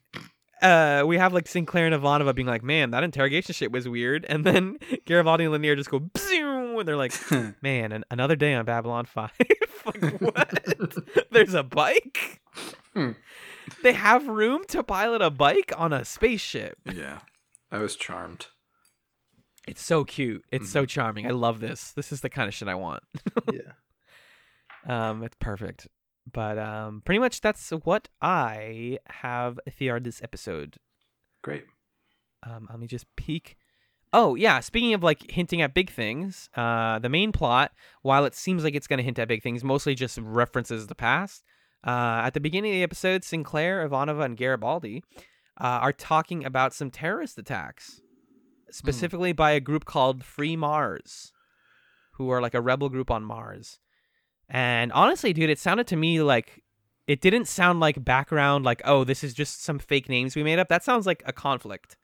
uh, 0.61 1.05
we 1.07 1.16
have 1.16 1.32
like 1.32 1.47
Sinclair 1.47 1.86
and 1.86 1.95
Ivanova 1.95 2.34
being 2.34 2.49
like, 2.49 2.62
"Man, 2.62 2.91
that 2.91 3.05
interrogation 3.05 3.55
shit 3.55 3.72
was 3.72 3.89
weird," 3.89 4.26
and 4.28 4.45
then 4.45 4.76
Garibaldi 5.07 5.45
and 5.45 5.55
Lennier 5.55 5.76
just 5.76 5.91
go, 5.91 6.11
and 6.78 6.86
they're 6.86 6.97
like, 6.97 7.14
"Man, 7.62 7.93
an- 7.93 8.05
another 8.11 8.36
day 8.36 8.55
on 8.55 8.64
Babylon 8.64 9.07
Five. 9.07 9.30
Like, 10.03 10.20
what? 10.20 11.26
There's 11.30 11.55
a 11.55 11.62
bike." 11.62 12.41
Hmm. 12.95 13.12
They 13.82 13.93
have 13.93 14.26
room 14.26 14.62
to 14.68 14.82
pilot 14.82 15.20
a 15.20 15.30
bike 15.30 15.72
on 15.76 15.93
a 15.93 16.05
spaceship. 16.05 16.78
yeah, 16.91 17.18
I 17.70 17.78
was 17.78 17.97
charmed. 17.97 18.47
It's 19.66 19.82
so 19.82 20.05
cute. 20.05 20.45
It's 20.51 20.64
Mm-hmm. 20.64 20.72
so 20.72 20.86
charming. 20.86 21.26
I 21.26 21.30
love 21.32 21.61
this. 21.61 21.93
This 21.93 22.11
is 22.11 22.22
the 22.22 22.30
kind 22.30 22.49
of 22.49 22.55
shit 22.55 22.68
I 22.68 22.74
want. 22.74 23.03
yeah. 23.53 23.72
Um, 24.86 25.22
it's 25.22 25.36
perfect. 25.39 25.86
But 26.32 26.59
um, 26.59 27.03
pretty 27.05 27.18
much 27.18 27.43
that's 27.43 27.68
what 27.70 28.09
I 28.22 28.99
have 29.09 29.61
for 29.76 30.01
this 30.01 30.22
episode. 30.22 30.76
Great. 31.43 31.64
Um, 32.47 32.66
let 32.70 32.78
me 32.80 32.86
just 32.86 33.05
peek. 33.16 33.58
Oh 34.13 34.35
yeah, 34.35 34.61
speaking 34.61 34.95
of 34.95 35.03
like 35.03 35.31
hinting 35.31 35.61
at 35.61 35.75
big 35.75 35.91
things, 35.91 36.49
uh, 36.57 36.99
the 36.99 37.09
main 37.09 37.33
plot, 37.33 37.73
while 38.03 38.25
it 38.25 38.35
seems 38.35 38.65
like 38.65 38.75
it's 38.75 38.87
going 38.87 38.99
to 38.99 39.03
hint 39.03 39.19
at 39.19 39.29
big 39.29 39.43
things, 39.43 39.63
mostly 39.63 39.95
just 39.95 40.19
references 40.19 40.87
the 40.87 40.95
past. 40.95 41.45
Uh, 41.87 42.23
at 42.25 42.35
the 42.35 42.41
beginning 42.41 42.73
of 42.73 42.77
the 42.77 42.83
episode, 42.83 43.23
Sinclair, 43.23 43.87
Ivanova, 43.89 44.25
and 44.25 44.37
Garibaldi 44.37 45.05
uh, 45.61 45.79
are 45.83 45.93
talking 45.93 46.45
about 46.45 46.75
some 46.75 46.91
terrorist 46.91 47.39
attacks, 47.39 48.01
specifically 48.71 49.33
by 49.33 49.53
a 49.53 49.61
group 49.61 49.85
called 49.85 50.25
Free 50.25 50.57
Mars, 50.57 51.33
who 52.13 52.31
are 52.31 52.41
like 52.41 52.55
a 52.55 52.61
rebel 52.61 52.89
group 52.89 53.11
on 53.11 53.23
Mars. 53.23 53.79
And 54.49 54.91
honestly, 54.93 55.33
dude, 55.33 55.51
it 55.51 55.59
sounded 55.59 55.87
to 55.89 55.97
me 55.97 56.23
like 56.23 56.63
it 57.07 57.21
didn't 57.21 57.47
sound 57.47 57.81
like 57.81 58.05
background, 58.05 58.65
like 58.65 58.81
oh, 58.85 59.05
this 59.05 59.23
is 59.23 59.35
just 59.35 59.63
some 59.63 59.79
fake 59.79 60.09
names 60.09 60.35
we 60.35 60.43
made 60.43 60.59
up. 60.59 60.69
That 60.69 60.83
sounds 60.83 61.07
like 61.07 61.23
a 61.27 61.33
conflict 61.33 61.97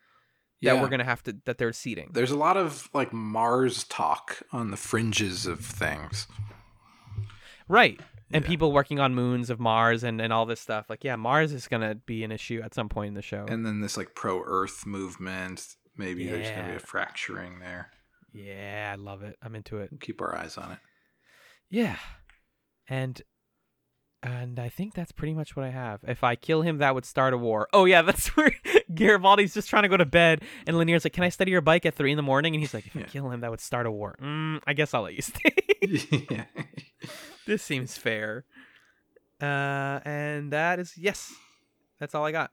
that 0.63 0.75
Yeah. 0.75 0.81
we're 0.83 0.89
gonna 0.89 1.05
have 1.05 1.23
to 1.25 1.37
that 1.45 1.59
they're 1.59 1.73
seeding. 1.73 2.11
There's 2.13 2.31
a 2.31 2.37
lot 2.37 2.57
of 2.57 2.89
like 2.95 3.13
Mars 3.13 3.85
talk 3.85 4.43
on 4.53 4.71
the 4.71 4.77
fringes 4.77 5.47
of 5.47 5.61
things. 5.61 6.27
Right. 7.69 8.01
And 8.33 8.43
Yeah. 8.45 8.49
people 8.49 8.73
working 8.73 8.99
on 9.01 9.15
moons 9.15 9.51
of 9.51 9.61
Mars 9.61 10.03
and, 10.03 10.21
and 10.21 10.33
all 10.33 10.47
this 10.47 10.61
stuff. 10.61 10.89
Like, 10.91 11.05
yeah, 11.05 11.17
Mars 11.17 11.53
is 11.53 11.69
gonna 11.69 11.95
be 11.95 12.25
an 12.25 12.33
issue 12.33 12.61
at 12.63 12.75
some 12.75 12.89
point 12.89 13.09
in 13.09 13.15
the 13.15 13.23
show. 13.23 13.47
And 13.49 13.65
then 13.65 13.81
this 13.81 13.97
like 13.97 14.15
pro 14.15 14.43
Earth 14.45 14.87
movement. 14.87 15.77
Maybe 15.97 16.27
there's 16.27 16.51
gonna 16.51 16.71
be 16.71 16.77
a 16.77 16.81
fracturing 16.81 17.61
there. 17.61 17.91
yeah, 18.33 18.91
I 18.93 18.97
love 18.97 19.23
it. 19.23 19.37
I'm 19.43 19.55
into 19.55 19.79
it. 19.79 19.91
We'll 19.93 19.99
keep 20.01 20.21
our 20.21 20.35
eyes 20.37 20.59
on 20.59 20.73
it. 20.73 20.79
Yeah. 21.71 21.99
And 22.89 23.23
and 24.25 24.59
I 24.59 24.68
think 24.70 24.95
that's 24.95 25.12
pretty 25.12 25.35
much 25.35 25.55
what 25.55 25.64
I 25.64 25.70
have. 25.70 26.01
If 26.09 26.25
I 26.25 26.35
kill 26.35 26.62
him, 26.62 26.79
that 26.79 26.95
would 26.95 27.05
start 27.05 27.33
a 27.35 27.39
war. 27.39 27.68
Oh 27.72 27.85
yeah, 27.85 28.03
that's 28.09 28.29
where 28.37 28.51
Garibaldi's 28.93 29.55
just 29.55 29.68
trying 29.70 29.83
to 29.85 29.89
go 29.89 29.97
to 29.97 30.05
bed, 30.07 30.43
and 30.66 30.77
Lennier's 30.77 31.05
like, 31.05 31.12
"Can 31.12 31.22
I 31.25 31.29
study 31.29 31.51
your 31.53 31.61
bike 31.61 31.87
at 31.87 31.95
three 31.95 32.11
in 32.11 32.16
the 32.16 32.22
morning?" 32.22 32.55
And 32.55 32.61
he's 32.62 32.75
like, 32.75 32.87
"If 32.87 32.97
I 32.97 33.01
Yeah. 33.01 33.07
kill 33.07 33.31
him, 33.31 33.41
that 33.41 33.51
would 33.51 33.61
start 33.61 33.87
a 33.87 33.91
war." 33.91 34.16
Mm, 34.20 34.61
I 34.66 34.72
guess 34.72 34.95
I'll 34.95 35.03
let 35.03 35.14
you 35.14 35.22
stay. 35.22 35.55
yeah. 36.31 36.45
this 37.47 37.62
seems 37.62 37.97
fair. 37.97 38.45
Uh, 39.43 40.01
and 40.05 40.53
that 40.53 40.79
is 40.79 40.97
yes, 40.97 41.33
that's 42.01 42.14
all 42.14 42.25
I 42.25 42.33
got. 42.33 42.51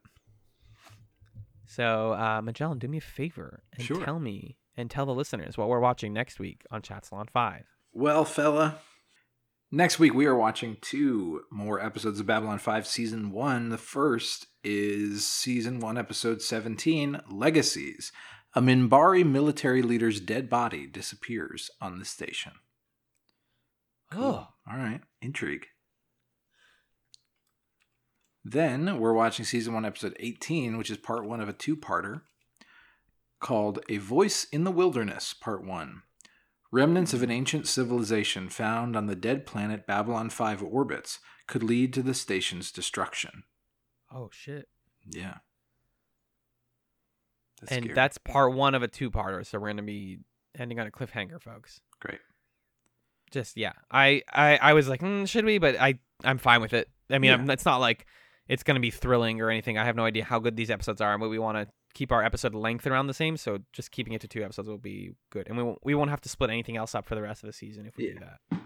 So, 1.68 2.14
uh, 2.14 2.42
Magellan, 2.42 2.80
do 2.80 2.88
me 2.88 2.98
a 2.98 3.02
favor 3.02 3.64
and 3.78 3.86
Sure. 3.86 4.04
tell 4.04 4.20
me 4.20 4.58
and 4.76 4.90
tell 4.92 5.06
the 5.06 5.14
listeners 5.14 5.58
what 5.58 5.70
we're 5.70 5.80
watching 5.80 6.12
next 6.12 6.40
week 6.40 6.66
on 6.70 6.82
Chat 6.82 7.06
Salon 7.06 7.28
Five. 7.32 7.64
Well, 7.94 8.26
fella, 8.26 8.80
next 9.72 10.00
week 10.00 10.14
we 10.14 10.26
are 10.26 10.36
watching 10.36 10.78
two 10.82 11.44
more 11.50 11.84
episodes 11.84 12.20
of 12.20 12.26
Babylon 12.26 12.60
5 12.60 12.86
Season 12.86 13.32
1. 13.32 13.70
The 13.70 13.78
first 13.78 14.48
is 14.64 15.26
Season 15.26 15.80
1, 15.80 15.98
Episode 15.98 16.42
17 16.42 17.22
Legacies. 17.30 18.12
A 18.54 18.62
Minbari 18.62 19.26
military 19.26 19.82
leader's 19.82 20.20
dead 20.20 20.50
body 20.50 20.86
disappears 20.86 21.72
on 21.80 22.00
the 22.00 22.06
station. 22.06 22.54
Oh, 24.14 24.50
All 24.70 24.78
right, 24.78 25.02
intrigue. 25.22 25.68
Then 28.44 29.00
we're 29.00 29.14
watching 29.14 29.46
Season 29.46 29.74
1, 29.74 29.86
Episode 29.86 30.18
18, 30.20 30.78
which 30.78 30.90
is 30.90 30.98
part 30.98 31.26
one 31.26 31.40
of 31.40 31.48
a 31.48 31.54
two 31.54 31.78
parter 31.78 32.24
called 33.40 33.80
A 33.88 33.98
Voice 33.98 34.46
in 34.52 34.64
the 34.64 34.72
Wilderness, 34.72 35.34
Part 35.34 35.64
1. 35.64 36.02
Remnants 36.72 37.14
of 37.14 37.22
an 37.22 37.32
ancient 37.32 37.68
civilization 37.68 38.48
found 38.50 38.96
on 38.96 39.08
the 39.08 39.16
dead 39.16 39.46
planet 39.46 39.86
Babylon 39.86 40.30
5 40.30 40.64
orbits 40.64 41.20
could 41.48 41.64
lead 41.64 41.94
to 41.94 42.02
the 42.02 42.14
station's 42.14 42.72
destruction. 42.72 43.44
oh 44.14 44.30
shit! 44.32 44.68
Yeah. 45.06 45.38
That's 47.60 47.74
and 47.74 47.84
scary. 47.84 47.96
that's 47.96 48.18
part 48.18 48.54
one 48.54 48.74
of 48.74 48.84
a 48.84 48.88
two-parter. 48.88 49.46
So 49.46 49.60
we're 49.60 49.68
gonna 49.70 49.84
be 49.84 50.20
ending 50.58 50.80
on 50.80 50.88
a 50.88 50.92
cliffhanger, 50.92 51.42
folks. 51.42 51.80
great. 52.00 52.20
Just 53.32 53.56
yeah, 53.58 53.74
I 53.90 54.24
I, 54.32 54.58
I 54.58 54.74
was 54.74 54.88
like, 54.90 55.02
mm, 55.02 55.28
should 55.28 55.46
we? 55.46 55.58
But 55.58 55.80
I 55.80 56.00
I'm 56.24 56.38
fine 56.38 56.62
with 56.62 56.74
it. 56.74 56.90
I 57.10 57.18
mean, 57.20 57.30
Yeah. 57.30 57.36
I'm, 57.36 57.50
it's 57.50 57.66
not 57.66 57.78
like 57.78 58.06
it's 58.48 58.64
gonna 58.64 58.80
be 58.80 58.92
thrilling 58.92 59.42
or 59.42 59.50
anything. 59.50 59.78
I 59.78 59.86
have 59.86 59.96
no 59.96 60.06
idea 60.06 60.24
how 60.24 60.40
good 60.40 60.56
these 60.56 60.72
episodes 60.72 61.02
are, 61.02 61.14
and 61.14 61.20
but 61.20 61.30
we 61.30 61.40
want 61.40 61.58
to 61.58 61.68
keep 61.94 62.12
our 62.12 62.24
episode 62.24 62.54
length 62.56 62.88
around 62.88 63.08
the 63.08 63.14
same. 63.14 63.38
So 63.38 63.60
just 63.74 63.92
keeping 63.92 64.14
it 64.14 64.22
to 64.22 64.28
two 64.28 64.44
episodes 64.44 64.70
will 64.70 64.78
be 64.78 65.14
good, 65.30 65.48
and 65.48 65.58
we 65.58 65.64
won't, 65.64 65.80
we 65.84 65.96
won't 65.96 66.10
have 66.10 66.22
to 66.22 66.30
split 66.30 66.50
anything 66.50 66.78
else 66.78 66.96
up 66.96 67.06
for 67.06 67.16
the 67.16 67.22
rest 67.22 67.44
of 67.44 67.48
the 67.48 67.54
season 67.54 67.86
if 67.86 67.98
we 67.98 68.12
do 68.14 68.20
that. 68.20 68.60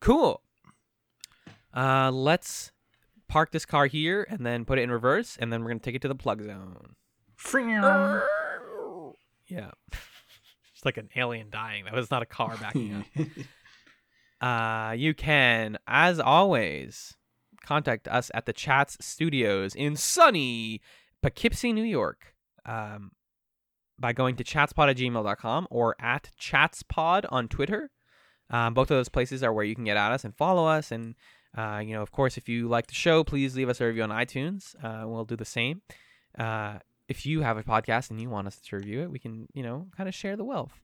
Cool. 0.00 0.42
Uh, 1.74 2.10
let's 2.10 2.72
park 3.28 3.52
this 3.52 3.64
car 3.64 3.86
here 3.86 4.26
and 4.28 4.44
then 4.44 4.64
put 4.64 4.78
it 4.78 4.82
in 4.82 4.90
reverse, 4.90 5.36
and 5.40 5.52
then 5.52 5.62
we're 5.62 5.70
gonna 5.70 5.80
take 5.80 5.94
it 5.94 6.02
to 6.02 6.08
the 6.08 6.14
plug 6.14 6.42
zone. 6.42 6.94
Yeah. 9.46 9.70
It's 10.74 10.84
like 10.86 10.96
an 10.96 11.10
alien 11.14 11.50
dying. 11.50 11.84
That 11.84 11.92
was 11.92 12.10
not 12.10 12.22
a 12.22 12.24
car 12.24 12.56
backing 12.58 13.04
up. 14.40 14.88
Uh, 14.90 14.92
you 14.94 15.12
can, 15.12 15.76
as 15.86 16.18
always, 16.18 17.18
contact 17.62 18.08
us 18.08 18.30
at 18.32 18.46
the 18.46 18.54
Chats 18.54 18.96
Studios 18.98 19.74
in 19.74 19.94
sunny 19.94 20.80
Poughkeepsie, 21.22 21.72
New 21.72 21.84
York. 21.84 22.34
Um, 22.66 23.12
by 24.00 24.12
going 24.12 24.34
to 24.36 24.44
chatspod 24.44 24.90
at 24.90 24.96
gmail.com 24.96 25.68
or 25.70 25.94
at 26.00 26.30
chatspod 26.40 27.26
on 27.28 27.48
Twitter. 27.48 27.90
Um, 28.48 28.74
both 28.74 28.90
of 28.90 28.96
those 28.96 29.10
places 29.10 29.42
are 29.42 29.52
where 29.52 29.64
you 29.64 29.74
can 29.74 29.84
get 29.84 29.96
at 29.96 30.10
us 30.10 30.24
and 30.24 30.34
follow 30.34 30.66
us. 30.66 30.90
And, 30.90 31.14
uh, 31.56 31.82
you 31.84 31.92
know, 31.92 32.02
of 32.02 32.10
course, 32.10 32.36
if 32.36 32.48
you 32.48 32.66
like 32.66 32.86
the 32.86 32.94
show, 32.94 33.22
please 33.22 33.54
leave 33.54 33.68
us 33.68 33.80
a 33.80 33.86
review 33.86 34.02
on 34.02 34.10
iTunes. 34.10 34.74
Uh, 34.82 35.06
we'll 35.06 35.24
do 35.24 35.36
the 35.36 35.44
same. 35.44 35.82
Uh, 36.38 36.78
if 37.08 37.26
you 37.26 37.42
have 37.42 37.58
a 37.58 37.62
podcast 37.62 38.10
and 38.10 38.20
you 38.20 38.30
want 38.30 38.46
us 38.46 38.58
to 38.58 38.76
review 38.76 39.02
it, 39.02 39.10
we 39.10 39.18
can, 39.18 39.46
you 39.52 39.62
know, 39.62 39.86
kind 39.96 40.08
of 40.08 40.14
share 40.14 40.36
the 40.36 40.44
wealth. 40.44 40.80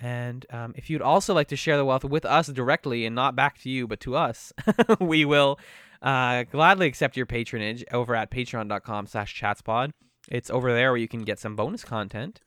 And 0.00 0.46
um, 0.50 0.74
if 0.76 0.88
you'd 0.88 1.02
also 1.02 1.34
like 1.34 1.48
to 1.48 1.56
share 1.56 1.76
the 1.76 1.84
wealth 1.84 2.04
with 2.04 2.24
us 2.24 2.46
directly 2.48 3.04
and 3.04 3.14
not 3.14 3.34
back 3.34 3.58
to 3.62 3.70
you, 3.70 3.86
but 3.86 4.00
to 4.00 4.14
us, 4.16 4.52
we 5.00 5.24
will 5.24 5.58
uh, 6.02 6.44
gladly 6.44 6.86
accept 6.86 7.16
your 7.16 7.26
patronage 7.26 7.84
over 7.92 8.14
at 8.14 8.30
patreon.com 8.30 9.06
slash 9.06 9.40
chatspod. 9.40 9.90
It's 10.30 10.50
over 10.50 10.72
there 10.72 10.92
where 10.92 10.98
you 10.98 11.08
can 11.08 11.24
get 11.24 11.40
some 11.40 11.56
bonus 11.56 11.84
content. 11.84 12.40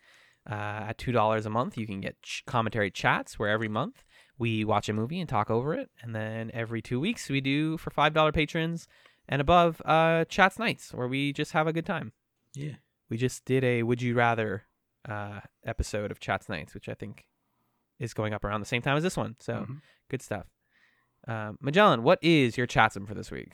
Uh, 0.50 0.86
at 0.90 0.98
$2 0.98 1.46
a 1.46 1.50
month, 1.50 1.78
you 1.78 1.86
can 1.86 2.02
get 2.02 2.22
ch- 2.24 2.44
commentary 2.48 2.90
chats 2.90 3.38
where 3.38 3.50
every 3.50 3.68
month 3.68 4.04
we 4.40 4.66
watch 4.66 4.90
a 4.90 4.94
movie 4.94 5.20
and 5.20 5.30
talk 5.30 5.52
over 5.52 5.74
it. 5.74 5.90
And 6.02 6.16
then 6.16 6.50
every 6.54 6.82
two 6.82 7.00
weeks, 7.00 7.30
we 7.30 7.42
do 7.42 7.78
for 7.78 7.92
$5 7.92 8.34
patrons 8.34 8.88
and 9.30 9.40
above 9.40 9.82
uh, 9.86 10.26
chats 10.26 10.58
nights 10.58 10.94
where 10.94 11.08
we 11.08 11.32
just 11.32 11.52
have 11.52 11.68
a 11.68 11.74
good 11.74 11.86
time. 11.86 12.14
Yeah. 12.56 12.76
We 13.10 13.18
just 13.18 13.46
did 13.46 13.64
a 13.64 13.84
Would 13.84 14.02
You 14.02 14.16
Rather 14.16 14.64
uh, 15.08 15.42
episode 15.66 16.12
of 16.12 16.20
Chats 16.20 16.50
Nights, 16.50 16.74
which 16.74 16.90
I 16.90 16.94
think 16.94 17.26
is 18.02 18.14
going 18.14 18.34
up 18.34 18.44
around 18.44 18.60
the 18.60 18.66
same 18.66 18.82
time 18.82 18.98
as 18.98 19.04
this 19.04 19.16
one. 19.16 19.36
So 19.40 19.54
Mhm. 19.66 19.82
good 20.10 20.22
stuff. 20.22 20.48
Um, 21.28 21.58
Magellan, 21.62 22.02
what 22.04 22.20
is 22.24 22.58
your 22.58 22.68
chatsum 22.68 23.08
for 23.08 23.14
this 23.14 23.30
week? 23.32 23.54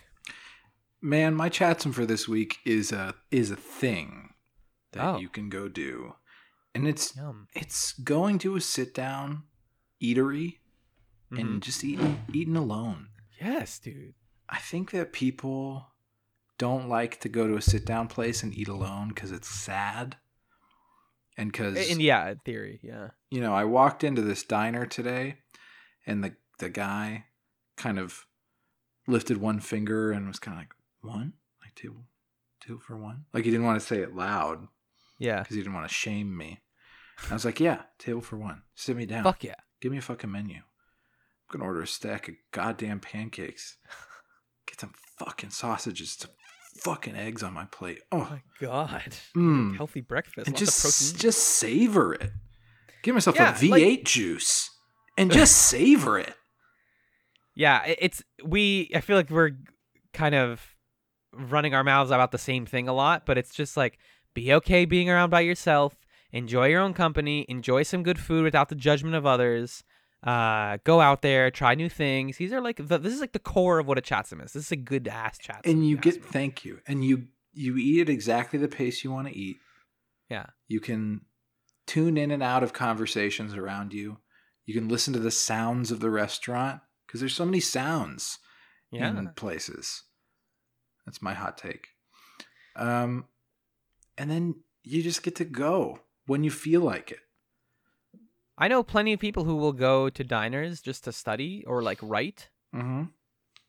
Man, 1.01 1.35
my 1.35 1.49
chatsum 1.49 1.93
for 1.93 2.05
this 2.05 2.27
week 2.27 2.57
is 2.65 2.91
a 2.91 3.13
is 3.29 3.51
a 3.51 3.55
thing 3.55 4.33
that 4.93 5.03
Oh. 5.03 5.17
you 5.19 5.29
can 5.29 5.49
go 5.49 5.67
do, 5.69 6.15
and 6.73 6.87
it's 6.87 7.15
Yum. 7.15 7.47
it's 7.53 7.93
going 7.93 8.39
to 8.39 8.55
a 8.55 8.61
sit 8.61 8.93
down 8.93 9.43
eatery 10.01 10.59
Mhm. 11.31 11.39
and 11.39 11.63
just 11.63 11.83
eating 11.83 12.25
eating 12.33 12.55
alone. 12.55 13.09
Yes, 13.39 13.77
dude. 13.79 14.15
I 14.49 14.59
think 14.59 14.91
that 14.91 15.11
people 15.13 15.91
don't 16.57 16.87
like 16.89 17.19
to 17.19 17.29
go 17.29 17.47
to 17.47 17.55
a 17.57 17.61
sit 17.61 17.85
down 17.85 18.07
place 18.07 18.41
and 18.41 18.53
eat 18.53 18.67
alone 18.69 19.09
because 19.09 19.31
it's 19.31 19.49
sad, 19.49 20.17
and 21.37 21.51
because 21.51 21.89
And 21.89 22.01
yeah, 22.01 22.29
in 22.29 22.37
theory, 22.39 22.79
yeah. 22.83 23.09
you 23.29 23.41
know 23.41 23.53
I 23.53 23.63
walked 23.65 24.03
into 24.03 24.21
this 24.21 24.43
diner 24.43 24.85
today, 24.85 25.35
and 26.05 26.23
the 26.23 26.35
the 26.59 26.69
guy 26.69 27.25
kind 27.77 27.99
of 27.99 28.25
lifted 29.07 29.37
one 29.37 29.59
finger 29.59 30.11
and 30.11 30.27
was 30.27 30.39
kind 30.39 30.57
of 30.57 30.61
like 30.61 30.73
one 31.01 31.33
like 31.61 31.75
two 31.75 32.03
two 32.59 32.79
for 32.79 32.97
one 32.97 33.25
like 33.33 33.45
he 33.45 33.51
didn't 33.51 33.65
want 33.65 33.79
to 33.79 33.85
say 33.85 33.99
it 34.01 34.15
loud 34.15 34.67
Yeah. 35.19 35.39
because 35.39 35.55
he 35.55 35.61
didn't 35.61 35.75
want 35.75 35.87
to 35.87 35.93
shame 35.93 36.35
me. 36.35 36.61
I 37.29 37.33
was 37.33 37.45
like, 37.45 37.59
yeah, 37.59 37.83
table 37.99 38.21
for 38.21 38.37
one. 38.37 38.63
Sit 38.75 38.97
me 38.97 39.05
down. 39.05 39.23
Fuck 39.23 39.43
yeah. 39.43 39.55
Give 39.79 39.91
me 39.91 39.97
a 39.99 40.01
fucking 40.01 40.31
menu. 40.31 40.57
I'm 40.57 40.63
gonna 41.59 41.63
order 41.65 41.81
a 41.81 41.87
stack 41.87 42.27
of 42.27 42.35
goddamn 42.51 42.99
pancakes. 42.99 43.77
Get 44.67 44.79
some 44.81 44.93
fucking 45.19 45.51
sausages, 45.51 46.11
some 46.13 46.31
fucking 46.79 47.15
eggs 47.15 47.43
on 47.43 47.53
my 47.53 47.65
plate. 47.65 47.99
Oh 48.11 48.19
my 48.19 48.41
god. 48.59 49.15
Mm. 49.35 49.75
Healthy 49.77 50.01
breakfast. 50.01 50.47
and 50.47 50.55
just 50.57 51.17
just 51.17 51.39
savor 51.39 52.13
it. 52.13 52.31
Give 53.03 53.13
myself 53.13 53.35
Yeah, 53.35 53.51
a 53.51 53.57
V8 53.59 54.03
juice 54.05 54.69
and 55.17 55.31
just 55.31 55.55
savor 55.69 56.19
it. 56.19 56.33
yeah, 57.55 57.83
it's 57.85 58.23
we 58.43 58.89
I 58.93 59.01
feel 59.01 59.15
like 59.17 59.29
we're 59.29 59.51
kind 60.13 60.35
of 60.35 60.75
running 61.33 61.73
our 61.73 61.83
mouths 61.83 62.11
about 62.11 62.31
the 62.31 62.37
same 62.37 62.65
thing 62.65 62.87
a 62.87 62.93
lot, 62.93 63.25
but 63.25 63.37
it's 63.37 63.53
just 63.53 63.77
like 63.77 63.97
be 64.33 64.53
okay 64.53 64.85
being 64.85 65.09
around 65.09 65.29
by 65.29 65.41
yourself, 65.41 65.95
enjoy 66.31 66.67
your 66.67 66.81
own 66.81 66.93
company, 66.93 67.45
enjoy 67.49 67.83
some 67.83 68.03
good 68.03 68.19
food 68.19 68.43
without 68.43 68.69
the 68.69 68.75
judgment 68.75 69.15
of 69.15 69.25
others. 69.25 69.83
Uh, 70.23 70.77
go 70.83 70.99
out 70.99 71.21
there, 71.21 71.51
try 71.51 71.75
new 71.75 71.89
things. 71.89 72.37
These 72.37 72.51
are 72.51 72.61
like 72.61 72.77
the, 72.77 72.97
this 72.97 73.13
is 73.13 73.21
like 73.21 73.33
the 73.33 73.39
core 73.39 73.79
of 73.79 73.87
what 73.87 73.97
a 73.97 74.01
chatsum 74.01 74.43
is. 74.43 74.53
This 74.53 74.65
is 74.65 74.71
a 74.71 74.77
good 74.77 75.07
ass 75.07 75.37
chatsum. 75.37 75.71
And 75.71 75.87
you 75.87 75.97
get 75.97 76.23
thank 76.23 76.65
you. 76.65 76.79
And 76.87 77.05
you 77.05 77.27
you 77.53 77.77
eat 77.77 78.01
at 78.01 78.09
exactly 78.09 78.59
the 78.59 78.67
pace 78.67 79.03
you 79.03 79.11
want 79.11 79.27
to 79.27 79.37
eat. 79.37 79.57
yeah, 80.29 80.47
You 80.67 80.79
can 80.79 81.21
tune 81.85 82.17
in 82.17 82.31
and 82.31 82.43
out 82.43 82.63
of 82.63 82.73
conversations 82.73 83.55
around 83.55 83.93
you. 83.93 84.17
You 84.65 84.73
can 84.73 84.89
listen 84.89 85.13
to 85.13 85.19
the 85.19 85.31
sounds 85.31 85.91
of 85.91 85.99
the 86.01 86.09
restaurant 86.09 86.81
because 87.05 87.21
there's 87.21 87.35
so 87.35 87.45
many 87.45 87.61
sounds 87.61 88.39
yeah. 88.91 89.09
in 89.09 89.29
places. 89.35 90.03
That's 91.05 91.21
my 91.21 91.33
hot 91.33 91.57
take. 91.57 91.87
Um, 92.75 93.25
and 94.17 94.29
then 94.29 94.55
you 94.83 95.01
just 95.01 95.23
get 95.23 95.35
to 95.37 95.45
go 95.45 96.01
when 96.25 96.43
you 96.43 96.51
feel 96.51 96.81
like 96.81 97.11
it. 97.11 97.19
I 98.57 98.67
know 98.67 98.81
plenty 98.83 99.13
of 99.13 99.19
people 99.19 99.43
who 99.43 99.55
will 99.55 99.73
go 99.73 100.09
to 100.09 100.23
diners 100.23 100.81
just 100.81 101.03
to 101.03 101.11
study 101.11 101.63
or 101.67 101.81
like 101.83 101.99
write. 102.01 102.49
Mm-hmm. 102.75 103.03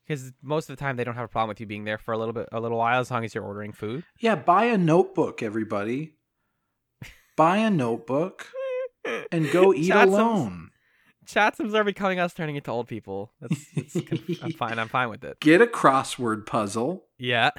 because 0.05 0.31
most 0.41 0.69
of 0.69 0.75
the 0.75 0.79
time 0.79 0.97
they 0.97 1.03
don't 1.03 1.15
have 1.15 1.25
a 1.25 1.29
problem 1.29 1.47
with 1.49 1.59
you 1.61 1.65
being 1.65 1.85
there 1.85 1.97
for 1.97 2.13
a 2.13 2.17
little 2.17 2.33
bit, 2.33 2.49
a 2.51 2.59
little 2.59 2.77
while, 2.77 2.99
as 2.99 3.09
long 3.09 3.23
as 3.23 3.33
you're 3.33 3.43
ordering 3.45 3.71
food. 3.71 4.03
Yeah, 4.19 4.35
buy 4.35 4.65
a 4.65 4.77
notebook, 4.77 5.41
everybody. 5.41 6.15
buy 7.37 7.57
a 7.57 7.69
notebook 7.69 8.47
and 9.31 9.49
go 9.51 9.73
eat 9.75 9.91
Chatsums. 9.91 10.03
alone. 10.07 10.69
Chatsums 11.25 11.73
are 11.75 11.83
becoming 11.83 12.19
us 12.19 12.33
turning 12.33 12.55
into 12.55 12.71
old 12.71 12.87
people. 12.87 13.31
That's, 13.39 13.65
that's 13.75 13.95
I'm 14.43 14.51
fine. 14.53 14.79
I'm 14.79 14.89
fine 14.89 15.09
with 15.09 15.23
it. 15.23 15.39
Get 15.39 15.61
a 15.61 15.67
crossword 15.67 16.45
puzzle. 16.47 17.05
Yeah. 17.17 17.51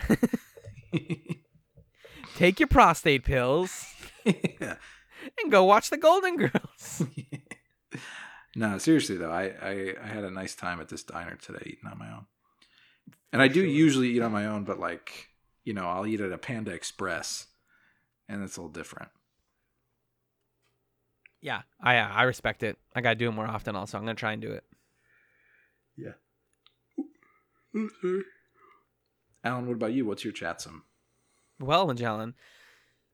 Take 2.36 2.58
your 2.60 2.68
prostate 2.68 3.24
pills 3.24 3.84
Yeah. 4.24 4.76
And 5.42 5.50
go 5.50 5.64
watch 5.64 5.90
the 5.90 5.96
Golden 5.96 6.36
Girls. 6.36 7.02
no, 8.56 8.78
seriously 8.78 9.16
though, 9.16 9.30
I, 9.30 9.44
I 9.62 9.94
I 10.02 10.06
had 10.06 10.24
a 10.24 10.30
nice 10.30 10.54
time 10.54 10.80
at 10.80 10.88
this 10.88 11.02
diner 11.02 11.36
today 11.36 11.62
eating 11.66 11.90
on 11.90 11.98
my 11.98 12.10
own. 12.12 12.26
And 13.32 13.40
I 13.40 13.48
do 13.48 13.60
Sure. 13.60 13.64
usually 13.70 14.08
eat 14.10 14.22
on 14.22 14.32
my 14.32 14.46
own, 14.46 14.64
but 14.64 14.78
like, 14.80 15.28
you 15.64 15.72
know, 15.72 15.86
I'll 15.88 16.06
eat 16.06 16.20
at 16.20 16.32
a 16.32 16.38
Panda 16.38 16.72
Express 16.72 17.46
and 18.28 18.42
it's 18.42 18.56
a 18.56 18.60
little 18.60 18.72
different. 18.72 19.10
yeah, 21.40 21.62
I 21.80 21.96
uh, 21.98 22.08
I 22.08 22.22
respect 22.24 22.62
it. 22.62 22.76
I 22.94 23.00
gotta 23.00 23.14
do 23.16 23.28
it 23.28 23.32
more 23.32 23.46
often. 23.46 23.74
Also, 23.76 23.96
I'm 23.98 24.04
gonna 24.04 24.14
try 24.14 24.32
and 24.32 24.42
do 24.42 24.50
it. 24.52 24.64
Yeah. 25.96 26.12
Alan, 29.44 29.66
what 29.66 29.74
about 29.74 29.92
you? 29.92 30.04
What's 30.06 30.24
your 30.24 30.32
chatsum? 30.32 30.82
Well, 31.58 31.86
Magellan, 31.86 32.34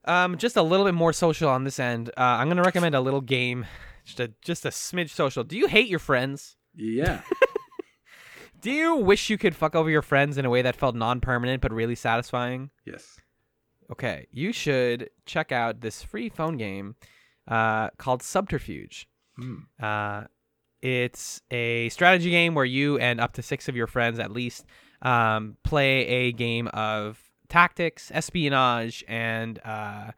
um, 0.07 0.37
just 0.37 0.57
a 0.57 0.63
little 0.63 0.87
bit 0.87 0.95
more 0.95 1.13
social 1.13 1.49
on 1.49 1.65
this 1.65 1.79
end. 1.79 2.11
Uh, 2.11 2.21
I'm 2.23 2.49
gonna 2.49 2.63
recommend 2.63 2.95
a 2.95 3.01
little 3.01 3.21
game, 3.21 3.67
just 4.05 4.21
a 4.21 4.33
just 4.43 4.65
a 4.65 4.71
smidge 4.71 5.11
social. 5.11 5.45
Do 5.45 5.57
you 5.57 5.67
hate 5.67 5.89
your 5.89 5.99
friends? 5.99 6.57
Yeah. 6.75 7.23
Do 8.61 8.71
you 8.71 8.97
wish 8.97 9.31
you 9.31 9.39
could 9.39 9.55
fuck 9.55 9.77
over 9.77 9.91
your 9.91 10.03
friends 10.03 10.39
in 10.39 10.45
a 10.45 10.51
way 10.51 10.63
that 10.63 10.77
felt 10.77 10.97
non-permanent 10.97 11.61
but 11.61 11.73
really 11.73 11.95
satisfying? 11.95 12.71
yes. 12.85 13.19
Okay, 13.91 14.27
you 14.33 14.53
should 14.53 15.11
check 15.27 15.53
out 15.53 15.81
this 15.81 16.03
free 16.03 16.29
phone 16.29 16.57
game 16.57 16.97
uh, 17.47 17.91
called 17.99 18.21
Subterfuge. 18.21 19.09
Hmm. 19.37 19.59
Uh, 19.81 20.25
it's 20.83 21.41
a 21.51 21.89
strategy 21.91 22.31
game 22.31 22.55
where 22.55 22.65
you 22.65 22.99
and 22.99 23.21
up 23.21 23.35
to 23.35 23.43
six 23.43 23.69
of 23.69 23.77
your 23.77 23.87
friends 23.87 24.19
at 24.19 24.33
least 24.33 24.67
um, 25.03 25.57
play 25.63 26.07
a 26.07 26.33
game 26.33 26.69
of 26.69 27.21
tactics, 27.49 28.11
espionage, 28.15 29.05
and 29.09 29.59
uh, 29.65 30.13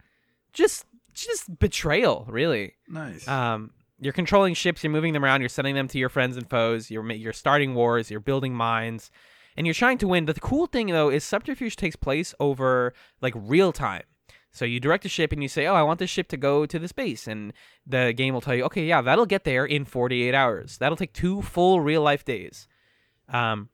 just 0.52 0.84
just 1.14 1.58
betrayal. 1.58 2.26
Really, 2.28 2.74
Nice. 2.88 3.26
um, 3.26 3.70
you're 4.00 4.12
controlling 4.12 4.54
ships, 4.54 4.84
you're 4.84 4.92
moving 4.92 5.12
them 5.12 5.24
around, 5.24 5.40
you're 5.40 5.48
sending 5.48 5.74
them 5.74 5.88
to 5.88 5.98
your 5.98 6.08
friends 6.08 6.36
and 6.36 6.48
foes, 6.48 6.90
you're 6.90 7.10
you're 7.12 7.32
starting 7.32 7.74
wars, 7.74 8.10
you're 8.10 8.20
building 8.20 8.54
mines, 8.54 9.10
and 9.56 9.66
you're 9.66 9.74
trying 9.74 9.98
to 9.98 10.08
win. 10.08 10.26
The 10.26 10.34
cool 10.34 10.66
thing 10.66 10.86
though 10.88 11.08
is 11.10 11.24
subterfuge 11.24 11.76
takes 11.76 11.96
place 11.96 12.34
over 12.38 12.92
like 13.20 13.34
real 13.36 13.72
time. 13.72 14.04
So 14.50 14.64
you 14.64 14.80
direct 14.80 15.04
a 15.04 15.08
ship 15.08 15.30
and 15.30 15.42
you 15.42 15.48
say, 15.48 15.66
"Oh, 15.66 15.74
I 15.74 15.82
want 15.82 15.98
this 15.98 16.10
ship 16.10 16.28
to 16.28 16.36
go 16.36 16.64
to 16.66 16.78
this 16.78 16.92
base," 16.92 17.26
and 17.28 17.52
the 17.86 18.12
game 18.16 18.32
will 18.34 18.40
tell 18.40 18.54
you, 18.54 18.64
"Okay, 18.64 18.86
yeah, 18.86 19.02
that'll 19.02 19.26
get 19.26 19.44
there 19.44 19.64
in 19.66 19.84
48 19.84 20.34
hours. 20.34 20.78
That'll 20.78 20.96
take 20.96 21.12
two 21.12 21.42
full 21.42 21.80
real 21.80 22.02
life 22.02 22.24
days." 22.24 22.66
Um, 23.28 23.68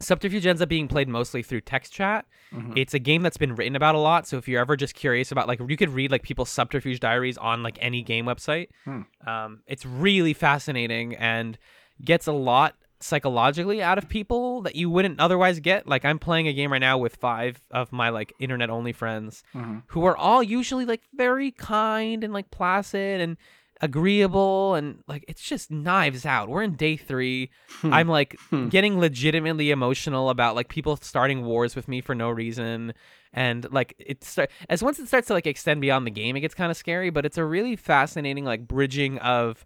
Subterfuge 0.00 0.46
ends 0.46 0.60
up 0.62 0.68
being 0.68 0.88
played 0.88 1.08
mostly 1.08 1.42
through 1.42 1.62
text 1.62 1.92
chat. 1.92 2.26
Mhm. 2.52 2.74
It's 2.76 2.92
a 2.94 2.98
game 2.98 3.22
that's 3.22 3.36
been 3.38 3.54
written 3.54 3.74
about 3.76 3.94
a 3.94 3.98
lot. 3.98 4.26
So 4.26 4.36
if 4.36 4.46
you're 4.46 4.60
ever 4.60 4.76
just 4.76 4.94
curious 4.94 5.32
about, 5.32 5.48
like, 5.48 5.60
you 5.66 5.76
could 5.76 5.90
read 5.90 6.10
like 6.10 6.22
people's 6.22 6.50
subterfuge 6.50 7.00
diaries 7.00 7.38
on 7.38 7.62
like 7.62 7.78
any 7.80 8.02
game 8.02 8.26
website. 8.26 8.68
Hmm. 8.84 9.02
Um, 9.26 9.60
it's 9.66 9.86
really 9.86 10.32
fascinating 10.34 11.14
and 11.16 11.58
gets 12.04 12.26
a 12.26 12.32
lot 12.32 12.74
psychologically 13.00 13.82
out 13.82 13.98
of 13.98 14.08
people 14.08 14.62
that 14.62 14.74
you 14.76 14.88
wouldn't 14.90 15.20
otherwise 15.20 15.60
get. 15.60 15.86
Like 15.86 16.04
I'm 16.04 16.18
playing 16.18 16.48
a 16.48 16.52
game 16.52 16.72
right 16.72 16.78
now 16.78 16.98
with 16.98 17.16
five 17.16 17.60
of 17.70 17.92
my 17.92 18.08
like 18.10 18.32
internet 18.38 18.70
only 18.70 18.92
friends 18.92 19.42
Mhm. 19.54 19.82
who 19.88 20.04
are 20.04 20.16
all 20.16 20.42
usually 20.42 20.84
like 20.84 21.02
very 21.14 21.50
kind 21.50 22.24
and 22.24 22.32
like 22.32 22.50
placid 22.50 23.20
and 23.20 23.36
agreeable 23.82 24.74
and 24.74 25.02
like 25.06 25.24
it's 25.28 25.42
just 25.42 25.70
knives 25.70 26.24
out. 26.24 26.48
We're 26.48 26.62
in 26.62 26.76
day 26.76 26.96
3. 26.96 27.50
Hmm. 27.80 27.92
I'm 27.92 28.08
like 28.08 28.36
Hmm. 28.50 28.68
getting 28.68 28.98
legitimately 28.98 29.70
emotional 29.70 30.30
about 30.30 30.54
like 30.54 30.68
people 30.68 30.96
starting 30.96 31.44
wars 31.44 31.76
with 31.76 31.86
me 31.88 32.00
for 32.00 32.14
no 32.14 32.30
reason 32.30 32.94
and 33.32 33.70
like 33.72 33.94
it 33.98 34.24
start 34.24 34.50
as 34.70 34.82
once 34.82 34.98
it 34.98 35.08
starts 35.08 35.26
to 35.26 35.34
like 35.34 35.46
extend 35.46 35.80
beyond 35.80 36.06
the 36.06 36.10
game 36.10 36.36
it 36.36 36.40
gets 36.40 36.54
kind 36.54 36.70
of 36.70 36.76
scary, 36.76 37.10
but 37.10 37.26
it's 37.26 37.38
a 37.38 37.44
really 37.44 37.76
fascinating 37.76 38.44
like 38.44 38.66
bridging 38.66 39.18
of 39.18 39.64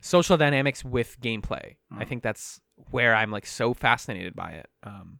social 0.00 0.36
dynamics 0.36 0.84
with 0.84 1.20
gameplay. 1.20 1.76
I 1.92 2.04
Mm. 2.04 2.08
think 2.08 2.22
that's 2.22 2.60
where 2.90 3.14
I'm 3.14 3.30
like 3.30 3.46
so 3.46 3.74
fascinated 3.74 4.34
by 4.36 4.50
it. 4.50 4.68
Um 4.84 5.18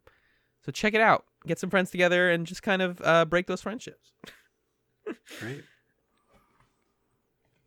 so 0.63 0.71
check 0.71 0.93
it 0.93 1.01
out. 1.01 1.25
Get 1.47 1.59
some 1.59 1.69
friends 1.69 1.89
together 1.91 2.29
and 2.29 2.45
just 2.45 2.61
kind 2.63 2.81
of 2.83 3.01
uh, 3.03 3.25
break 3.25 3.47
those 3.47 3.61
friendships. 3.63 4.13
Great. 5.39 5.63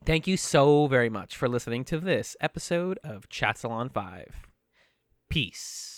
Thank 0.07 0.27
you 0.27 0.37
so 0.37 0.87
very 0.87 1.09
much 1.09 1.35
for 1.35 1.49
listening 1.49 1.83
to 1.87 1.99
this 1.99 2.37
episode 2.39 2.99
of 3.03 3.31
Chat 3.31 3.57
Salon 3.57 3.89
5. 3.89 4.49
Peace. 5.31 5.94